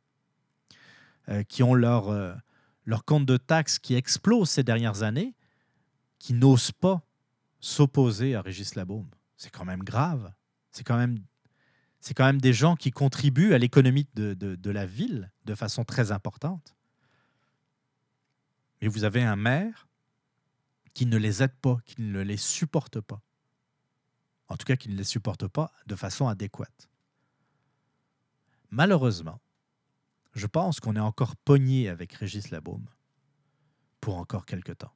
[1.27, 2.33] euh, qui ont leur, euh,
[2.85, 5.35] leur compte de taxes qui explose ces dernières années,
[6.17, 7.01] qui n'osent pas
[7.59, 9.09] s'opposer à Régis Labaume.
[9.35, 10.31] C'est quand même grave.
[10.71, 11.19] C'est quand même,
[12.05, 16.11] c'est quand même des gens qui contribuent à l'économie de, la ville de façon très
[16.11, 16.75] importante.
[18.79, 19.87] Mais vous avez un maire
[20.93, 23.23] qui ne les aide pas, qui ne les supporte pas.
[24.49, 26.89] En tout cas, qui ne les supporte pas de façon adéquate.
[28.69, 29.41] Malheureusement,
[30.35, 32.85] je pense qu'on est encore pogné avec Régis Labaume
[33.99, 34.93] pour encore quelque temps.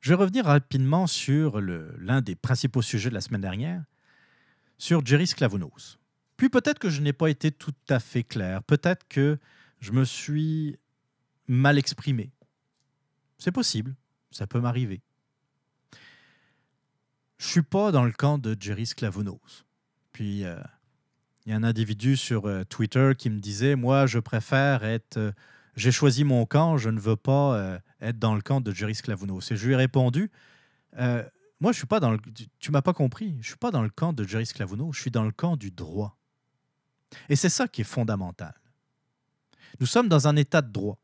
[0.00, 3.84] Je vais revenir rapidement sur l'un des principaux sujets de la semaine dernière,
[4.78, 5.98] sur Jerry Sklavounos.
[6.36, 9.38] Puis peut-être que je n'ai pas été tout à fait clair, peut-être que
[9.80, 10.78] je me suis
[11.48, 12.30] mal exprimé,
[13.38, 13.94] c'est possible,
[14.30, 15.02] ça peut m'arriver.
[17.38, 19.64] Je suis pas dans le camp de Jerry Sklavounos.
[20.12, 20.58] Puis euh,
[21.46, 25.16] il y a un individu sur euh, Twitter qui me disait Moi, je préfère être.
[25.16, 25.32] Euh,
[25.76, 29.52] j'ai choisi mon camp, je ne veux pas être dans le camp de Jerry Sklavounos.
[29.52, 30.28] Et je lui ai répondu
[31.60, 32.18] Moi, je suis pas dans le.
[32.60, 33.36] Tu, m'as pas compris.
[33.40, 35.70] Je suis pas dans le camp de Jerry Sklavounos, je suis dans le camp du
[35.70, 36.16] droit.
[37.28, 38.54] Et c'est ça qui est fondamental.
[39.80, 40.98] Nous sommes dans un état de droit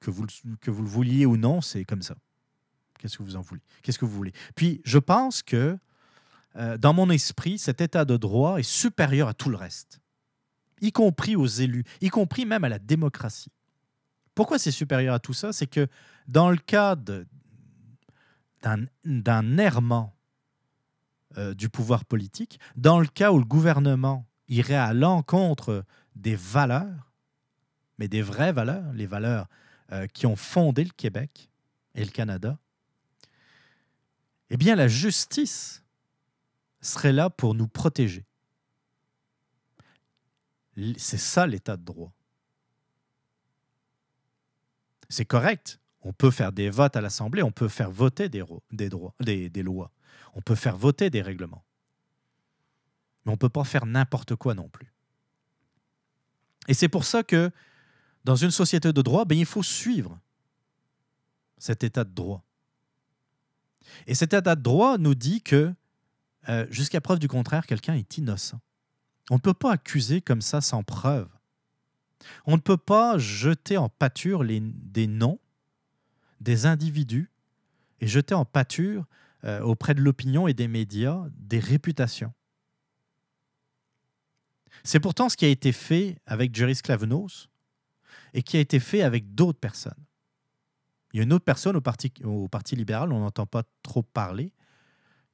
[0.00, 0.26] que vous,
[0.60, 2.16] que vous le vouliez ou non, c'est comme ça.
[2.98, 3.62] Qu'est-ce que vous en voulez?
[3.82, 4.32] Qu'est-ce que vous voulez?
[4.54, 5.78] Puis, je pense que
[6.56, 10.00] euh, dans mon esprit, cet état de droit est supérieur à tout le reste,
[10.80, 13.50] y compris aux élus, y compris même à la démocratie.
[14.34, 15.52] Pourquoi c'est supérieur à tout ça?
[15.52, 15.88] C'est que
[16.28, 16.96] dans le cas
[18.62, 20.14] d'un errement
[21.38, 25.84] euh, du pouvoir politique, dans le cas où le gouvernement irait à l'encontre
[26.14, 27.10] des valeurs,
[27.98, 29.48] mais des vraies valeurs, les valeurs
[29.92, 31.50] euh, qui ont fondé le Québec
[31.94, 32.58] et le Canada,
[34.50, 35.82] eh bien la justice
[36.82, 38.26] serait là pour nous protéger.
[40.96, 42.12] C'est ça l'état de droit.
[45.08, 45.78] C'est correct.
[46.02, 49.90] On peut faire des votes à l'Assemblée, on peut faire voter des, lois,
[50.34, 51.64] on peut faire voter des règlements.
[53.24, 54.92] Mais on ne peut pas faire n'importe quoi non plus.
[56.68, 57.50] Et c'est pour ça que
[58.24, 60.18] dans une société de droit, ben, il faut suivre
[61.58, 62.44] cet état de droit.
[64.06, 65.72] Et cet état de droit nous dit que
[66.48, 68.60] euh, jusqu'à preuve du contraire, quelqu'un est innocent.
[69.30, 71.28] On ne peut pas accuser comme ça sans preuve.
[72.46, 75.38] On ne peut pas jeter en pâture des noms
[76.42, 77.30] des individus
[78.00, 79.06] et jeter en pâture
[79.44, 82.32] euh, auprès de l'opinion et des médias des réputations.
[84.84, 87.48] C'est pourtant ce qui a été fait avec Jerry Sklavnos
[88.34, 90.04] et qui a été fait avec d'autres personnes.
[91.12, 94.52] Il y a une autre personne au Parti, libéral, on n'entend pas trop parler,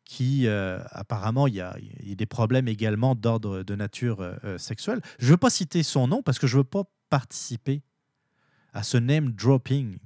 [0.04, 5.00] qui euh, apparemment, il y, a, des problèmes également d'ordre de nature euh, sexuelle.
[5.18, 7.82] Je ne veux pas citer son nom parce que je ne veux pas participer
[8.72, 9.98] à ce name dropping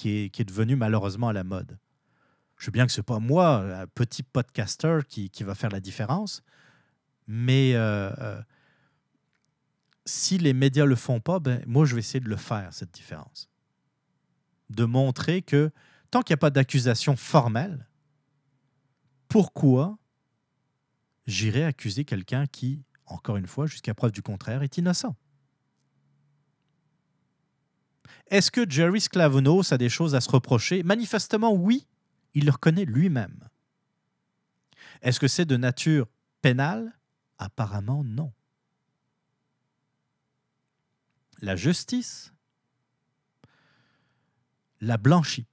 [0.00, 1.78] qui est, qui devenu malheureusement à la mode.
[2.56, 5.80] Je sais bien que ce n'est pas moi, un petit podcaster, qui, va faire la
[5.80, 6.42] différence,
[7.26, 7.74] mais
[10.06, 12.72] si les médias ne le font pas, ben, moi, je vais essayer de le faire,
[12.72, 13.50] cette différence.
[14.70, 15.70] De montrer que
[16.10, 17.86] tant qu'il n'y a pas d'accusation formelle,
[19.28, 19.98] pourquoi
[21.26, 25.14] j'irais accuser quelqu'un qui, encore une fois, jusqu'à preuve du contraire, est innocent?
[28.28, 30.82] Est-ce que Jerry Sclavonos a des choses à se reprocher?
[30.82, 31.86] Manifestement, oui,
[32.34, 33.48] il le reconnaît lui-même.
[35.02, 36.06] Est-ce que c'est de nature
[36.42, 36.98] pénale?
[37.38, 38.32] Apparemment, non.
[41.40, 42.32] La justice?
[44.80, 45.46] L'a blanchi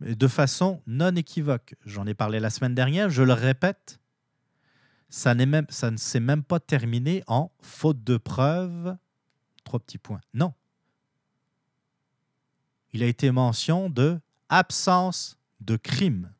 [0.00, 1.74] de façon non équivoque.
[1.84, 4.00] J'en ai parlé la semaine dernière, je le répète,
[5.08, 8.96] ça, même, ne s'est même pas terminé en faute de preuve.
[9.62, 10.20] Trois petits points.
[10.34, 10.52] Non.
[12.94, 16.32] Il a été mention de absence de crime.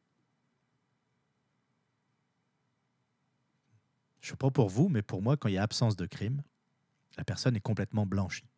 [4.21, 6.07] Je ne sais pas pour vous, mais pour moi, quand il y a absence de
[6.07, 6.43] crime,
[7.19, 8.49] la personne est complètement blanchie.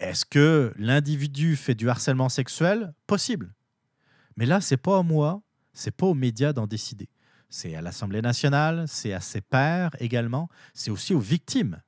[0.00, 2.94] Est-ce que l'individu fait du harcèlement sexuel?
[3.06, 3.54] Possible.
[4.36, 5.42] Mais là, c'est pas à moi,
[5.74, 7.10] c'est pas aux médias d'en décider.
[7.50, 11.82] C'est à l'Assemblée nationale, c'est à ses pairs également, c'est aussi aux victimes.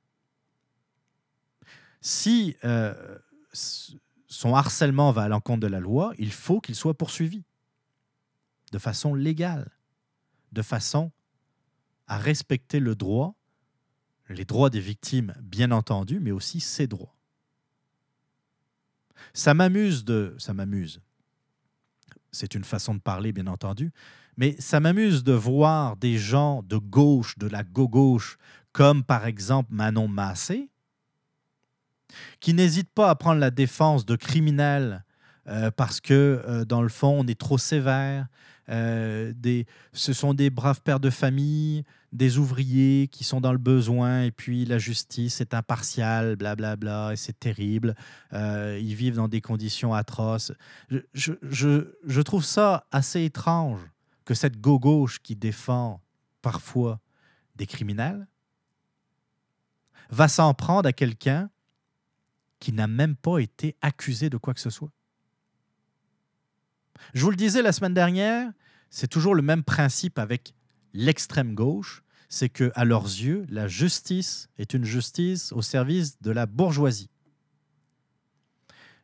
[2.01, 3.17] Si euh,
[4.35, 7.45] son harcèlement va à l'encontre de la loi, il faut qu'il soit poursuivi
[8.71, 9.71] de façon légale,
[10.51, 11.11] de façon
[12.07, 13.35] à respecter le droit,
[14.27, 17.15] les droits des victimes, bien entendu, mais aussi ses droits.
[19.33, 20.35] Ça m'amuse de.
[20.37, 21.01] Ça m'amuse
[22.35, 23.93] c'est une façon de parler, bien entendu,
[24.35, 28.37] mais ça m'amuse de voir des gens de gauche, de la gauche,
[28.73, 30.69] comme par exemple Manon Massé,
[32.39, 35.03] qui n'hésitent pas à prendre la défense de criminels
[35.47, 38.27] euh, parce que, euh, dans le fond, on est trop sévère.
[38.69, 43.59] Euh, des, ce sont des braves pères de famille, des ouvriers qui sont dans le
[43.59, 47.95] besoin, et puis la justice est impartiale, blablabla, bla, bla, et c'est terrible.
[48.33, 50.51] ils vivent dans des conditions atroces.
[50.89, 53.81] Je, je, je, trouve ça assez étrange
[54.23, 56.01] que cette gauche qui défend
[56.41, 56.99] parfois
[57.55, 58.27] des criminels
[60.09, 61.49] va s'en prendre à quelqu'un
[62.65, 64.89] qui n'a même pas été accusé de quoi que ce soit.
[67.13, 68.51] Je vous le disais la semaine dernière,
[68.89, 70.55] c'est toujours le même principe avec
[70.91, 76.31] l'extrême gauche, c'est que à leurs yeux, la justice est une justice au service de
[76.31, 77.11] la bourgeoisie.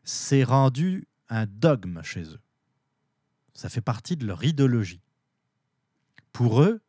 [0.04, 2.42] C'est rendu un dogme chez eux.
[3.54, 5.04] Ça fait partie de leur idéologie.
[6.34, 6.82] Pour eux,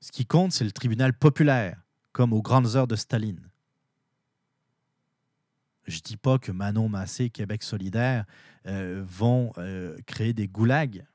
[0.00, 3.48] ce qui compte, c'est le tribunal populaire, comme aux grandes heures de Staline.
[5.86, 8.24] Je ne dis pas que Manon Massé, Québec solidaire,
[8.66, 11.06] euh, vont euh, créer des goulags.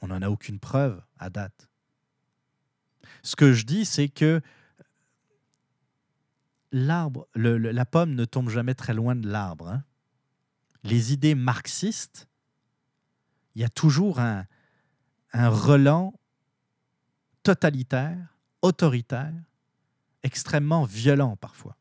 [0.00, 1.68] On n'en a aucune preuve à date.
[3.22, 4.40] Ce que je dis, c'est que
[6.72, 9.68] l'arbre, la pomme ne tombe jamais très loin de l'arbre.
[9.68, 9.84] Hein.
[10.84, 12.28] Les idées marxistes,
[13.54, 14.46] il y a toujours un,
[15.32, 16.14] un relent
[17.42, 19.34] totalitaire, autoritaire,
[20.22, 21.76] extrêmement violent parfois.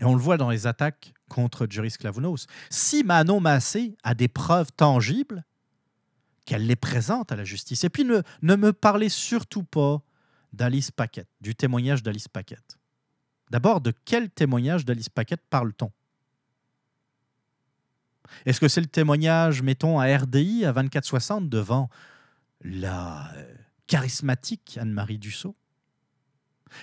[0.00, 2.46] Et on le voit dans les attaques contre Juris Klavounos.
[2.70, 5.44] Si Manon Massé a des preuves tangibles,
[6.50, 7.84] qu'elle les présente à la justice.
[7.84, 10.02] Et puis ne, ne me parlez surtout pas
[10.52, 12.76] d'Alice Paquette, du témoignage d'Alice Paquette.
[13.50, 15.92] D'abord, de quel témoignage d'Alice Paquette parle-t-on?
[18.46, 21.88] Est-ce que c'est le témoignage, mettons, à RDI à 2460 devant
[22.62, 23.54] la euh,
[23.86, 25.54] charismatique Anne-Marie Dussault?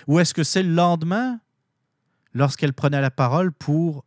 [0.06, 1.40] Ou est-ce que c'est le lendemain
[2.38, 4.04] lorsqu'elle prenait la parole pour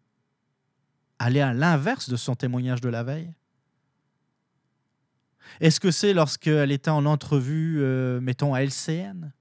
[1.19, 3.33] aller à l'inverse de son témoignage de la veille?
[5.59, 9.33] Est-ce que c'est lorsqu'elle était en entrevue, euh, mettons, à LCN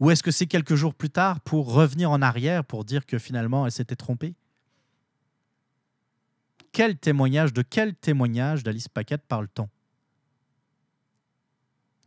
[0.00, 3.18] Ou est-ce que c'est quelques jours plus tard pour revenir en arrière pour dire que
[3.18, 4.34] finalement elle s'était trompée?
[6.72, 9.68] Quel témoignage, de quel témoignage d'Alice Paquette parle-t-on?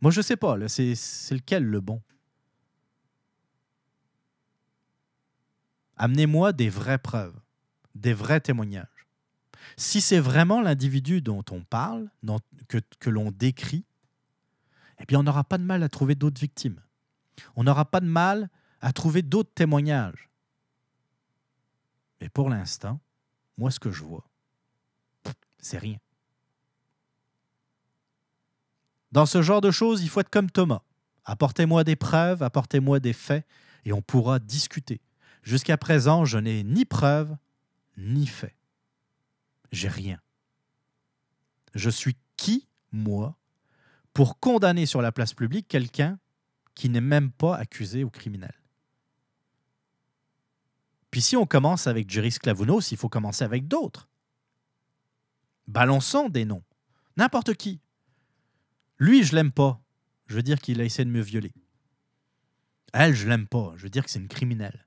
[0.00, 0.56] Moi, je ne sais pas.
[0.66, 0.94] C'est
[1.30, 2.02] lequel le bon?
[5.96, 7.38] Amenez-moi des vraies preuves,
[7.94, 8.88] des vrais témoignages.
[9.76, 12.10] Si c'est vraiment l'individu dont on parle,
[12.68, 13.84] que, l'on décrit,
[14.98, 16.80] eh bien, on n'aura pas de mal à trouver d'autres victimes.
[17.56, 18.50] On n'aura pas de mal
[18.80, 20.28] à trouver d'autres témoignages.
[22.20, 23.00] Mais pour l'instant,
[23.56, 24.24] moi, ce que je vois,
[25.58, 25.98] c'est rien.
[29.12, 30.82] Dans ce genre de choses, il faut être comme Thomas.
[31.24, 33.46] Apportez-moi des preuves, apportez-moi des faits,
[33.84, 35.00] et on pourra discuter.
[35.42, 37.36] Jusqu'à présent, je n'ai ni preuve,
[37.96, 38.56] ni fait.
[39.72, 40.20] J'ai rien.
[41.74, 43.36] Je suis qui, moi,
[44.12, 46.18] pour condamner sur la place publique quelqu'un
[46.74, 48.54] qui n'est même pas accusé ou criminel?
[51.10, 54.08] Puis si on commence avec Jerry Sklavounos, il faut commencer avec d'autres.
[55.66, 56.64] Balançons des noms.
[57.16, 57.80] N'importe qui.
[58.98, 59.82] Lui, je l'aime pas.
[60.26, 61.52] Je veux dire qu'il a essayé de me violer.
[62.92, 63.74] Elle, je l'aime pas.
[63.76, 64.86] Je veux dire que c'est une criminelle.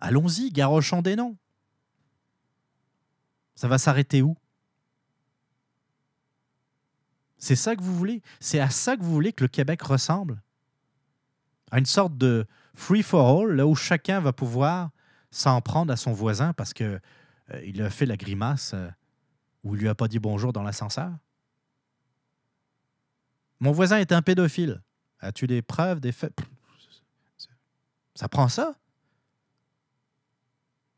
[0.00, 1.36] Allons-y, garochons des noms.
[3.54, 4.36] Ça va s'arrêter où?
[7.38, 8.22] C'est ça que vous voulez?
[8.40, 10.42] C'est à ça que vous voulez que le Québec ressemble?
[11.70, 14.90] À une sorte de free for all, là où chacun va pouvoir
[15.30, 17.00] s'en prendre à son voisin parce qu'il
[17.50, 18.88] euh, a fait la grimace euh,
[19.62, 21.12] ou il lui a pas dit bonjour dans l'ascenseur?
[23.60, 24.82] Mon voisin est un pédophile.
[25.20, 26.36] As-tu des preuves, des faits?
[28.14, 28.76] Ça prend ça?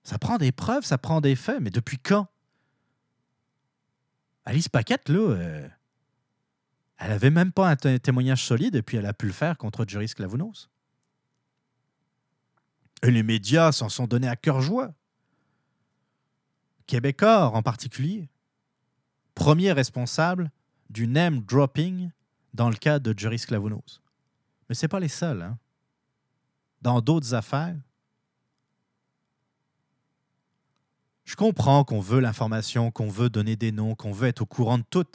[0.02, 2.26] Ça prend des preuves, ça prend des faits, mais depuis quand?
[4.44, 5.68] Alice Paquette, là, euh,
[6.98, 9.84] elle avait même pas un témoignage solide et puis elle a pu le faire contre
[9.86, 10.68] Jerry Sklavounos.
[13.02, 14.92] Et les médias s'en sont donnés à cœur joie.
[16.86, 18.28] Québécois en particulier,
[19.34, 20.50] premier responsable
[20.90, 22.10] du name dropping
[22.52, 24.02] dans le cas de Jerry Sklavounos.
[24.68, 25.42] Mais ce pas les seuls.
[25.42, 25.58] Hein.
[26.82, 27.76] Dans d'autres affaires,
[31.30, 34.78] je comprends qu'on veut l'information, qu'on veut donner des noms, qu'on veut être au courant
[34.78, 35.06] de tout.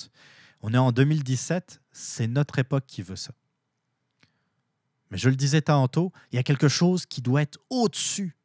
[0.61, 3.33] On est en 2017, c'est notre époque qui veut ça.
[5.11, 8.37] Mais je le disais tantôt, il y a quelque chose qui doit être au-dessus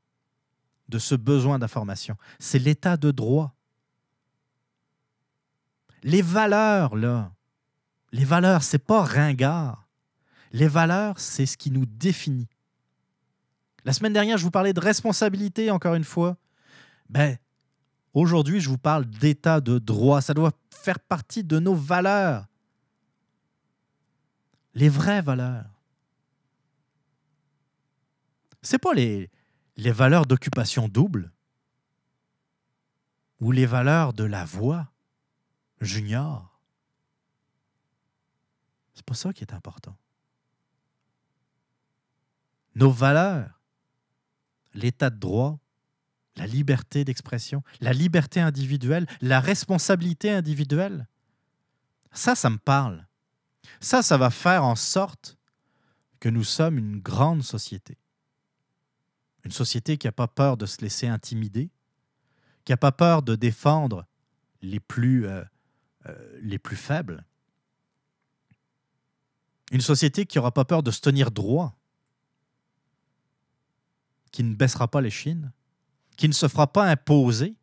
[0.89, 2.17] de ce besoin d'information.
[2.41, 3.55] C'est l'état de droit.
[6.03, 7.31] Les valeurs, là,
[8.11, 9.87] les valeurs, c'est pas ringard.
[10.51, 12.49] Les valeurs, c'est ce qui nous définit.
[13.85, 16.37] La semaine dernière, je vous parlais de responsabilité, encore une fois.
[17.09, 17.39] Ben,
[18.15, 20.21] aujourd'hui, je vous parle d'état de droit.
[20.21, 22.47] Ça doit faire partie de nos valeurs.
[24.75, 25.81] Les vraies valeurs
[28.63, 29.31] c'est pas les,
[29.77, 31.33] les valeurs d'occupation double
[33.41, 34.93] ou les valeurs de la voix
[35.81, 36.61] junior.
[38.95, 39.97] C'est pas ça qui est important.
[42.75, 43.61] Nos valeurs,
[44.75, 45.59] l'état de droit,
[46.37, 51.07] la liberté d'expression, la liberté individuelle, la responsabilité individuelle,
[52.13, 53.07] ça, ça me parle.
[53.81, 55.37] Ça, ça va faire en sorte
[56.19, 57.99] que nous sommes une grande société.
[59.45, 61.71] Une société qui n'a pas peur de se laisser intimider,
[62.65, 64.07] qui n'a pas peur de défendre
[64.61, 65.43] les plus, euh,
[66.07, 67.25] euh, les plus faibles.
[69.73, 71.77] Une société qui n'aura pas peur de se tenir droit,
[74.31, 75.53] qui ne baissera pas les chines,
[76.21, 77.57] qui ne se fera pas imposer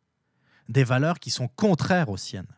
[0.68, 2.52] des valeurs qui sont contraires aux siennes.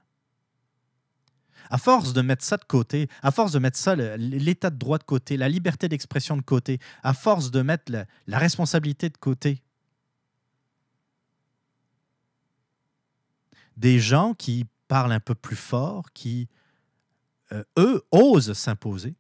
[1.69, 4.97] À force de mettre ça de côté, à force de mettre ça, l'état de droit
[4.97, 9.63] de côté, la liberté d'expression de côté, à force de mettre la, responsabilité de côté,
[13.77, 16.49] des gens qui parlent un peu plus fort, qui,
[17.53, 19.17] euh, eux, osent s'imposer,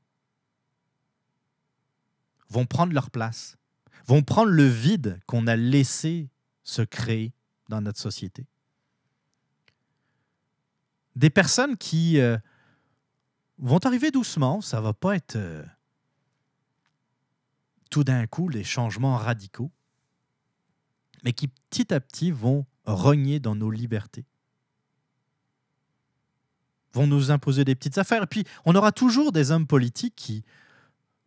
[2.49, 3.59] vont prendre leur place,
[4.07, 6.31] vont prendre le vide qu'on a laissé
[6.63, 7.33] se créer
[7.69, 8.47] dans notre société
[11.17, 12.39] des personnes qui euh,
[13.59, 15.65] vont arriver doucement, ça va pas être euh,
[17.91, 19.71] tout d'un coup les changements radicaux,
[21.25, 24.25] mais qui petit à petit vont rogner dans nos libertés,
[26.93, 28.23] vont nous imposer des petites affaires.
[28.23, 30.45] Et puis, on aura toujours des hommes politiques qui,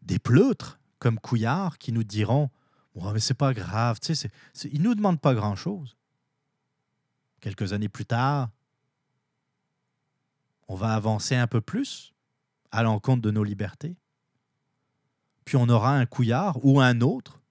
[0.01, 2.49] des pleutres, comme Couillard, qui nous diront
[2.95, 4.29] mais c'est pas grave, tu sais,
[4.71, 5.97] ils ne nous demandent pas grand-chose.
[7.39, 8.49] Quelques années plus tard,
[10.67, 12.13] on va avancer un peu plus
[12.71, 13.95] à l'encontre de nos libertés.
[15.45, 17.41] Puis on aura un couillard ou un autre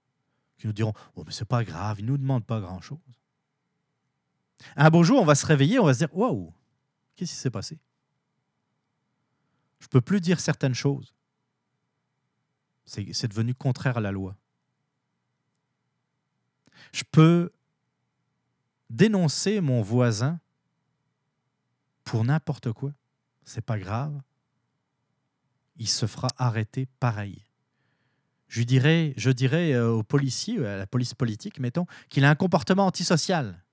[0.57, 2.99] qui nous diront Oh, mais c'est pas grave, ils ne nous demandent pas grand-chose.
[4.77, 6.53] Un beau jour, on va se réveiller, on va se dire Waouh,
[7.17, 7.79] qu'est-ce qui s'est passé?
[9.81, 11.13] Je ne peux plus dire certaines choses.
[12.85, 14.37] C'est devenu contraire à la loi.
[16.93, 17.51] Je peux
[18.91, 20.39] dénoncer mon voisin
[22.05, 22.93] pour n'importe quoi.
[23.45, 24.21] C'est pas grave.
[25.77, 27.43] Il se fera arrêter pareil.
[28.49, 32.35] Je dirais, je dirais euh, aux policiers, à la police politique, mettons, qu'il a un
[32.35, 33.65] comportement antisocial.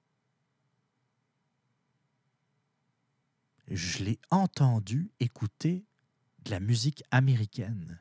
[3.68, 5.86] Je l'ai entendu écouter
[6.46, 8.00] de la musique américaine.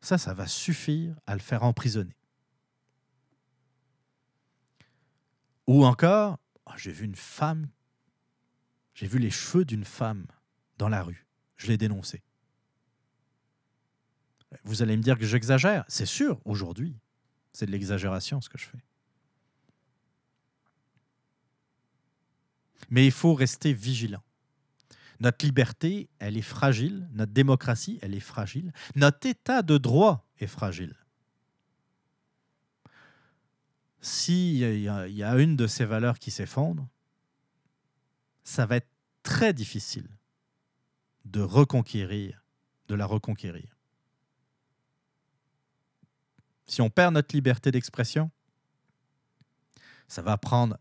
[0.00, 2.16] Ça, ça va suffire à le faire emprisonner.
[5.66, 7.68] Ou encore, oh, j'ai vu une femme,
[8.94, 10.26] j'ai vu les cheveux d'une femme
[10.78, 11.26] dans la rue.
[11.56, 12.22] Je l'ai dénoncé.
[14.64, 15.84] Vous allez me dire que j'exagère.
[15.88, 16.96] C'est sûr, aujourd'hui,
[17.52, 18.78] c'est de l'exagération ce que je fais.
[22.90, 24.22] Mais il faut rester vigilant.
[25.20, 27.08] Notre liberté, elle est fragile.
[27.12, 28.72] Notre démocratie, elle est fragile.
[28.94, 30.94] Notre état de droit est fragile.
[34.04, 36.86] S'il y, y, a une de ces valeurs qui s'effondre,
[38.42, 38.90] ça va être
[39.22, 40.06] très difficile
[41.24, 42.44] de reconquérir,
[42.88, 43.78] de la reconquérir.
[46.66, 48.30] Si on perd notre liberté d'expression,
[50.06, 50.76] ça va prendre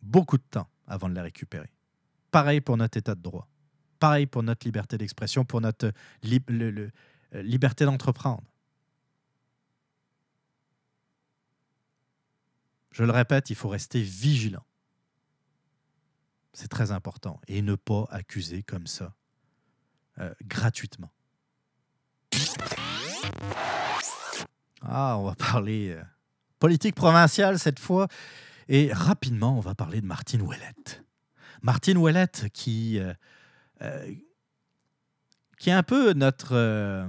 [0.00, 1.72] beaucoup de temps avant de la récupérer.
[2.30, 3.48] Pareil pour notre état de droit.
[3.98, 5.90] Pareil pour notre liberté d'expression, pour notre
[6.24, 6.90] euh,
[7.32, 8.44] liberté d'entreprendre.
[12.94, 14.64] Je le répète, il faut rester vigilant.
[16.52, 17.40] C'est très important.
[17.48, 19.12] Et ne pas accuser comme ça,
[20.20, 21.10] euh, gratuitement.
[24.80, 26.04] Ah, on va parler euh,
[26.60, 28.06] politique provinciale cette fois.
[28.68, 31.02] Et rapidement, on va parler de Martine Ouellette.
[31.62, 34.14] Martine Ouellette qui, euh,
[35.58, 37.08] qui est un peu notre,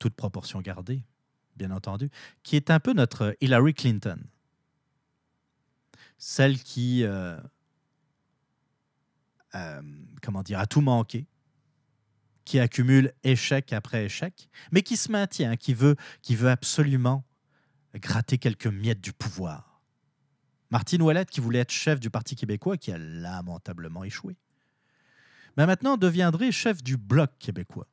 [0.00, 1.04] toute proportion gardée,
[1.54, 2.10] bien entendu,
[2.42, 4.18] qui est un peu notre Hillary Clinton.
[6.26, 7.04] Celle qui,
[10.22, 11.26] comment dire, a tout manqué,
[12.46, 17.26] qui accumule échec après échec, mais qui se maintient, qui veut, qui veut absolument
[17.94, 19.82] gratter quelques miettes du pouvoir.
[20.70, 24.38] Martine Ouellette, qui voulait être chef du Parti québécois, qui a lamentablement échoué,
[25.58, 27.86] mais maintenant deviendrait chef du Bloc québécois.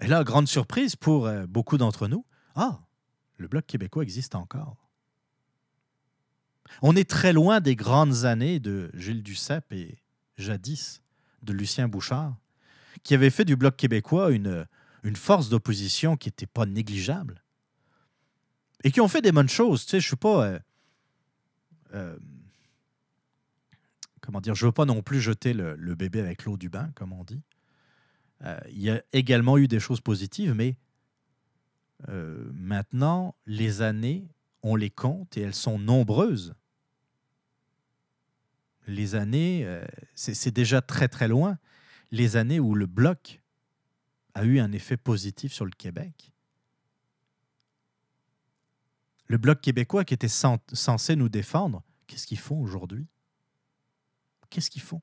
[0.00, 2.24] Et là, grande surprise pour euh, beaucoup d'entre nous,
[2.54, 2.78] ah,
[3.36, 4.83] le Bloc québécois existe encore.
[6.82, 9.98] On est très loin des grandes années de Gilles Duceppe et
[10.36, 11.02] jadis
[11.42, 12.36] de Lucien Bouchard,
[13.02, 14.66] qui avait fait du Bloc québécois une,
[15.04, 17.42] une force d'opposition qui n'était pas négligeable.
[18.82, 19.84] Et qui ont fait des bonnes choses.
[19.84, 20.44] Tu sais, je suis pas.
[20.44, 20.58] Euh,
[21.94, 22.18] euh,
[24.20, 27.12] comment dire Je veux pas non plus jeter le, bébé avec l'eau du bain, comme
[27.12, 27.42] on dit.
[28.42, 30.76] Euh, il y a également eu des choses positives, mais
[32.52, 34.28] maintenant, les années,
[34.64, 36.56] on les compte et elles sont nombreuses
[38.86, 39.84] les années, euh,
[40.14, 41.58] c'est déjà très très loin,
[42.10, 43.40] les années où le bloc
[44.34, 46.32] a eu un effet positif sur le Québec.
[49.26, 53.08] Le bloc québécois qui était censé nous défendre, qu'est-ce qu'ils font aujourd'hui?
[54.50, 55.00] Qu'est-ce qu'ils font?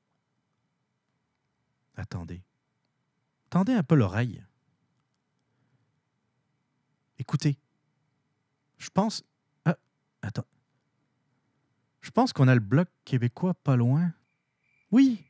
[1.96, 2.42] Attendez.
[3.50, 4.42] Tendez un peu l'oreille.
[7.18, 7.58] Écoutez.
[8.78, 9.24] Je pense.
[10.22, 10.46] Attends.
[12.00, 14.12] Je pense qu'on a le bloc québécois pas loin.
[14.90, 15.24] Oui,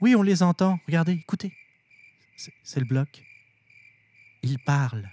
[0.00, 0.78] oui, on les entend.
[0.86, 1.52] Regardez, écoutez.
[2.62, 3.24] C'est le bloc.
[4.42, 5.10] Ils parlent.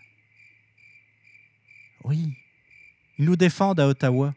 [2.04, 2.36] Oui,
[3.18, 4.34] ils nous défendent à Ottawa.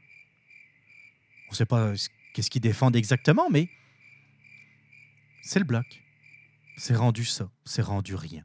[1.49, 1.93] On ne sait pas
[2.33, 3.69] qu'est-ce qu'ils défendent exactement, mais
[5.43, 6.05] c'est le bloc.
[6.77, 8.45] C'est rendu ça, c'est rendu rien.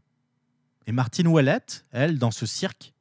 [0.88, 2.94] Et Martine Ouellette, elle, dans ce cirque,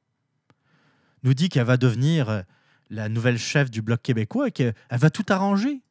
[1.23, 2.43] nous dit qu'elle va devenir euh,
[2.91, 5.83] la nouvelle chef du Bloc québécois et qu'elle va tout arranger.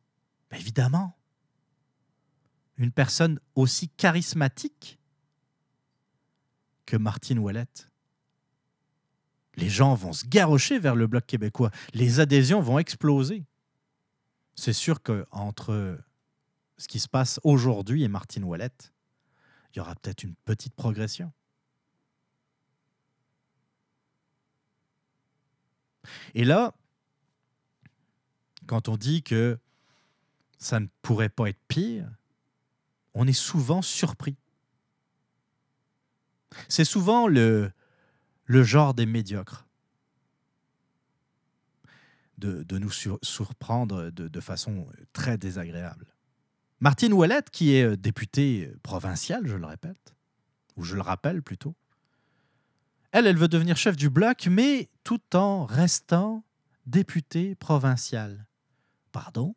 [0.52, 1.18] Ben, évidemment.
[2.78, 5.00] Une personne aussi charismatique
[6.86, 7.90] que Martine Ouellette.
[9.56, 11.72] Les gens vont se garrocher vers le Bloc québécois.
[11.94, 13.46] Les adhésions vont exploser.
[14.56, 16.00] C'est sûr qu'entre
[16.78, 18.94] ce qui se passe aujourd'hui et Martine Ouellette,
[19.74, 21.32] il y aura peut-être une petite progression.
[26.34, 26.74] Et là,
[28.70, 29.58] quand on dit que
[30.60, 32.08] ça ne pourrait pas être pire,
[33.16, 34.38] on est souvent surpris.
[36.68, 37.72] C'est souvent le,
[38.46, 39.66] le genre des médiocres.
[42.38, 46.06] de, de nous sur- surprendre de, de façon très désagréable.
[46.80, 50.16] Martine Ouellette, qui est euh, députée provinciale, je le répète,
[50.78, 51.76] ou je le rappelle plutôt,
[53.12, 56.46] elle, elle veut devenir chef du bloc, mais tout en restant
[56.86, 58.46] députée provinciale.
[59.12, 59.56] Pardon?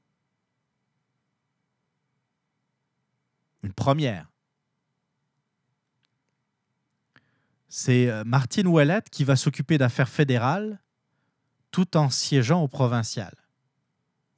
[3.63, 4.29] Une première.
[7.69, 10.81] C'est euh, Martine Ouellette qui va s'occuper d'affaires fédérales
[11.71, 13.35] tout en siégeant au provincial.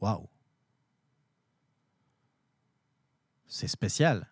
[0.01, 0.28] Waouh!
[3.47, 4.31] C'est spécial.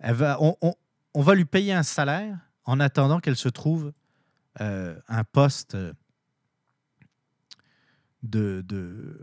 [0.00, 3.92] On, va lui payer un salaire en attendant qu'elle se trouve
[4.60, 5.92] euh, un poste euh,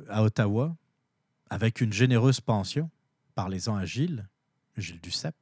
[0.10, 0.76] à Ottawa
[1.50, 2.90] avec une généreuse pension.
[3.36, 4.28] Parlez-en à Gilles,
[4.78, 5.36] Gilles Duceppe.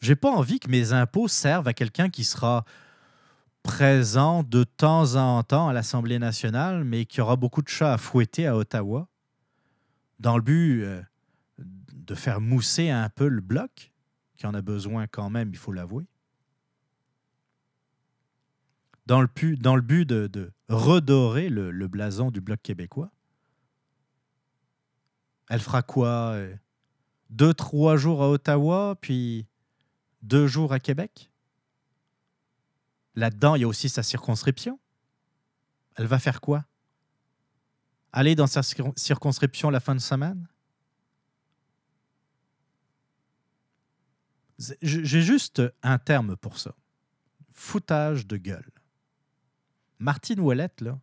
[0.00, 2.64] J'ai pas envie que mes impôts servent à quelqu'un qui sera
[3.62, 7.98] présent de temps en temps à l'Assemblée nationale, mais qui aura beaucoup de chats à
[7.98, 9.08] fouetter à Ottawa,
[10.20, 11.02] dans le but euh,
[11.58, 13.92] de faire mousser un peu le bloc,
[14.36, 16.04] qui en a besoin quand même, il faut l'avouer.
[19.06, 23.10] Dans le, but de, redorer le, le blason du bloc québécois.
[25.48, 26.54] Elle fera quoi euh,
[27.28, 29.46] Deux, trois jours à Ottawa, puis
[30.22, 31.30] deux jours à Québec?
[33.14, 34.80] Là-dedans, il y a aussi sa circonscription.
[35.96, 36.64] Elle va faire quoi?
[38.10, 40.48] Aller dans sa cir- circonscription la fin de semaine?
[44.80, 46.74] J'ai juste un terme pour ça.
[47.50, 48.70] Foutage de gueule.
[50.04, 51.00] Martine Ouellette, là,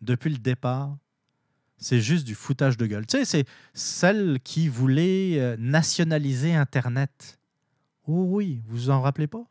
[0.00, 0.96] depuis le départ,
[1.76, 3.06] c'est juste du foutage de gueule.
[3.06, 3.44] Tu sais, c'est
[3.74, 7.38] celle qui voulait euh, nationaliser Internet.
[8.06, 9.44] Oh oui, vous vous en rappelez pas?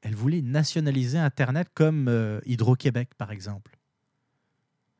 [0.00, 3.78] Elle voulait nationaliser Internet comme euh, Hydro-Québec, par exemple.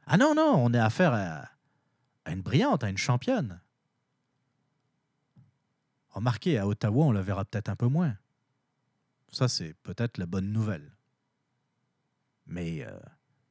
[0.07, 1.48] Ah non, non, on est affaire à,
[2.27, 3.61] à une brillante, à une championne.
[6.11, 8.16] Remarquez, à Ottawa, on la verra peut-être un peu moins.
[9.32, 10.93] Ça, c'est peut-être la bonne nouvelle.
[12.51, 12.86] Mais il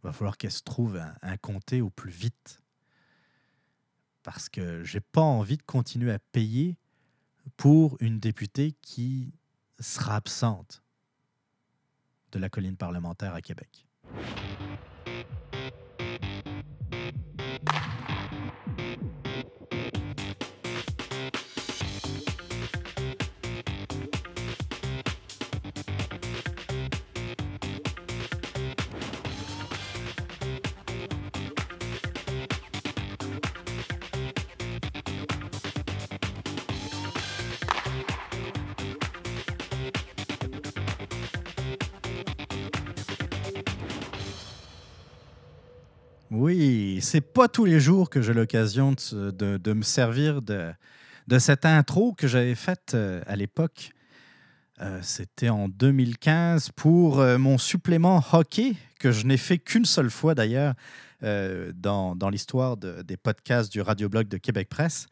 [0.03, 2.61] va falloir qu'elle se trouve un, un comté au plus vite.
[4.21, 6.77] Parce que j'ai pas envie de continuer à payer
[7.57, 9.33] pour une députée qui
[9.79, 10.83] sera absente
[12.31, 13.87] de la colline parlementaire à Québec.
[46.39, 50.71] Oui, c'est pas tous les jours que j'ai l'occasion de, me servir de,
[51.37, 53.89] cette intro que j'avais faite euh, à l'époque.
[54.79, 60.09] Euh, C'était en 2015 pour euh, mon supplément hockey, que je n'ai fait qu'une seule
[60.09, 60.75] fois d'ailleurs
[61.21, 65.07] dans, l'histoire de- des podcasts du radioblog de Québec Presse.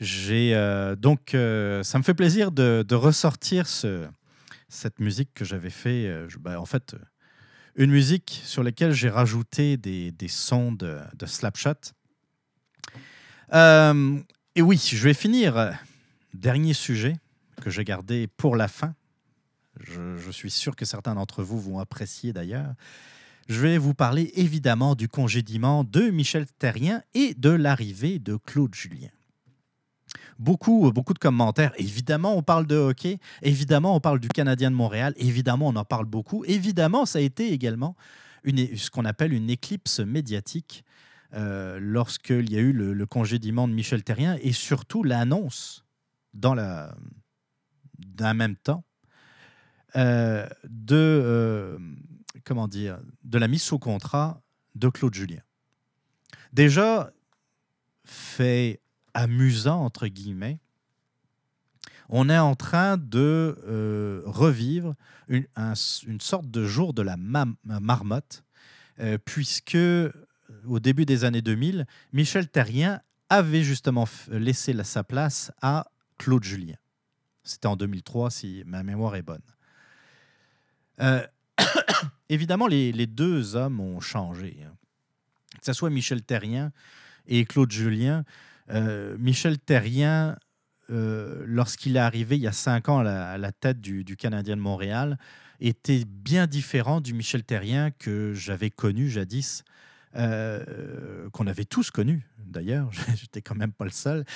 [0.00, 4.06] Donc, ça me fait plaisir de, ressortir ce-
[4.70, 6.10] cette musique que j'avais fait.
[6.40, 6.96] ben, en fait,
[7.76, 11.92] une musique sur laquelle j'ai rajouté des, des sons de, de Slapshot.
[13.52, 14.18] Euh,
[14.54, 15.72] et oui, je vais finir.
[16.34, 17.16] Dernier sujet
[17.60, 18.94] que j'ai gardé pour la fin.
[19.80, 22.74] Je, je suis sûr que certains d'entre vous vont apprécier d'ailleurs.
[23.48, 28.74] Je vais vous parler évidemment du congédiement de Michel Terrien et de l'arrivée de Claude
[28.74, 29.10] Julien.
[30.42, 31.72] Beaucoup, beaucoup de commentaires.
[31.78, 33.18] Évidemment, on parle de hockey.
[33.42, 35.14] Évidemment, on parle du Canadien de Montréal.
[35.16, 36.44] Évidemment, on en parle beaucoup.
[36.46, 37.94] Évidemment, ça a été également
[38.44, 40.84] ce qu'on appelle une éclipse médiatique
[41.34, 45.84] euh, lorsqu'il y a eu le, le congédiement de Michel Terrien et surtout l'annonce
[46.34, 46.92] dans la
[47.98, 48.84] d'un même temps
[49.94, 51.78] euh, de euh,
[52.44, 54.42] comment dire de la mise sous contrat
[54.74, 55.40] de Claude Julien.
[56.52, 57.12] Déjà
[58.04, 58.81] fait
[59.14, 60.58] amusant entre guillemets,
[62.08, 64.94] on est en train de euh, revivre
[65.28, 65.72] une, un-
[66.06, 68.44] une sorte de jour de la marmotte,
[69.00, 70.12] euh, puisque euh,
[70.66, 75.86] au début des années 2000, Michel Terrien avait justement laissé la- sa place à
[76.18, 76.76] Claude Julien.
[77.44, 79.40] C'était en 2003, si ma mémoire est bonne.
[82.28, 84.58] Évidemment, les, les deux hommes ont changé.
[84.66, 84.72] hein.
[85.58, 86.72] Que ce soit Michel Terrien
[87.26, 88.24] et Claude Julien,
[88.72, 90.36] euh, Michel Terrien
[90.88, 95.16] lorsqu'il est arrivé il y a cinq ans à la, tête du, Canadien de Montréal,
[95.58, 99.64] était bien différent du Michel Terrien que j'avais connu jadis,
[100.12, 104.26] qu'on avait tous connu d'ailleurs, j'étais quand même pas le seul.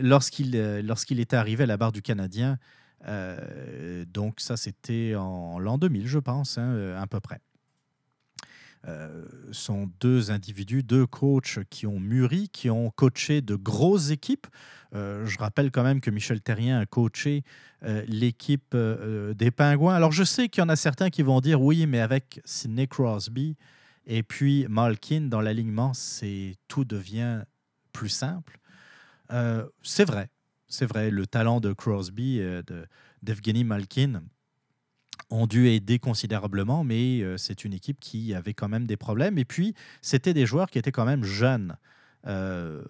[0.00, 2.58] lorsqu'il, lorsqu'il était arrivé à la barre du Canadien,
[3.06, 7.42] donc ça c'était en l'an 2000 je pense, hein, à peu près.
[8.86, 14.46] Euh, sont deux individus, deux coachs qui ont mûri, qui ont coaché de grosses équipes.
[14.94, 17.44] Euh, je rappelle quand même que Michel Terrien a coaché
[17.84, 19.94] euh, l'équipe des Pingouins.
[19.94, 22.86] Alors je sais qu'il y en a certains qui vont dire oui, mais avec Sidney
[22.86, 23.56] Crosby
[24.06, 25.92] et puis Malkin dans l'alignement,
[26.68, 27.42] tout devient
[27.92, 28.58] plus simple.
[29.82, 30.28] c'est vrai,
[30.68, 31.10] c'est vrai.
[31.10, 32.86] Le talent de Crosby, de
[33.22, 34.22] d'Evgeny Malkin,
[35.30, 39.38] ont dû aider considérablement, mais euh, c'est une équipe qui avait quand même des problèmes.
[39.38, 41.76] Et puis, c'était des joueurs qui étaient quand même jeunes.
[42.26, 42.82] Euh,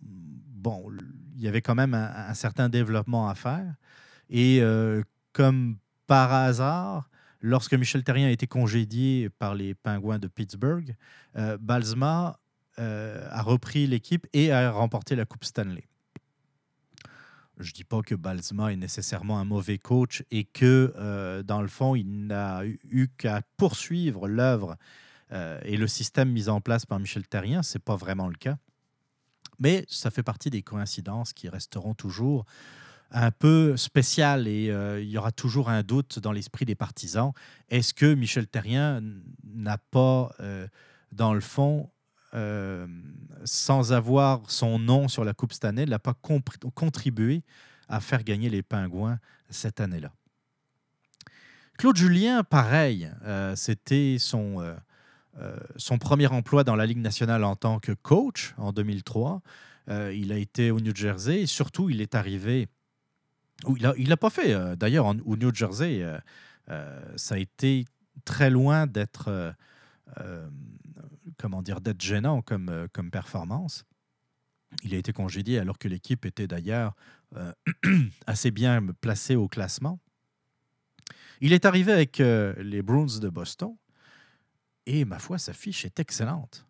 [0.00, 0.90] bon,
[1.36, 3.74] il y avait quand même un, certain développement à faire.
[4.30, 5.76] Et euh, comme
[6.06, 7.10] par hasard,
[7.40, 10.94] lorsque Michel Terrien a été congédié par les Pingouins de Pittsburgh,
[11.60, 12.38] Balsma
[12.76, 15.84] a repris l'équipe et a remporté la Coupe Stanley.
[17.58, 21.68] Je dis pas que Balsma est nécessairement un mauvais coach et que, euh, dans le
[21.68, 24.76] fond, il n'a eu qu'à poursuivre l'œuvre
[25.32, 27.62] euh, et le système mis en place par Michel Terrien.
[27.62, 28.56] Ce n'est pas vraiment le cas.
[29.60, 32.44] Mais ça fait partie des coïncidences qui resteront toujours
[33.12, 37.32] un peu spéciales et euh, il y aura toujours un doute dans l'esprit des partisans.
[37.68, 39.00] Est-ce que Michel Terrien
[39.44, 40.34] n'a pas,
[41.12, 41.88] dans le fond,
[42.34, 42.86] euh,
[43.44, 46.14] sans avoir son nom sur la Coupe cette année, n'a pas
[46.74, 47.42] contribué
[47.88, 49.18] à faire gagner les Pingouins
[49.50, 50.10] cette année-là.
[51.78, 57.54] Claude Julien, pareil, euh, c'était son, euh, son premier emploi dans la Ligue nationale en
[57.54, 59.40] tant que coach en 2003.
[59.88, 62.68] il a été au New Jersey et surtout, il est arrivé.
[63.68, 66.04] il n'a il a pas fait, d'ailleurs, au New Jersey,
[66.66, 67.84] ça a été
[68.24, 69.54] très loin d'être
[71.44, 73.84] comment dire, d'être gênant comme, euh, comme performance.
[74.82, 76.96] Il a été congédié alors que l'équipe était d'ailleurs
[77.36, 77.52] euh,
[78.26, 80.00] assez bien placée au classement.
[81.42, 83.76] Il est arrivé avec euh, les Bruins de Boston
[84.86, 86.66] et, ma foi, sa fiche est excellente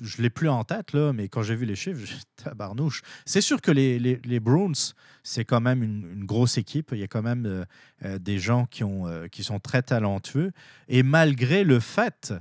[0.00, 3.02] je l'ai plus en tête, là, mais quand j'ai vu les chiffres, j'ai tabarnouche.
[3.24, 4.92] C'est sûr que les, les, les Bruins,
[5.22, 6.90] c'est quand même une, grosse équipe.
[6.92, 7.64] Il y a quand même euh,
[8.04, 10.52] euh, des gens qui, ont, euh, qui sont très talentueux.
[10.88, 12.34] Et malgré le fait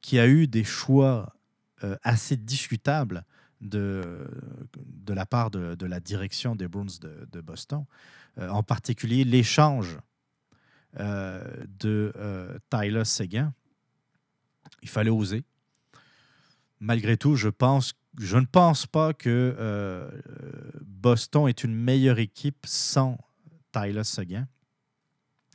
[0.00, 1.34] qu'il y a eu des choix
[2.04, 3.24] assez discutables
[3.60, 4.28] de,
[4.86, 7.84] de la part de, de la direction des Bruins de, de Boston,
[8.40, 9.98] en particulier l'échange
[10.96, 12.12] de
[12.70, 13.52] Tyler Seguin,
[14.82, 15.42] il fallait oser
[16.82, 20.10] malgré tout, je, ne pense pas que euh,
[20.82, 23.16] Boston est une meilleure équipe sans
[23.72, 24.48] Tyler Seguin.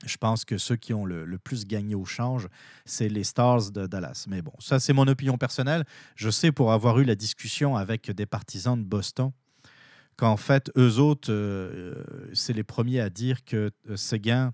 [0.06, 2.48] Je pense que ceux qui ont le, plus gagné au change,
[2.86, 4.26] c'est les Stars de Dallas.
[4.30, 5.86] Mais bon, ça, c'est mon opinion personnelle.
[6.16, 9.32] Je sais pour avoir eu la discussion avec des partisans de Boston
[10.16, 14.54] qu'en fait, eux autres, euh, c'est les premiers à dire que euh, Seguin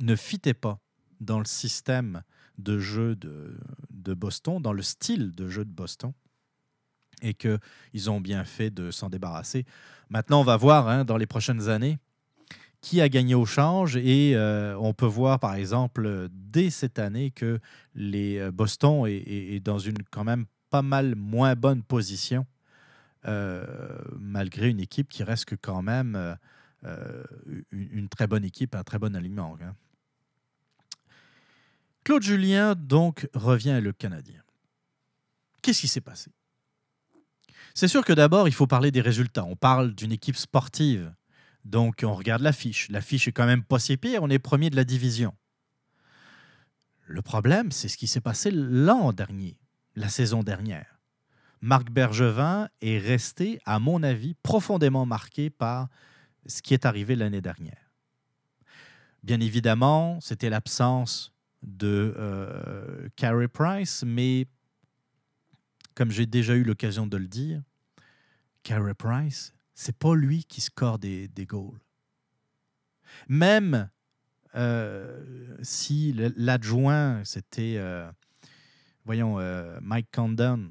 [0.00, 0.80] ne fitait pas
[1.20, 2.22] dans le système
[2.58, 3.56] de jeu de,
[4.04, 6.12] de Boston, dans le style de jeu de Boston,
[7.22, 9.64] et qu'ils ont bien fait de s'en débarrasser.
[10.10, 11.98] Maintenant, on va voir hein, dans les prochaines années
[12.84, 17.30] qui a gagné au change et euh, on peut voir par exemple dès cette année
[17.30, 17.58] que
[17.94, 22.44] les euh, Boston est, dans une quand même pas mal moins bonne position
[23.26, 23.64] euh,
[24.20, 26.36] malgré une équipe qui reste quand même
[27.72, 29.56] une, très bonne équipe, un très bon alignement.
[29.62, 29.74] Hein.
[32.04, 34.42] Claude Julien, donc, revient le Canadien.
[35.62, 36.30] Qu'est-ce qui s'est passé?
[37.72, 39.44] C'est sûr que d'abord, il faut parler des résultats.
[39.44, 41.14] On parle d'une équipe sportive.
[41.64, 42.90] Donc, on regarde l'affiche.
[42.90, 44.22] L'affiche est quand même pas si pire.
[44.22, 45.34] On est premier de la division.
[47.06, 49.58] Le problème, c'est ce qui s'est passé l'an dernier,
[49.96, 51.00] la saison dernière.
[51.62, 55.88] Marc Bergevin est resté, à mon avis, profondément marqué par
[56.46, 57.90] ce qui est arrivé l'année dernière.
[59.22, 61.33] Bien évidemment, c'était l'absence
[61.64, 64.46] de euh, Carey Price, mais
[65.94, 67.62] comme j'ai déjà eu l'occasion de le dire,
[68.62, 71.80] Carey Price, c'est pas lui qui score des, des goals.
[73.28, 73.88] Même
[74.54, 78.10] euh, si l'adjoint, c'était, euh,
[79.04, 79.38] voyons,
[79.80, 80.70] Mike Condon,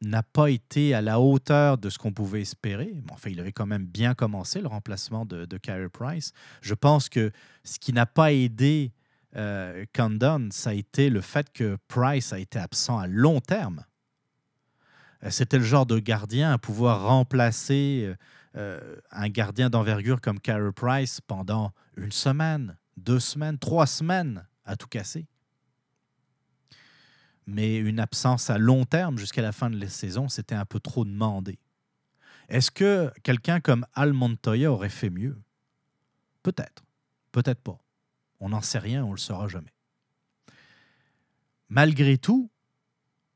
[0.00, 2.92] n'a pas été à la hauteur de ce qu'on pouvait espérer.
[2.94, 6.32] Mais enfin, il avait quand même bien commencé le remplacement de, de Carey Price.
[6.60, 7.32] Je pense que
[7.64, 8.92] ce qui n'a pas aidé
[9.36, 13.84] euh, Condon, ça a été le fait que Price a été absent à long terme.
[15.22, 18.14] Euh, c'était le genre de gardien à pouvoir remplacer
[18.56, 24.76] euh, un gardien d'envergure comme Carey Price pendant une semaine, deux semaines, trois semaines à
[24.76, 25.26] tout casser.
[27.46, 30.80] Mais une absence à long terme jusqu'à la fin de la saison, c'était un peu
[30.80, 31.58] trop demandé.
[32.48, 35.38] Est-ce que quelqu'un comme Al Montoya aurait fait mieux?
[36.42, 36.82] Peut-être,
[37.32, 37.78] peut-être pas.
[38.40, 39.72] On n'en sait rien, on ne le saura jamais.
[41.68, 42.50] Malgré tout,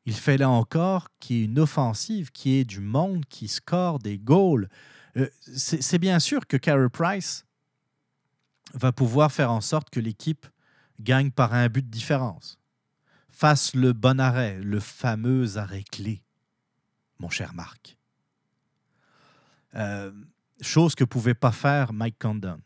[0.04, 3.98] il fait là encore qu'il y ait une offensive, qui est du monde qui score
[3.98, 4.68] des goals.
[5.16, 7.44] Euh, c'est bien sûr que Carey Price
[8.74, 10.46] va pouvoir faire en sorte que l'équipe
[11.00, 12.58] gagne par un but de différence.
[13.28, 16.22] Fasse le bon arrêt, le fameux arrêt clé,
[17.18, 17.96] mon cher Marc.
[19.74, 20.12] Euh,
[20.60, 22.60] chose que pouvait pas faire Mike Condon.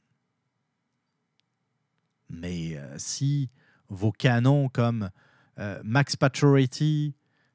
[2.28, 3.50] Mais euh, si
[3.88, 5.10] vos canons comme
[5.58, 7.14] euh, Max Pacioretty,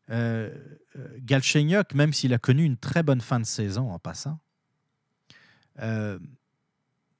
[0.10, 0.54] euh,
[1.20, 4.40] Galchenyuk, même s'il a connu une très bonne fin de saison en passant,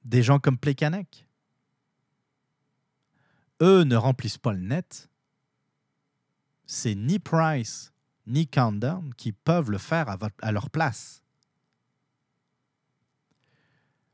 [0.04, 1.26] des gens comme Plekanec,
[3.60, 5.08] eux ne remplissent pas le net.
[6.66, 7.92] C'est ni Price
[8.26, 11.22] ni Condon qui peuvent le faire à leur place.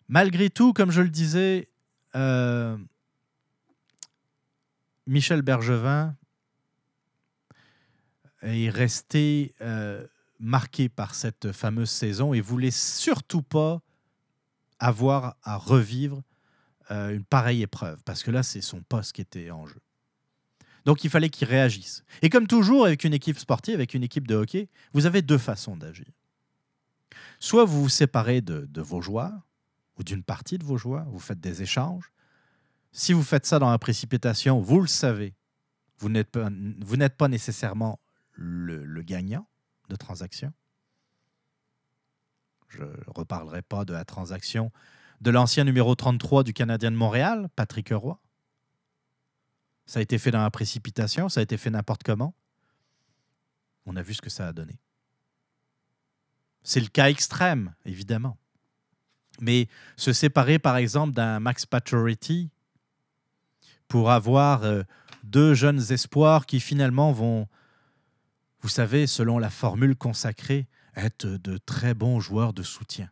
[0.09, 1.69] Malgré tout, comme je le disais,
[2.15, 2.79] euh,
[5.09, 6.15] Michel Bergevin
[8.43, 10.07] est resté euh,
[10.39, 13.81] marqué par cette fameuse saison et voulait surtout pas
[14.79, 16.23] avoir à revivre
[16.91, 19.81] euh, une pareille épreuve, parce que là, c'est son poste qui était en jeu.
[20.85, 22.05] Donc, il fallait qu'il réagisse.
[22.21, 25.39] Et comme toujours, avec une équipe sportive, avec une équipe de hockey, vous avez deux
[25.39, 26.13] façons d'agir.
[27.41, 29.49] Soit vous vous séparez de vos joueurs,
[29.99, 32.13] ou d'une partie de vos joueurs, vous faites des échanges.
[32.93, 35.35] Si vous faites ça dans la précipitation, vous le savez,
[35.99, 38.01] vous n'êtes pas, nécessairement
[38.33, 39.47] le, gagnant
[39.89, 40.53] de transaction.
[42.69, 44.71] Je ne reparlerai pas de la transaction
[45.21, 48.21] de l'ancien numéro 33 du Canadien de Montréal, Patrick Roy.
[49.87, 52.35] Ça a été fait dans la précipitation, ça a été fait n'importe comment.
[53.87, 54.79] On a vu ce que ça a donné.
[56.63, 58.37] C'est le cas extrême, évidemment.
[59.41, 62.51] Mais se séparer, par exemple, d'un Max Pacioretty
[63.89, 64.83] pour avoir euh,
[65.25, 67.49] deux jeunes espoirs qui finalement vont,
[68.61, 73.11] vous savez, selon la formule consacrée, être de très bons joueurs de soutien.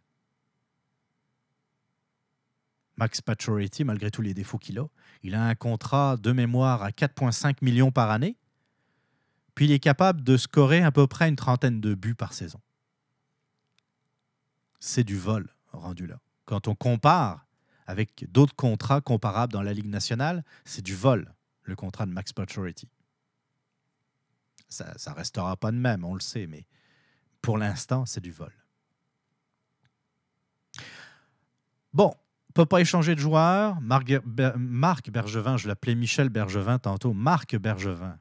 [2.97, 4.87] Max Pacioretty, malgré tous les défauts qu'il a,
[5.23, 8.37] il a un contrat de mémoire à 4,5 millions par année,
[9.55, 12.61] puis il est capable de scorer à peu près une trentaine de buts par saison.
[14.81, 16.19] C'est du vol rendu là.
[16.45, 17.46] Quand on compare
[17.87, 21.33] avec d'autres contrats comparables dans la Ligue nationale, c'est du vol,
[21.63, 22.89] le contrat de Max Pacioretty.
[24.69, 26.67] Ça ne restera pas de même, on le sait, mais
[27.41, 28.53] pour l'instant, c'est du vol.
[31.93, 32.13] Bon,
[32.51, 33.81] on peut pas échanger de joueur.
[33.81, 34.13] Marc,
[34.57, 38.19] Marc Bergevin, je l'appelais Michel Bergevin tantôt, Marc Bergevin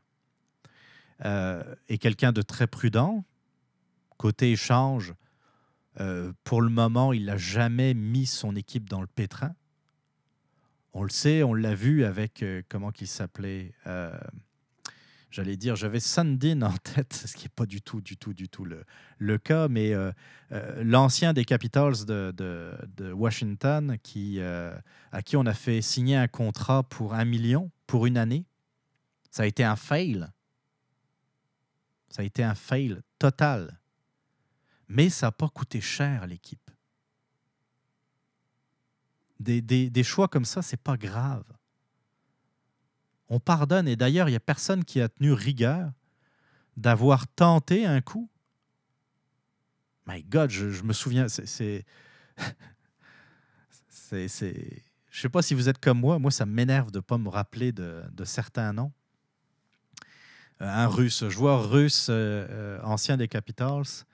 [1.25, 3.25] euh, est quelqu'un de très prudent.
[4.17, 5.13] Côté échange,
[5.99, 9.55] euh, pour le moment, il n'a jamais mis son équipe dans le pétrin.
[10.93, 14.17] On le sait, on l'a vu avec, euh, comment qu'il s'appelait euh,
[15.31, 18.47] J'allais dire, j'avais Sundin en tête, ce qui n'est pas du tout, du tout, du
[18.47, 18.83] tout le,
[19.17, 19.93] le cas, mais
[20.81, 26.83] l'ancien des Capitals de, de, Washington, qui, à qui on a fait signer un contrat
[26.83, 28.45] pour un million pour une année.
[29.29, 30.25] Ça a été un fail.
[32.07, 33.77] Ça a été un fail total
[34.87, 36.71] mais ça n'a pas coûté cher à l'équipe.
[39.39, 41.43] Des, choix comme ça, c'est pas grave.
[43.27, 45.91] On pardonne, et d'ailleurs, il n'y a personne qui a tenu rigueur
[46.77, 48.29] d'avoir tenté un coup.
[50.07, 51.85] My God, je, me souviens, c'est.
[54.27, 54.83] c'est.
[55.15, 57.29] Je sais pas si vous êtes comme moi, moi ça m'énerve de ne pas me
[57.29, 58.91] rappeler de, certains noms.
[60.61, 64.05] Euh, un russe, joueur russe euh, euh, ancien des Capitals,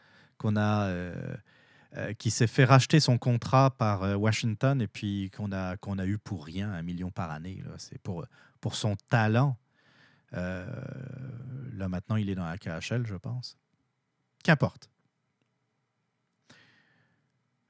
[0.41, 1.13] qu'on euh,
[1.95, 5.99] euh, qui s'est fait racheter son contrat par euh, Washington et puis qu'on a, qu'on
[5.99, 7.63] a eu pour rien, un million par année.
[7.77, 8.25] C'est pour,
[8.59, 9.57] pour son talent.
[10.31, 13.57] là, maintenant, il est dans la KHL, je pense.
[14.43, 14.89] Qu'importe.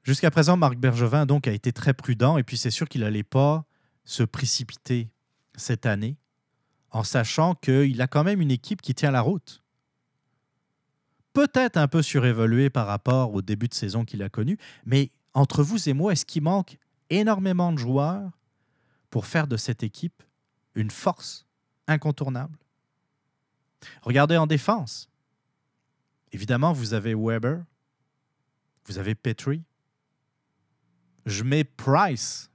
[0.02, 3.22] Jusqu'à présent, Marc Bergevin donc, a été très prudent et puis c'est sûr qu'il n'allait
[3.22, 3.66] pas
[4.04, 5.10] se précipiter
[5.54, 6.16] cette année
[6.90, 9.61] en sachant qu'il a quand même une équipe qui tient la route
[11.32, 15.62] peut-être un peu surévalué par rapport au début de saison qu'il a connu, mais entre
[15.62, 16.78] vous et moi, est-ce qu'il manque
[17.10, 18.30] énormément de joueurs
[19.10, 20.22] pour faire de cette équipe
[20.74, 21.46] une force
[21.86, 22.58] incontournable?
[24.02, 25.08] Regardez en défense.
[26.32, 27.64] Évidemment, vous avez Weber,
[28.86, 29.62] vous avez Petrie.
[31.26, 32.50] Je mets Price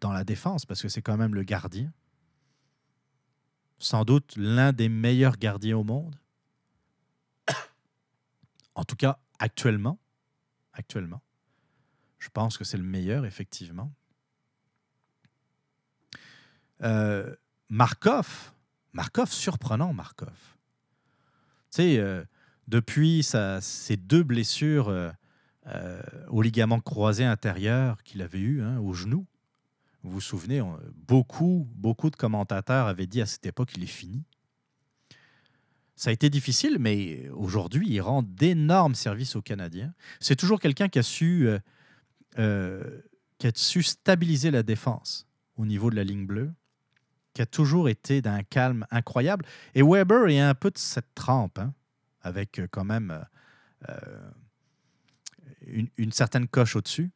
[0.00, 1.92] dans la défense parce que c'est quand même le gardien.
[3.78, 6.16] Sans doute l'un des meilleurs gardiens au monde.
[8.74, 9.98] En tout cas, actuellement.
[10.72, 11.22] Actuellement.
[12.18, 13.92] Je pense que c'est le meilleur, effectivement.
[16.82, 17.34] Euh,
[17.68, 18.52] Markov.
[18.92, 20.56] Markov, surprenant, Markov.
[21.70, 22.24] Tu sais, euh,
[22.68, 29.26] depuis ses deux blessures euh, au ligament croisé intérieur qu'il avait eu hein, au genou,
[30.04, 30.62] vous vous souvenez,
[31.08, 34.22] beaucoup, beaucoup de commentateurs avaient dit à cette époque qu'il est fini.
[35.96, 39.94] Ça a été difficile, mais aujourd'hui, il rend d'énormes services aux Canadiens.
[40.20, 41.58] C'est toujours quelqu'un qui, a su, euh,
[42.38, 43.00] euh,
[43.38, 45.26] qui a su stabiliser la défense
[45.56, 46.52] au niveau de la ligne bleue,
[47.32, 49.46] qui a toujours été d'un calme incroyable.
[49.74, 51.72] Et Weber est un peu de cette trempe, hein,
[52.20, 53.24] avec euh, quand même
[55.66, 57.10] une, certaine coche au-dessus.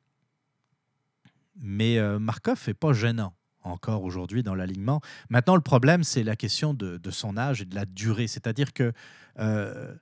[1.60, 3.34] Mais Markov n'est pas gênant
[3.68, 5.00] encore aujourd'hui dans l'alignement.
[5.30, 8.26] Maintenant, le problème, c'est la question de, son âge et de la durée.
[8.26, 8.92] C'est-à-dire que
[9.38, 9.94] euh,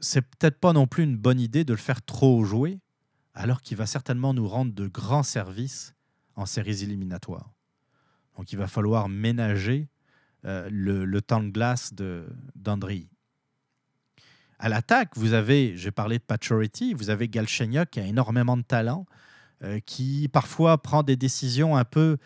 [0.00, 2.80] c'est peut-être pas non plus une bonne idée de le faire trop jouer,
[3.34, 5.94] alors qu'il va certainement nous rendre de grands services
[6.34, 7.50] en séries éliminatoires.
[8.36, 9.88] Donc, il va falloir ménager
[10.44, 11.92] euh, le, temps de glace
[12.56, 13.08] d'André.
[14.58, 18.62] À l'attaque, vous avez, j'ai parlé de Paturity, vous avez Galchenyuk qui a énormément de
[18.62, 19.31] talent, euh,
[19.86, 22.18] qui parfois prend des décisions un peu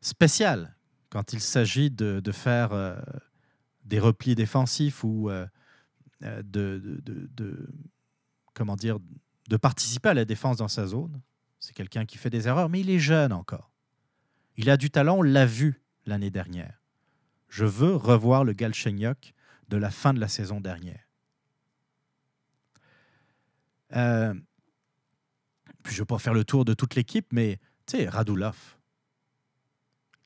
[0.00, 0.74] spécial
[1.10, 2.96] quand il s'agit de, faire euh,
[3.84, 5.46] des replis défensifs ou euh,
[6.22, 7.68] euh, de, de,
[8.54, 8.98] comment dire,
[9.48, 11.20] de participer à la défense dans sa zone.
[11.60, 13.72] C'est quelqu'un qui fait des erreurs, mais il est jeune encore.
[14.56, 16.82] Il a du talent, on l'a vu l'année dernière.
[17.48, 19.34] Je veux revoir le Galchenyuk
[19.68, 21.04] de la fin de la saison dernière.
[25.88, 28.76] Puis je ne vais pas faire le tour de toute l'équipe, mais tu sais, Radulov,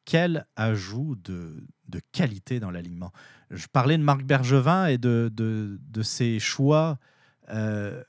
[0.05, 1.64] quel ajout de,
[2.10, 3.12] qualité dans l'alignement.
[3.51, 6.98] Je parlais de Marc Bergevin et de, de, ses choix
[7.51, 8.02] euh,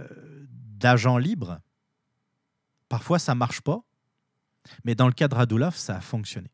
[0.00, 0.04] euh,
[0.48, 1.60] d'agents libres.
[2.88, 3.84] Parfois, ça ne marche pas,
[4.82, 6.50] mais dans le cas de Radulov, ça a fonctionné.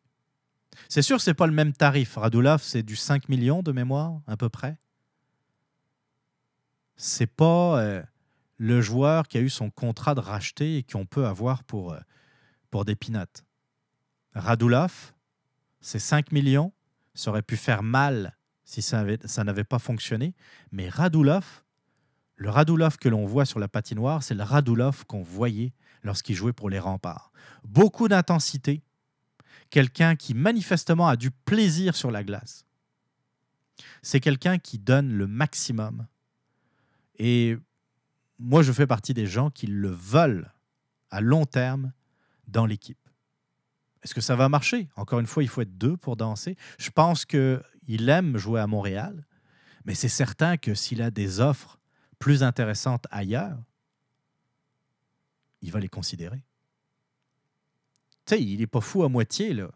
[0.90, 2.16] C'est sûr, ce n'est pas le même tarif.
[2.16, 4.76] Radulov, c'est du 5 millions de mémoire, à peu près.
[6.96, 8.02] C'est pas euh,
[8.58, 11.96] le joueur qui a eu son contrat de racheter et qu'on peut avoir pour,
[12.70, 13.44] pour des pinottes.
[14.34, 15.12] Radulov,
[15.80, 16.72] c'est 5 millions.
[17.14, 19.04] Ça aurait pu faire mal si ça,
[19.44, 20.34] n'avait pas fonctionné.
[20.72, 21.62] Mais Radulov,
[22.34, 25.72] le Radulov que l'on voit sur la patinoire, c'est le Radulov qu'on voyait
[26.02, 27.32] lorsqu'il jouait pour les remparts.
[27.64, 28.82] Beaucoup d'intensité.
[29.70, 32.66] Quelqu'un qui manifestement a du plaisir sur la glace.
[34.02, 36.06] C'est quelqu'un qui donne le maximum.
[37.18, 37.56] Et
[38.38, 40.52] moi, je fais partie des gens qui le veulent
[41.10, 41.92] à long terme
[42.48, 42.98] dans l'équipe.
[44.02, 44.88] Est-ce que ça va marcher?
[44.96, 46.56] Encore une fois, il faut être deux pour danser.
[46.78, 49.26] Je pense qu'il aime jouer à Montréal,
[49.84, 51.78] mais c'est certain que s'il a des offres
[52.18, 53.58] plus intéressantes ailleurs,
[55.62, 56.42] il va les considérer.
[58.26, 59.70] Tu sais, il n'est pas fou à moitié, là.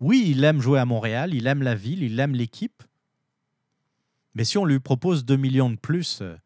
[0.00, 2.82] Oui, il aime jouer à Montréal, il aime la ville, il aime l'équipe.
[4.34, 6.36] Mais si on lui propose 2 millions de plus, euh,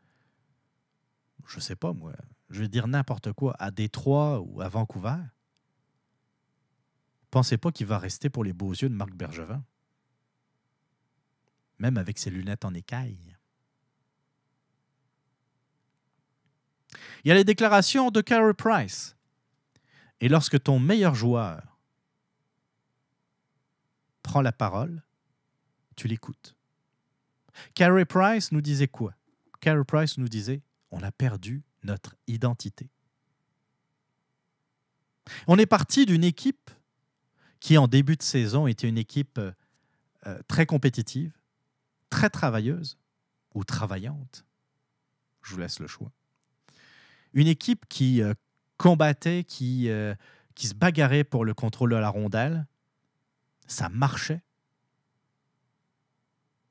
[1.51, 2.13] je sais pas moi,
[2.49, 5.19] je vais dire n'importe quoi, à Détroit ou à Vancouver,
[7.31, 9.65] Pensez pas qu'il va rester pour les beaux yeux de Marc Bergevin,
[11.79, 13.37] même avec ses lunettes en écaille.
[17.23, 19.17] Il y a les déclarations de Carey Price.
[20.21, 21.79] Et lorsque ton meilleur joueur
[24.23, 25.03] prend la parole,
[25.97, 26.57] tu l'écoutes.
[27.75, 29.15] Carey Price nous disait quoi?
[29.61, 32.91] Carey Price nous disait on a perdu notre identité.
[35.47, 36.71] On est parti d'une équipe
[37.61, 39.53] qui en début de saison était une équipe euh,
[40.27, 41.33] euh, très compétitive,
[42.09, 42.99] très travailleuse
[43.55, 44.45] ou travaillante.
[45.43, 46.11] Je vous laisse le choix.
[47.33, 48.35] Une équipe qui euh,
[48.77, 49.91] combattait, qui,
[50.55, 52.67] qui se bagarrait pour le contrôle de la rondelle.
[53.67, 54.43] Ça marchait.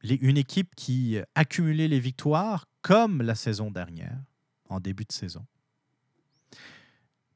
[0.02, 4.20] une équipe qui accumulait les victoires comme la saison dernière,
[4.70, 5.46] en début de saison.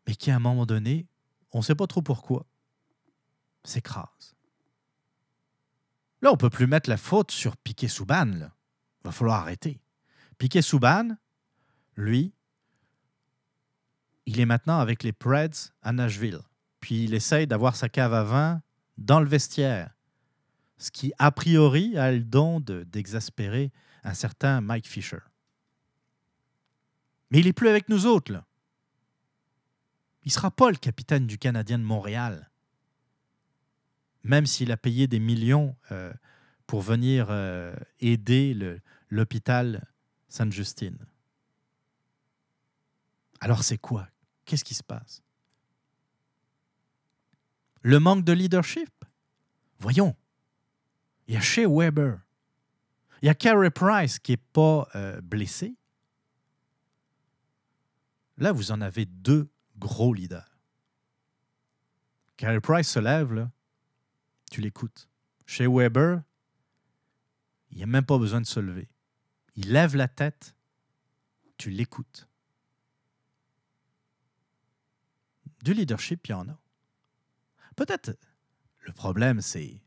[0.07, 1.07] Mais qui, à un moment donné,
[1.51, 2.45] on ne sait pas trop pourquoi,
[3.63, 4.35] s'écrase.
[6.21, 8.31] Là, on ne peut plus mettre la faute sur Piquet Souban.
[8.31, 8.49] Il
[9.03, 9.81] va falloir arrêter.
[10.37, 11.17] Piquet Souban,
[11.95, 12.33] lui,
[14.25, 16.39] il est maintenant avec les Preds à Nashville.
[16.79, 18.61] Puis il essaye d'avoir sa cave à vin
[18.97, 19.93] dans le vestiaire.
[20.77, 23.71] Ce qui, a priori, a le don d'exaspérer
[24.03, 25.19] un certain Mike Fisher.
[27.33, 28.43] Mais il n'est plus avec nous autres.
[30.21, 32.51] Il ne sera pas le capitaine du Canadien de Montréal.
[34.23, 36.13] Même s'il a payé des millions euh,
[36.67, 38.55] pour venir euh, aider
[39.09, 39.91] l'hôpital
[40.29, 40.99] Sainte-Justine.
[43.41, 44.07] Alors c'est quoi?
[44.45, 45.23] Qu'est-ce qui se passe?
[47.81, 48.91] Le manque de leadership?
[49.79, 50.15] Voyons.
[51.27, 52.19] Il y a Shea Weber.
[53.23, 55.75] Il y a Carey Price qui n'est pas euh, blessé.
[58.37, 60.57] Là, vous en avez deux gros leaders.
[62.37, 63.49] Carey Price se lève,
[64.51, 65.09] tu l'écoutes.
[65.45, 66.21] Chez Weber,
[67.71, 68.89] il n'y a même pas besoin de se lever.
[69.55, 70.55] Il lève la tête,
[71.57, 72.27] tu l'écoutes.
[75.63, 76.59] Du leadership, il y en a.
[77.75, 78.17] Peut-être,
[78.81, 79.79] le problème, c'est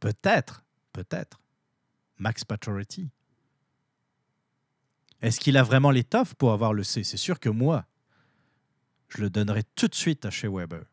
[0.00, 1.40] peut-être, peut-être,
[2.16, 3.10] Max Pacioretty.
[5.20, 7.02] Est-ce qu'il a vraiment l'étoffe pour avoir le C?
[7.02, 7.86] C'est sûr que moi,
[9.08, 10.84] je le donnerai tout de suite à chez Weber.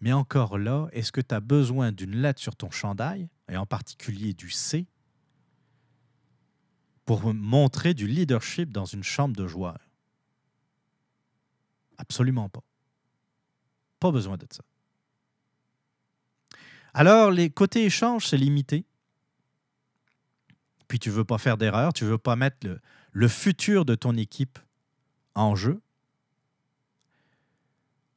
[0.00, 3.66] Mais encore là, est-ce que tu as besoin d'une lettre sur ton chandail, et en
[3.66, 4.86] particulier du C,
[7.04, 9.88] pour montrer du leadership dans une chambre de joueurs?
[11.96, 12.62] Absolument pas.
[13.98, 14.62] Pas besoin de ça.
[16.94, 18.84] Alors, les côtés échanges, c'est limité.
[20.88, 22.66] Puis tu ne veux pas faire d'erreur, tu ne veux pas mettre
[23.12, 24.58] le, futur de ton équipe
[25.34, 25.82] en jeu.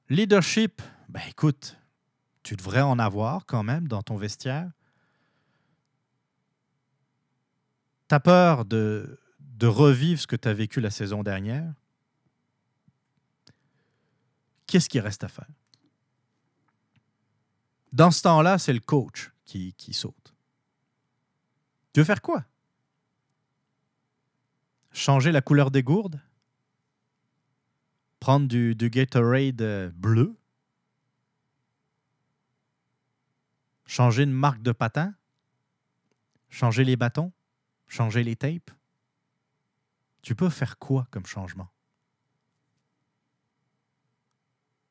[0.10, 1.78] Leadership, ben écoute,
[2.44, 4.72] tu devrais en avoir quand même dans ton vestiaire.
[8.08, 9.18] Tu as peur de,
[9.62, 11.74] revivre ce que tu as vécu la saison dernière.
[14.66, 15.48] Qu'est-ce qui reste à faire?
[17.92, 20.34] Dans ce temps-là, c'est le coach qui saute.
[21.94, 22.46] Tu veux faire quoi?
[24.92, 26.20] Changer la couleur des gourdes?
[28.22, 30.38] prendre du, Gatorade euh, bleu,
[33.86, 35.14] changer une marque de patin,
[36.48, 37.34] changer les bâtons,
[37.88, 38.72] changer les tapes.
[40.22, 41.68] Tu peux faire quoi comme changement?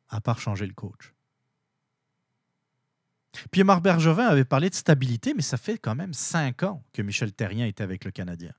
[0.08, 1.14] À part changer le coach.
[3.52, 7.00] Puis Marc Bergevin avait parlé de stabilité, mais ça fait quand même cinq ans que
[7.00, 8.52] Michel Terrien était avec le Canadien.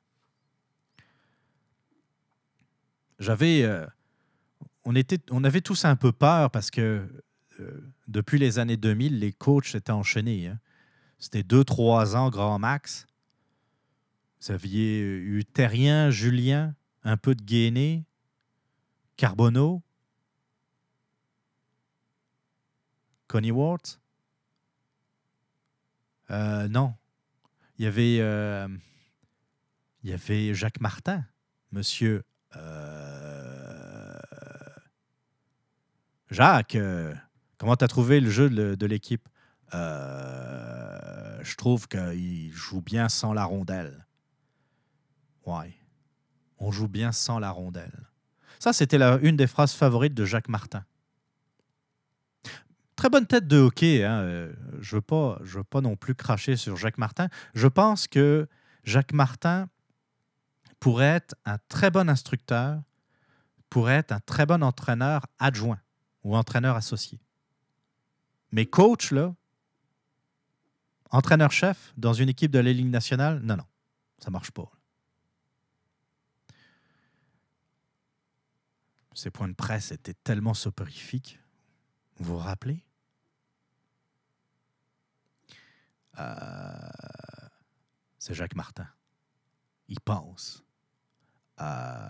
[3.22, 3.85] J'avais euh,
[4.84, 7.07] on, était, on avait tous un peu peur parce que
[7.60, 10.48] euh, depuis les années 2000, les coachs s'étaient enchaînés.
[10.48, 10.60] Hein.
[11.19, 13.06] C'était deux, trois ans grand max.
[14.41, 16.73] Vous aviez eu Terrien, Julien,
[17.03, 18.06] un peu de Guéné,
[19.18, 19.84] Carbonneau,
[23.27, 23.81] Connie Ward.
[26.31, 26.95] Euh, non.
[27.77, 28.15] Il y avait,
[30.03, 31.23] il y avait Jacques Martin,
[31.72, 32.23] monsieur.
[36.32, 37.14] Jacques, euh,
[37.57, 39.28] comment tu as trouvé le jeu de, l'équipe?
[39.73, 44.07] Euh, je trouve qu'il joue bien sans la rondelle.
[45.45, 45.73] Ouais.
[46.57, 48.07] On joue bien sans la rondelle.
[48.60, 50.86] Ça, c'était une des phrases favorites de Jacques Martin.
[52.95, 54.06] Très bonne tête de hockey.
[54.06, 54.22] Hein.
[54.22, 57.28] Euh, je ne veux, veux, pas non plus cracher sur Jacques Martin.
[57.56, 58.48] Je pense que
[58.84, 59.68] Jacques Martin
[60.82, 62.82] pourrait être un très bon instructeur,
[63.70, 65.80] pourrait être un très bon entraîneur adjoint
[66.24, 67.22] ou entraîneur associé.
[68.52, 69.34] Mais coach, là,
[71.12, 73.66] entraîneur-chef dans une équipe de la Ligue nationale, non, non,
[74.18, 74.70] ça ne marche pas.
[79.14, 81.40] Ces points de presse étaient tellement soporifiques.
[82.18, 82.84] Vous vous rappelez?
[86.18, 86.90] Euh,
[88.18, 88.88] c'est Jacques Martin.
[89.88, 90.64] Il pense.
[91.61, 92.01] Euh,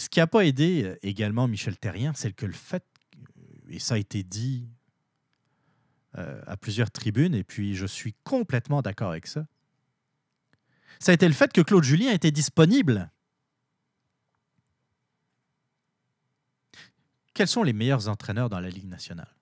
[0.00, 2.84] ce qui n'a pas aidé euh, également Michel Terrien, c'est que le fait,
[3.68, 4.68] et ça a été dit
[6.16, 9.46] euh, à plusieurs tribunes, et puis je suis complètement d'accord avec ça,
[10.98, 13.10] ça a été le fait que Claude Julien était disponible.
[17.34, 19.39] Quels sont les meilleurs entraîneurs dans la Ligue nationale?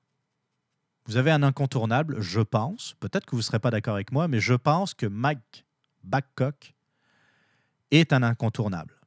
[1.09, 4.29] Vous avez un incontournable, je pense, peut-être que vous ne serez pas d'accord avec moi,
[4.29, 5.67] mais je pense que Mike
[6.05, 6.75] Babcock
[7.91, 8.99] est un incontournable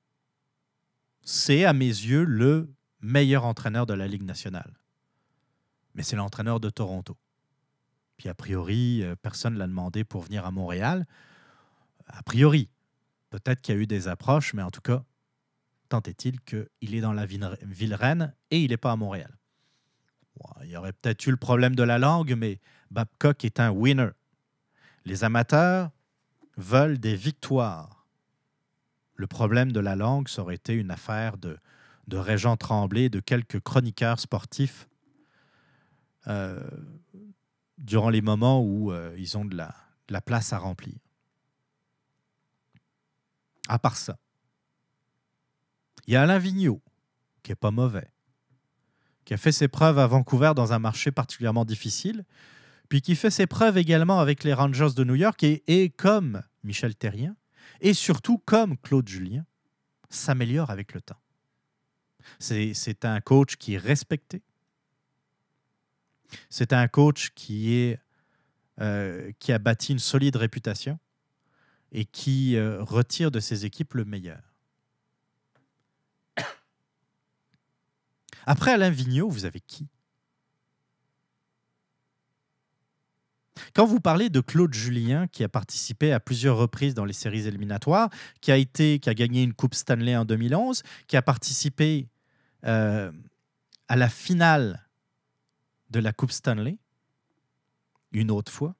[1.24, 4.74] c'est à mes yeux le meilleur entraîneur de la Ligue nationale.
[5.96, 7.18] Mais c'est l'entraîneur de Toronto.
[8.18, 11.08] Puis a priori, euh, personne ne l'a demandé pour venir à Montréal.
[12.08, 12.70] A priori,
[13.30, 15.04] peut-être qu'il y a eu des approches, mais en tout cas,
[15.90, 19.38] Tant est-il qu'il est dans la ville reine et il n'est pas à Montréal.
[20.64, 22.60] Il y aurait peut-être eu le problème de la langue, mais
[22.90, 24.12] Babcock est un winner.
[25.06, 25.92] Les amateurs
[26.58, 28.06] veulent des victoires.
[29.16, 31.58] Le problème de la langue, ça aurait été une affaire de,
[32.08, 34.88] de Régent Tremblay, de quelques chroniqueurs sportifs
[36.28, 36.62] euh,
[37.78, 40.96] durant les moments où euh, ils ont de la, place à remplir.
[43.68, 44.18] À part ça,
[46.06, 46.82] il y a Alain Vigneault,
[47.42, 48.12] qui n'est pas mauvais,
[49.32, 52.26] qui a fait ses preuves à Vancouver dans un marché particulièrement difficile,
[52.90, 56.96] puis qui fait ses preuves également avec les Rangers de New York et, comme Michel
[56.96, 57.38] Terrien,
[57.80, 59.46] et surtout comme Claude Julien,
[60.10, 61.22] s'améliore avec le temps.
[62.40, 64.42] C'est un coach qui est respecté.
[66.50, 68.02] C'est un coach qui, est,
[68.82, 71.00] euh, qui a bâti une solide réputation
[71.94, 74.51] et qui euh, retire de ses équipes le meilleur.
[78.46, 79.88] Après Alain Vigneault, vous avez qui?
[83.74, 87.48] Quand vous parlez de Claude Julien, qui a participé à plusieurs reprises dans les séries
[87.48, 88.10] éliminatoires,
[88.42, 92.08] qui a, été, qui a gagné une Coupe Stanley en 2011, qui a participé
[92.66, 93.12] euh,
[93.88, 94.88] à la finale
[95.90, 96.78] de la Coupe Stanley,
[98.12, 98.76] une autre fois,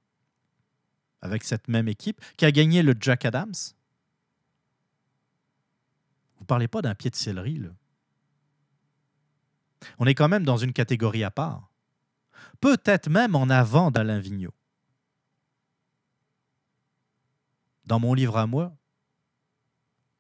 [1.22, 3.54] avec cette même équipe, qui a gagné le Jack Adams?
[6.36, 7.70] Vous ne parlez pas d'un pied de céleri, là.
[10.00, 11.72] On est quand même dans une catégorie à part.
[12.60, 14.54] Peut-être même en avant d'Alain Vigneault.
[17.86, 18.76] Dans mon livre à moi,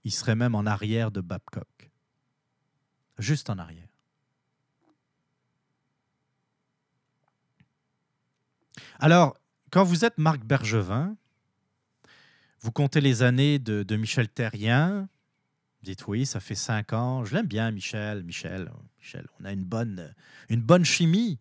[0.04, 1.92] il serait même en arrière de Babcock.
[3.18, 3.88] Juste en arrière.
[9.00, 9.38] Alors,
[9.72, 11.16] quand vous êtes Marc Bergevin,
[12.62, 15.10] vous comptez les années de, Michel Terrien.
[15.84, 17.26] Dites oui, ça fait cinq ans.
[17.26, 18.24] Je l'aime bien, Michel.
[18.24, 20.14] Michel, Michel, on a une bonne,
[20.50, 21.40] une bonne chimie.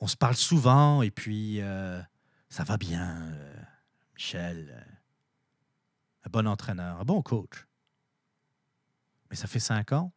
[0.00, 2.02] On se parle souvent et puis euh,
[2.48, 3.32] ça va bien.
[3.32, 3.62] Euh,
[4.14, 4.92] Michel, euh,
[6.24, 7.66] un bon entraîneur, un bon coach.
[9.30, 10.12] Mais ça fait cinq ans.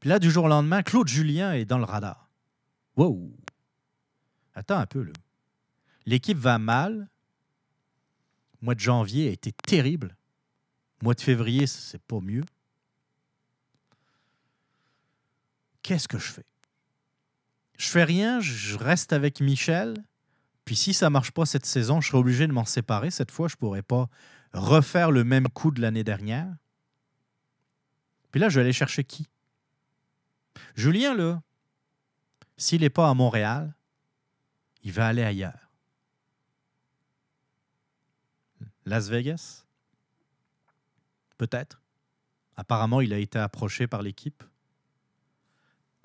[0.00, 2.30] Puis là, du jour au lendemain, Claude Julien est dans le radar.
[2.96, 3.36] Wow!
[4.54, 5.12] Attends un peu, là.
[6.06, 7.08] L'équipe va mal.
[8.60, 10.16] Le mois de janvier a été terrible.
[11.02, 12.44] Mois de février, c'est pas mieux.
[15.82, 16.44] Qu'est-ce que je fais?
[17.78, 19.94] Je fais rien, je reste avec Michel.
[20.66, 23.10] Puis si ça marche pas cette saison, je serai obligé de m'en séparer.
[23.10, 24.08] Cette fois, je pourrais pas
[24.52, 26.54] refaire le même coup de l'année dernière.
[28.30, 29.26] Puis là, je vais aller chercher qui?
[30.74, 31.42] Julien, là,
[32.56, 33.74] s'il n'est pas à Montréal,
[34.82, 35.70] il va aller ailleurs.
[38.84, 39.64] Las Vegas?
[41.40, 41.80] Peut-être.
[42.58, 44.44] Apparemment, il a été approché par l'équipe.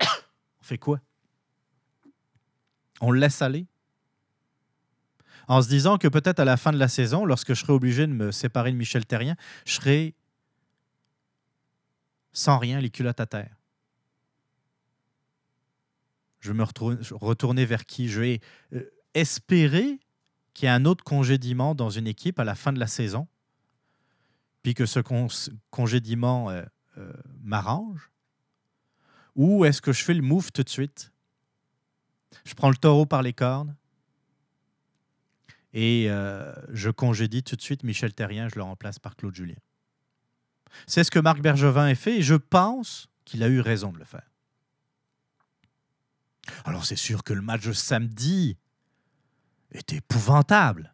[0.00, 0.98] On fait quoi?
[3.02, 3.66] On le laisse aller?
[5.46, 8.06] En se disant que peut-être à la fin de la saison, lorsque je serai obligé
[8.06, 9.36] de me séparer de Michel Terrien,
[9.66, 10.14] je serai
[12.32, 13.58] sans rien, les culottes à terre.
[16.40, 16.64] Je vais me
[17.14, 18.40] retourner vers qui Je vais
[18.72, 20.00] euh, espérer
[20.54, 23.28] qu'il y ait un autre congédiement dans une équipe à la fin de la saison,
[24.66, 24.98] puis que ce
[25.70, 26.64] congédiement euh,
[26.98, 28.10] euh, m'arrange?
[29.36, 31.12] Ou est-ce que je fais le move tout de suite?
[32.44, 33.76] Je prends le taureau par les cornes
[35.72, 39.54] et euh, je congédie tout de suite Michel Terrien, je le remplace par Claude Julien.
[40.88, 44.00] C'est ce que Marc Bergevin a fait et je pense qu'il a eu raison de
[44.00, 44.28] le faire.
[46.64, 48.56] Alors c'est sûr que le match de samedi
[49.70, 50.92] est épouvantable.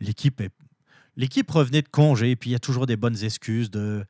[0.00, 0.54] L'équipe est...
[1.16, 4.04] L'équipe revenait de congé, et puis il y a toujours des bonnes excuses de,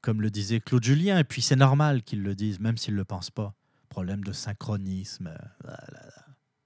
[0.00, 2.98] comme le disait Claude Julien, et puis c'est normal qu'ils le disent, même s'ils ne
[2.98, 3.54] le pensent pas.
[3.88, 5.32] Problème de synchronisme,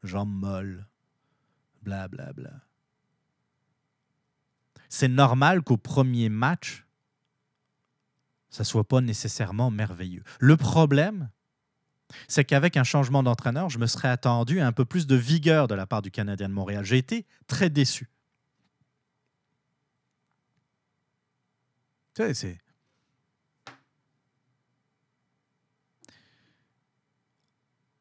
[0.03, 0.87] jambes molles,
[1.83, 2.33] blablabla.
[2.33, 2.67] Bla, bla.
[4.89, 6.87] C'est normal qu'au premier match,
[8.49, 10.23] ça ne soit pas nécessairement merveilleux.
[10.39, 11.29] Le problème,
[12.29, 15.69] c'est qu'avec un changement d'entraîneur, je me serais attendu à un peu plus de vigueur
[15.69, 16.85] de la part du Canadien de Montréal.
[16.85, 18.09] J'ai été très déçu.
[22.17, 22.59] Tu sais.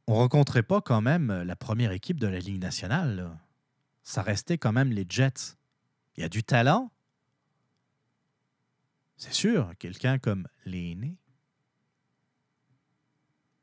[0.07, 3.37] On rencontrait pas quand même la première équipe de la Ligue nationale.
[4.03, 5.57] Ça restait quand même les Jets.
[6.15, 6.91] Il y a du talent.
[9.17, 11.17] C'est sûr, quelqu'un comme l'aîné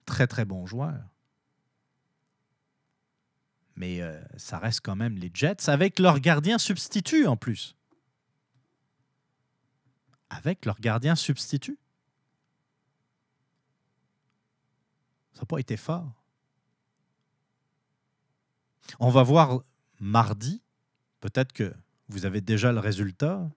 [0.05, 1.01] très très bon joueur.
[3.77, 7.75] Mais euh, ça reste quand même les Jets avec leur gardien substitut en plus.
[10.33, 11.79] Avec leur gardien substitut.
[15.35, 16.11] Ça n'a pas été fort.
[18.99, 19.61] On va voir
[20.01, 20.63] mardi,
[21.21, 21.73] peut-être que
[22.09, 23.49] vous avez déjà le résultat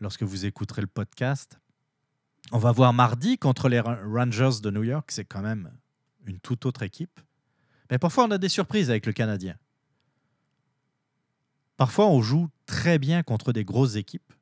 [0.00, 1.58] lorsque vous écouterez le podcast.
[2.52, 5.70] On va voir mardi contre les Rangers de New York, c'est quand même
[6.24, 7.20] une toute autre équipe.
[7.90, 9.56] Mais parfois, on a des surprises avec le Canadien.
[11.78, 14.32] Parfois, on joue très bien contre des grosses équipes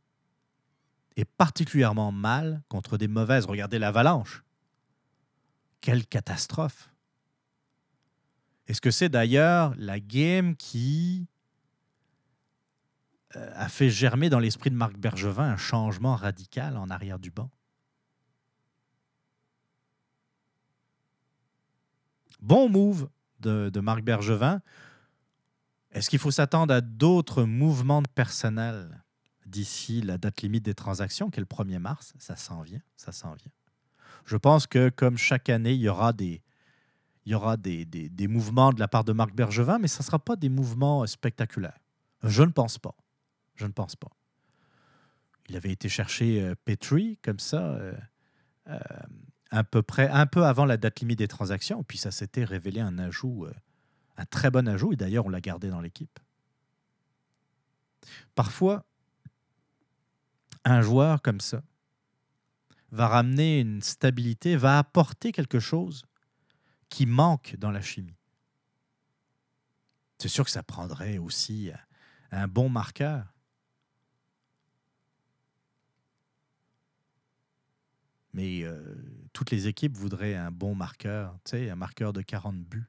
[1.16, 3.44] et particulièrement mal contre des mauvaises.
[3.44, 4.42] Regardez l'Avalanche.
[5.82, 6.88] Quelle catastrophe.
[8.66, 11.28] Est-ce que c'est d'ailleurs la game qui
[13.36, 17.30] euh, a fait germer dans l'esprit de Marc Bergevin un changement radical en arrière du
[17.30, 17.50] banc?
[22.40, 23.10] Bon move
[23.40, 24.62] de, de Marc Bergevin.
[25.96, 29.02] Est-ce qu'il faut s'attendre à d'autres mouvements de personnel
[29.46, 32.12] d'ici la date limite des transactions, qui est le 1er mars?
[32.18, 33.50] Ça s'en vient, ça s'en vient.
[34.26, 36.42] Je pense que comme chaque année, il y aura des,
[38.28, 41.78] mouvements de la part de Marc Bergevin, mais ce ne sera pas des mouvements spectaculaires.
[42.22, 42.94] Je ne pense pas.
[43.54, 44.10] Je ne pense pas.
[45.48, 47.94] Il avait été chercher euh, Petri comme ça, euh,
[48.68, 52.80] euh, peu près un peu avant la date limite des transactions, puis ça s'était révélé
[52.80, 53.46] un ajout,
[54.16, 56.18] un très bon ajout, et d'ailleurs on l'a gardé dans l'équipe.
[58.34, 58.84] Parfois,
[60.64, 61.62] un joueur comme ça
[62.90, 66.04] va ramener une stabilité, va apporter quelque chose
[66.88, 68.16] qui manque dans la chimie.
[70.18, 71.70] C'est sûr que ça prendrait aussi
[72.30, 73.26] un bon marqueur.
[78.32, 78.78] Mais euh,
[79.32, 82.86] toutes les équipes voudraient un bon marqueur, un marqueur de 40 buts.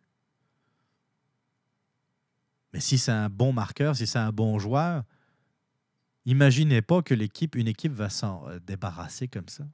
[2.79, 5.03] Si c'est un bon marqueur, si c'est un bon joueur,
[6.25, 9.65] imaginez pas que l'équipe, une équipe va s'en euh, débarrasser comme ça.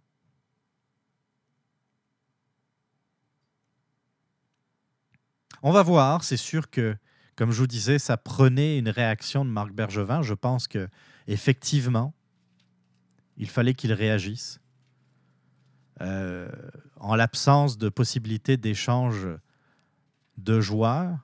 [5.61, 6.23] On va voir.
[6.23, 6.95] C'est sûr que,
[7.35, 10.21] comme je vous disais, ça prenait une réaction de Marc Bergevin.
[10.21, 10.89] Je pense que
[11.27, 12.13] effectivement,
[13.37, 14.59] il fallait qu'il réagisse.
[16.01, 16.49] Euh,
[16.97, 19.27] en l'absence de possibilité d'échange
[20.37, 21.17] de joueurs,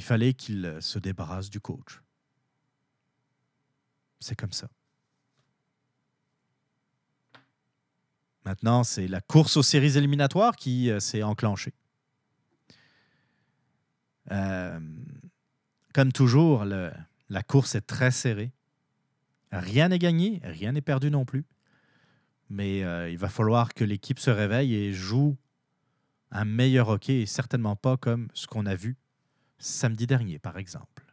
[0.00, 2.00] il fallait qu'il se débarrasse du coach.
[4.18, 4.70] C'est comme ça.
[8.46, 11.74] Maintenant, c'est la course aux séries éliminatoires qui euh, s'est enclenchée.
[14.30, 14.80] Euh,
[15.92, 18.52] comme toujours, la course est très serrée.
[19.52, 21.44] Rien n'est gagné, rien n'est perdu non plus.
[22.48, 25.36] Mais euh, il va falloir que l'équipe se réveille et joue
[26.30, 28.96] un meilleur hockey, et certainement pas comme ce qu'on a vu
[29.60, 31.04] samedi dernier, par exemple.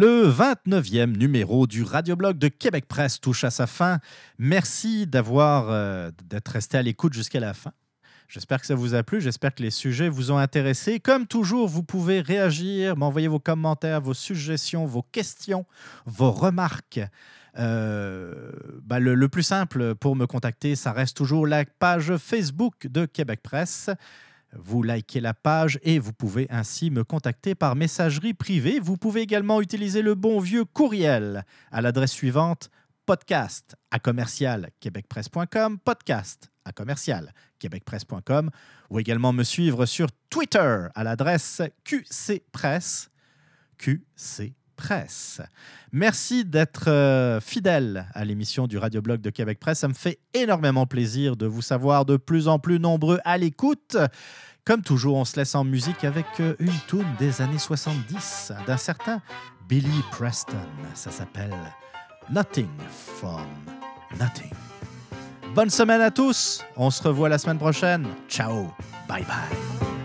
[0.00, 3.98] Le 29e numéro du Radioblog de Québec Presse touche à sa fin.
[4.38, 7.72] Merci d'avoir euh, d'être resté à l'écoute jusqu'à la fin.
[8.26, 11.00] J'espère que ça vous a plu, j'espère que les sujets vous ont intéressé.
[11.00, 15.66] Comme toujours, vous pouvez réagir, m'envoyer vos commentaires, vos suggestions, vos questions,
[16.06, 17.00] vos remarques.
[17.58, 18.52] Euh,
[18.82, 23.04] bah, le, le, plus simple pour me contacter, ça reste toujours la page Facebook de
[23.04, 23.90] Québec Presse.
[24.56, 28.80] Vous likez la page et vous pouvez ainsi me contacter par messagerie privée.
[28.80, 32.70] Vous pouvez également utiliser le bon vieux courriel à l'adresse suivante
[33.06, 38.50] podcast à commercial québecpresse.com, podcast à commercial québecpresse.com
[38.90, 43.10] ou également me suivre sur Twitter à l'adresse QCPresse.
[43.78, 44.59] QC
[45.92, 49.80] Merci d'être euh, fidèle à l'émission du Radioblog de Québec Presse.
[49.80, 53.96] Ça me fait énormément plaisir de vous savoir de plus en plus nombreux à l'écoute.
[54.64, 58.76] Comme toujours, on se laisse en musique avec euh, une tune des années 70 d'un
[58.76, 59.20] certain
[59.68, 60.56] Billy Preston.
[60.94, 61.54] Ça s'appelle
[62.30, 62.68] Nothing
[63.18, 63.46] from
[64.18, 64.50] Nothing.
[65.54, 66.64] Bonne semaine à tous.
[66.76, 68.06] On se revoit la semaine prochaine.
[68.28, 68.72] Ciao.
[69.08, 69.99] Bye bye.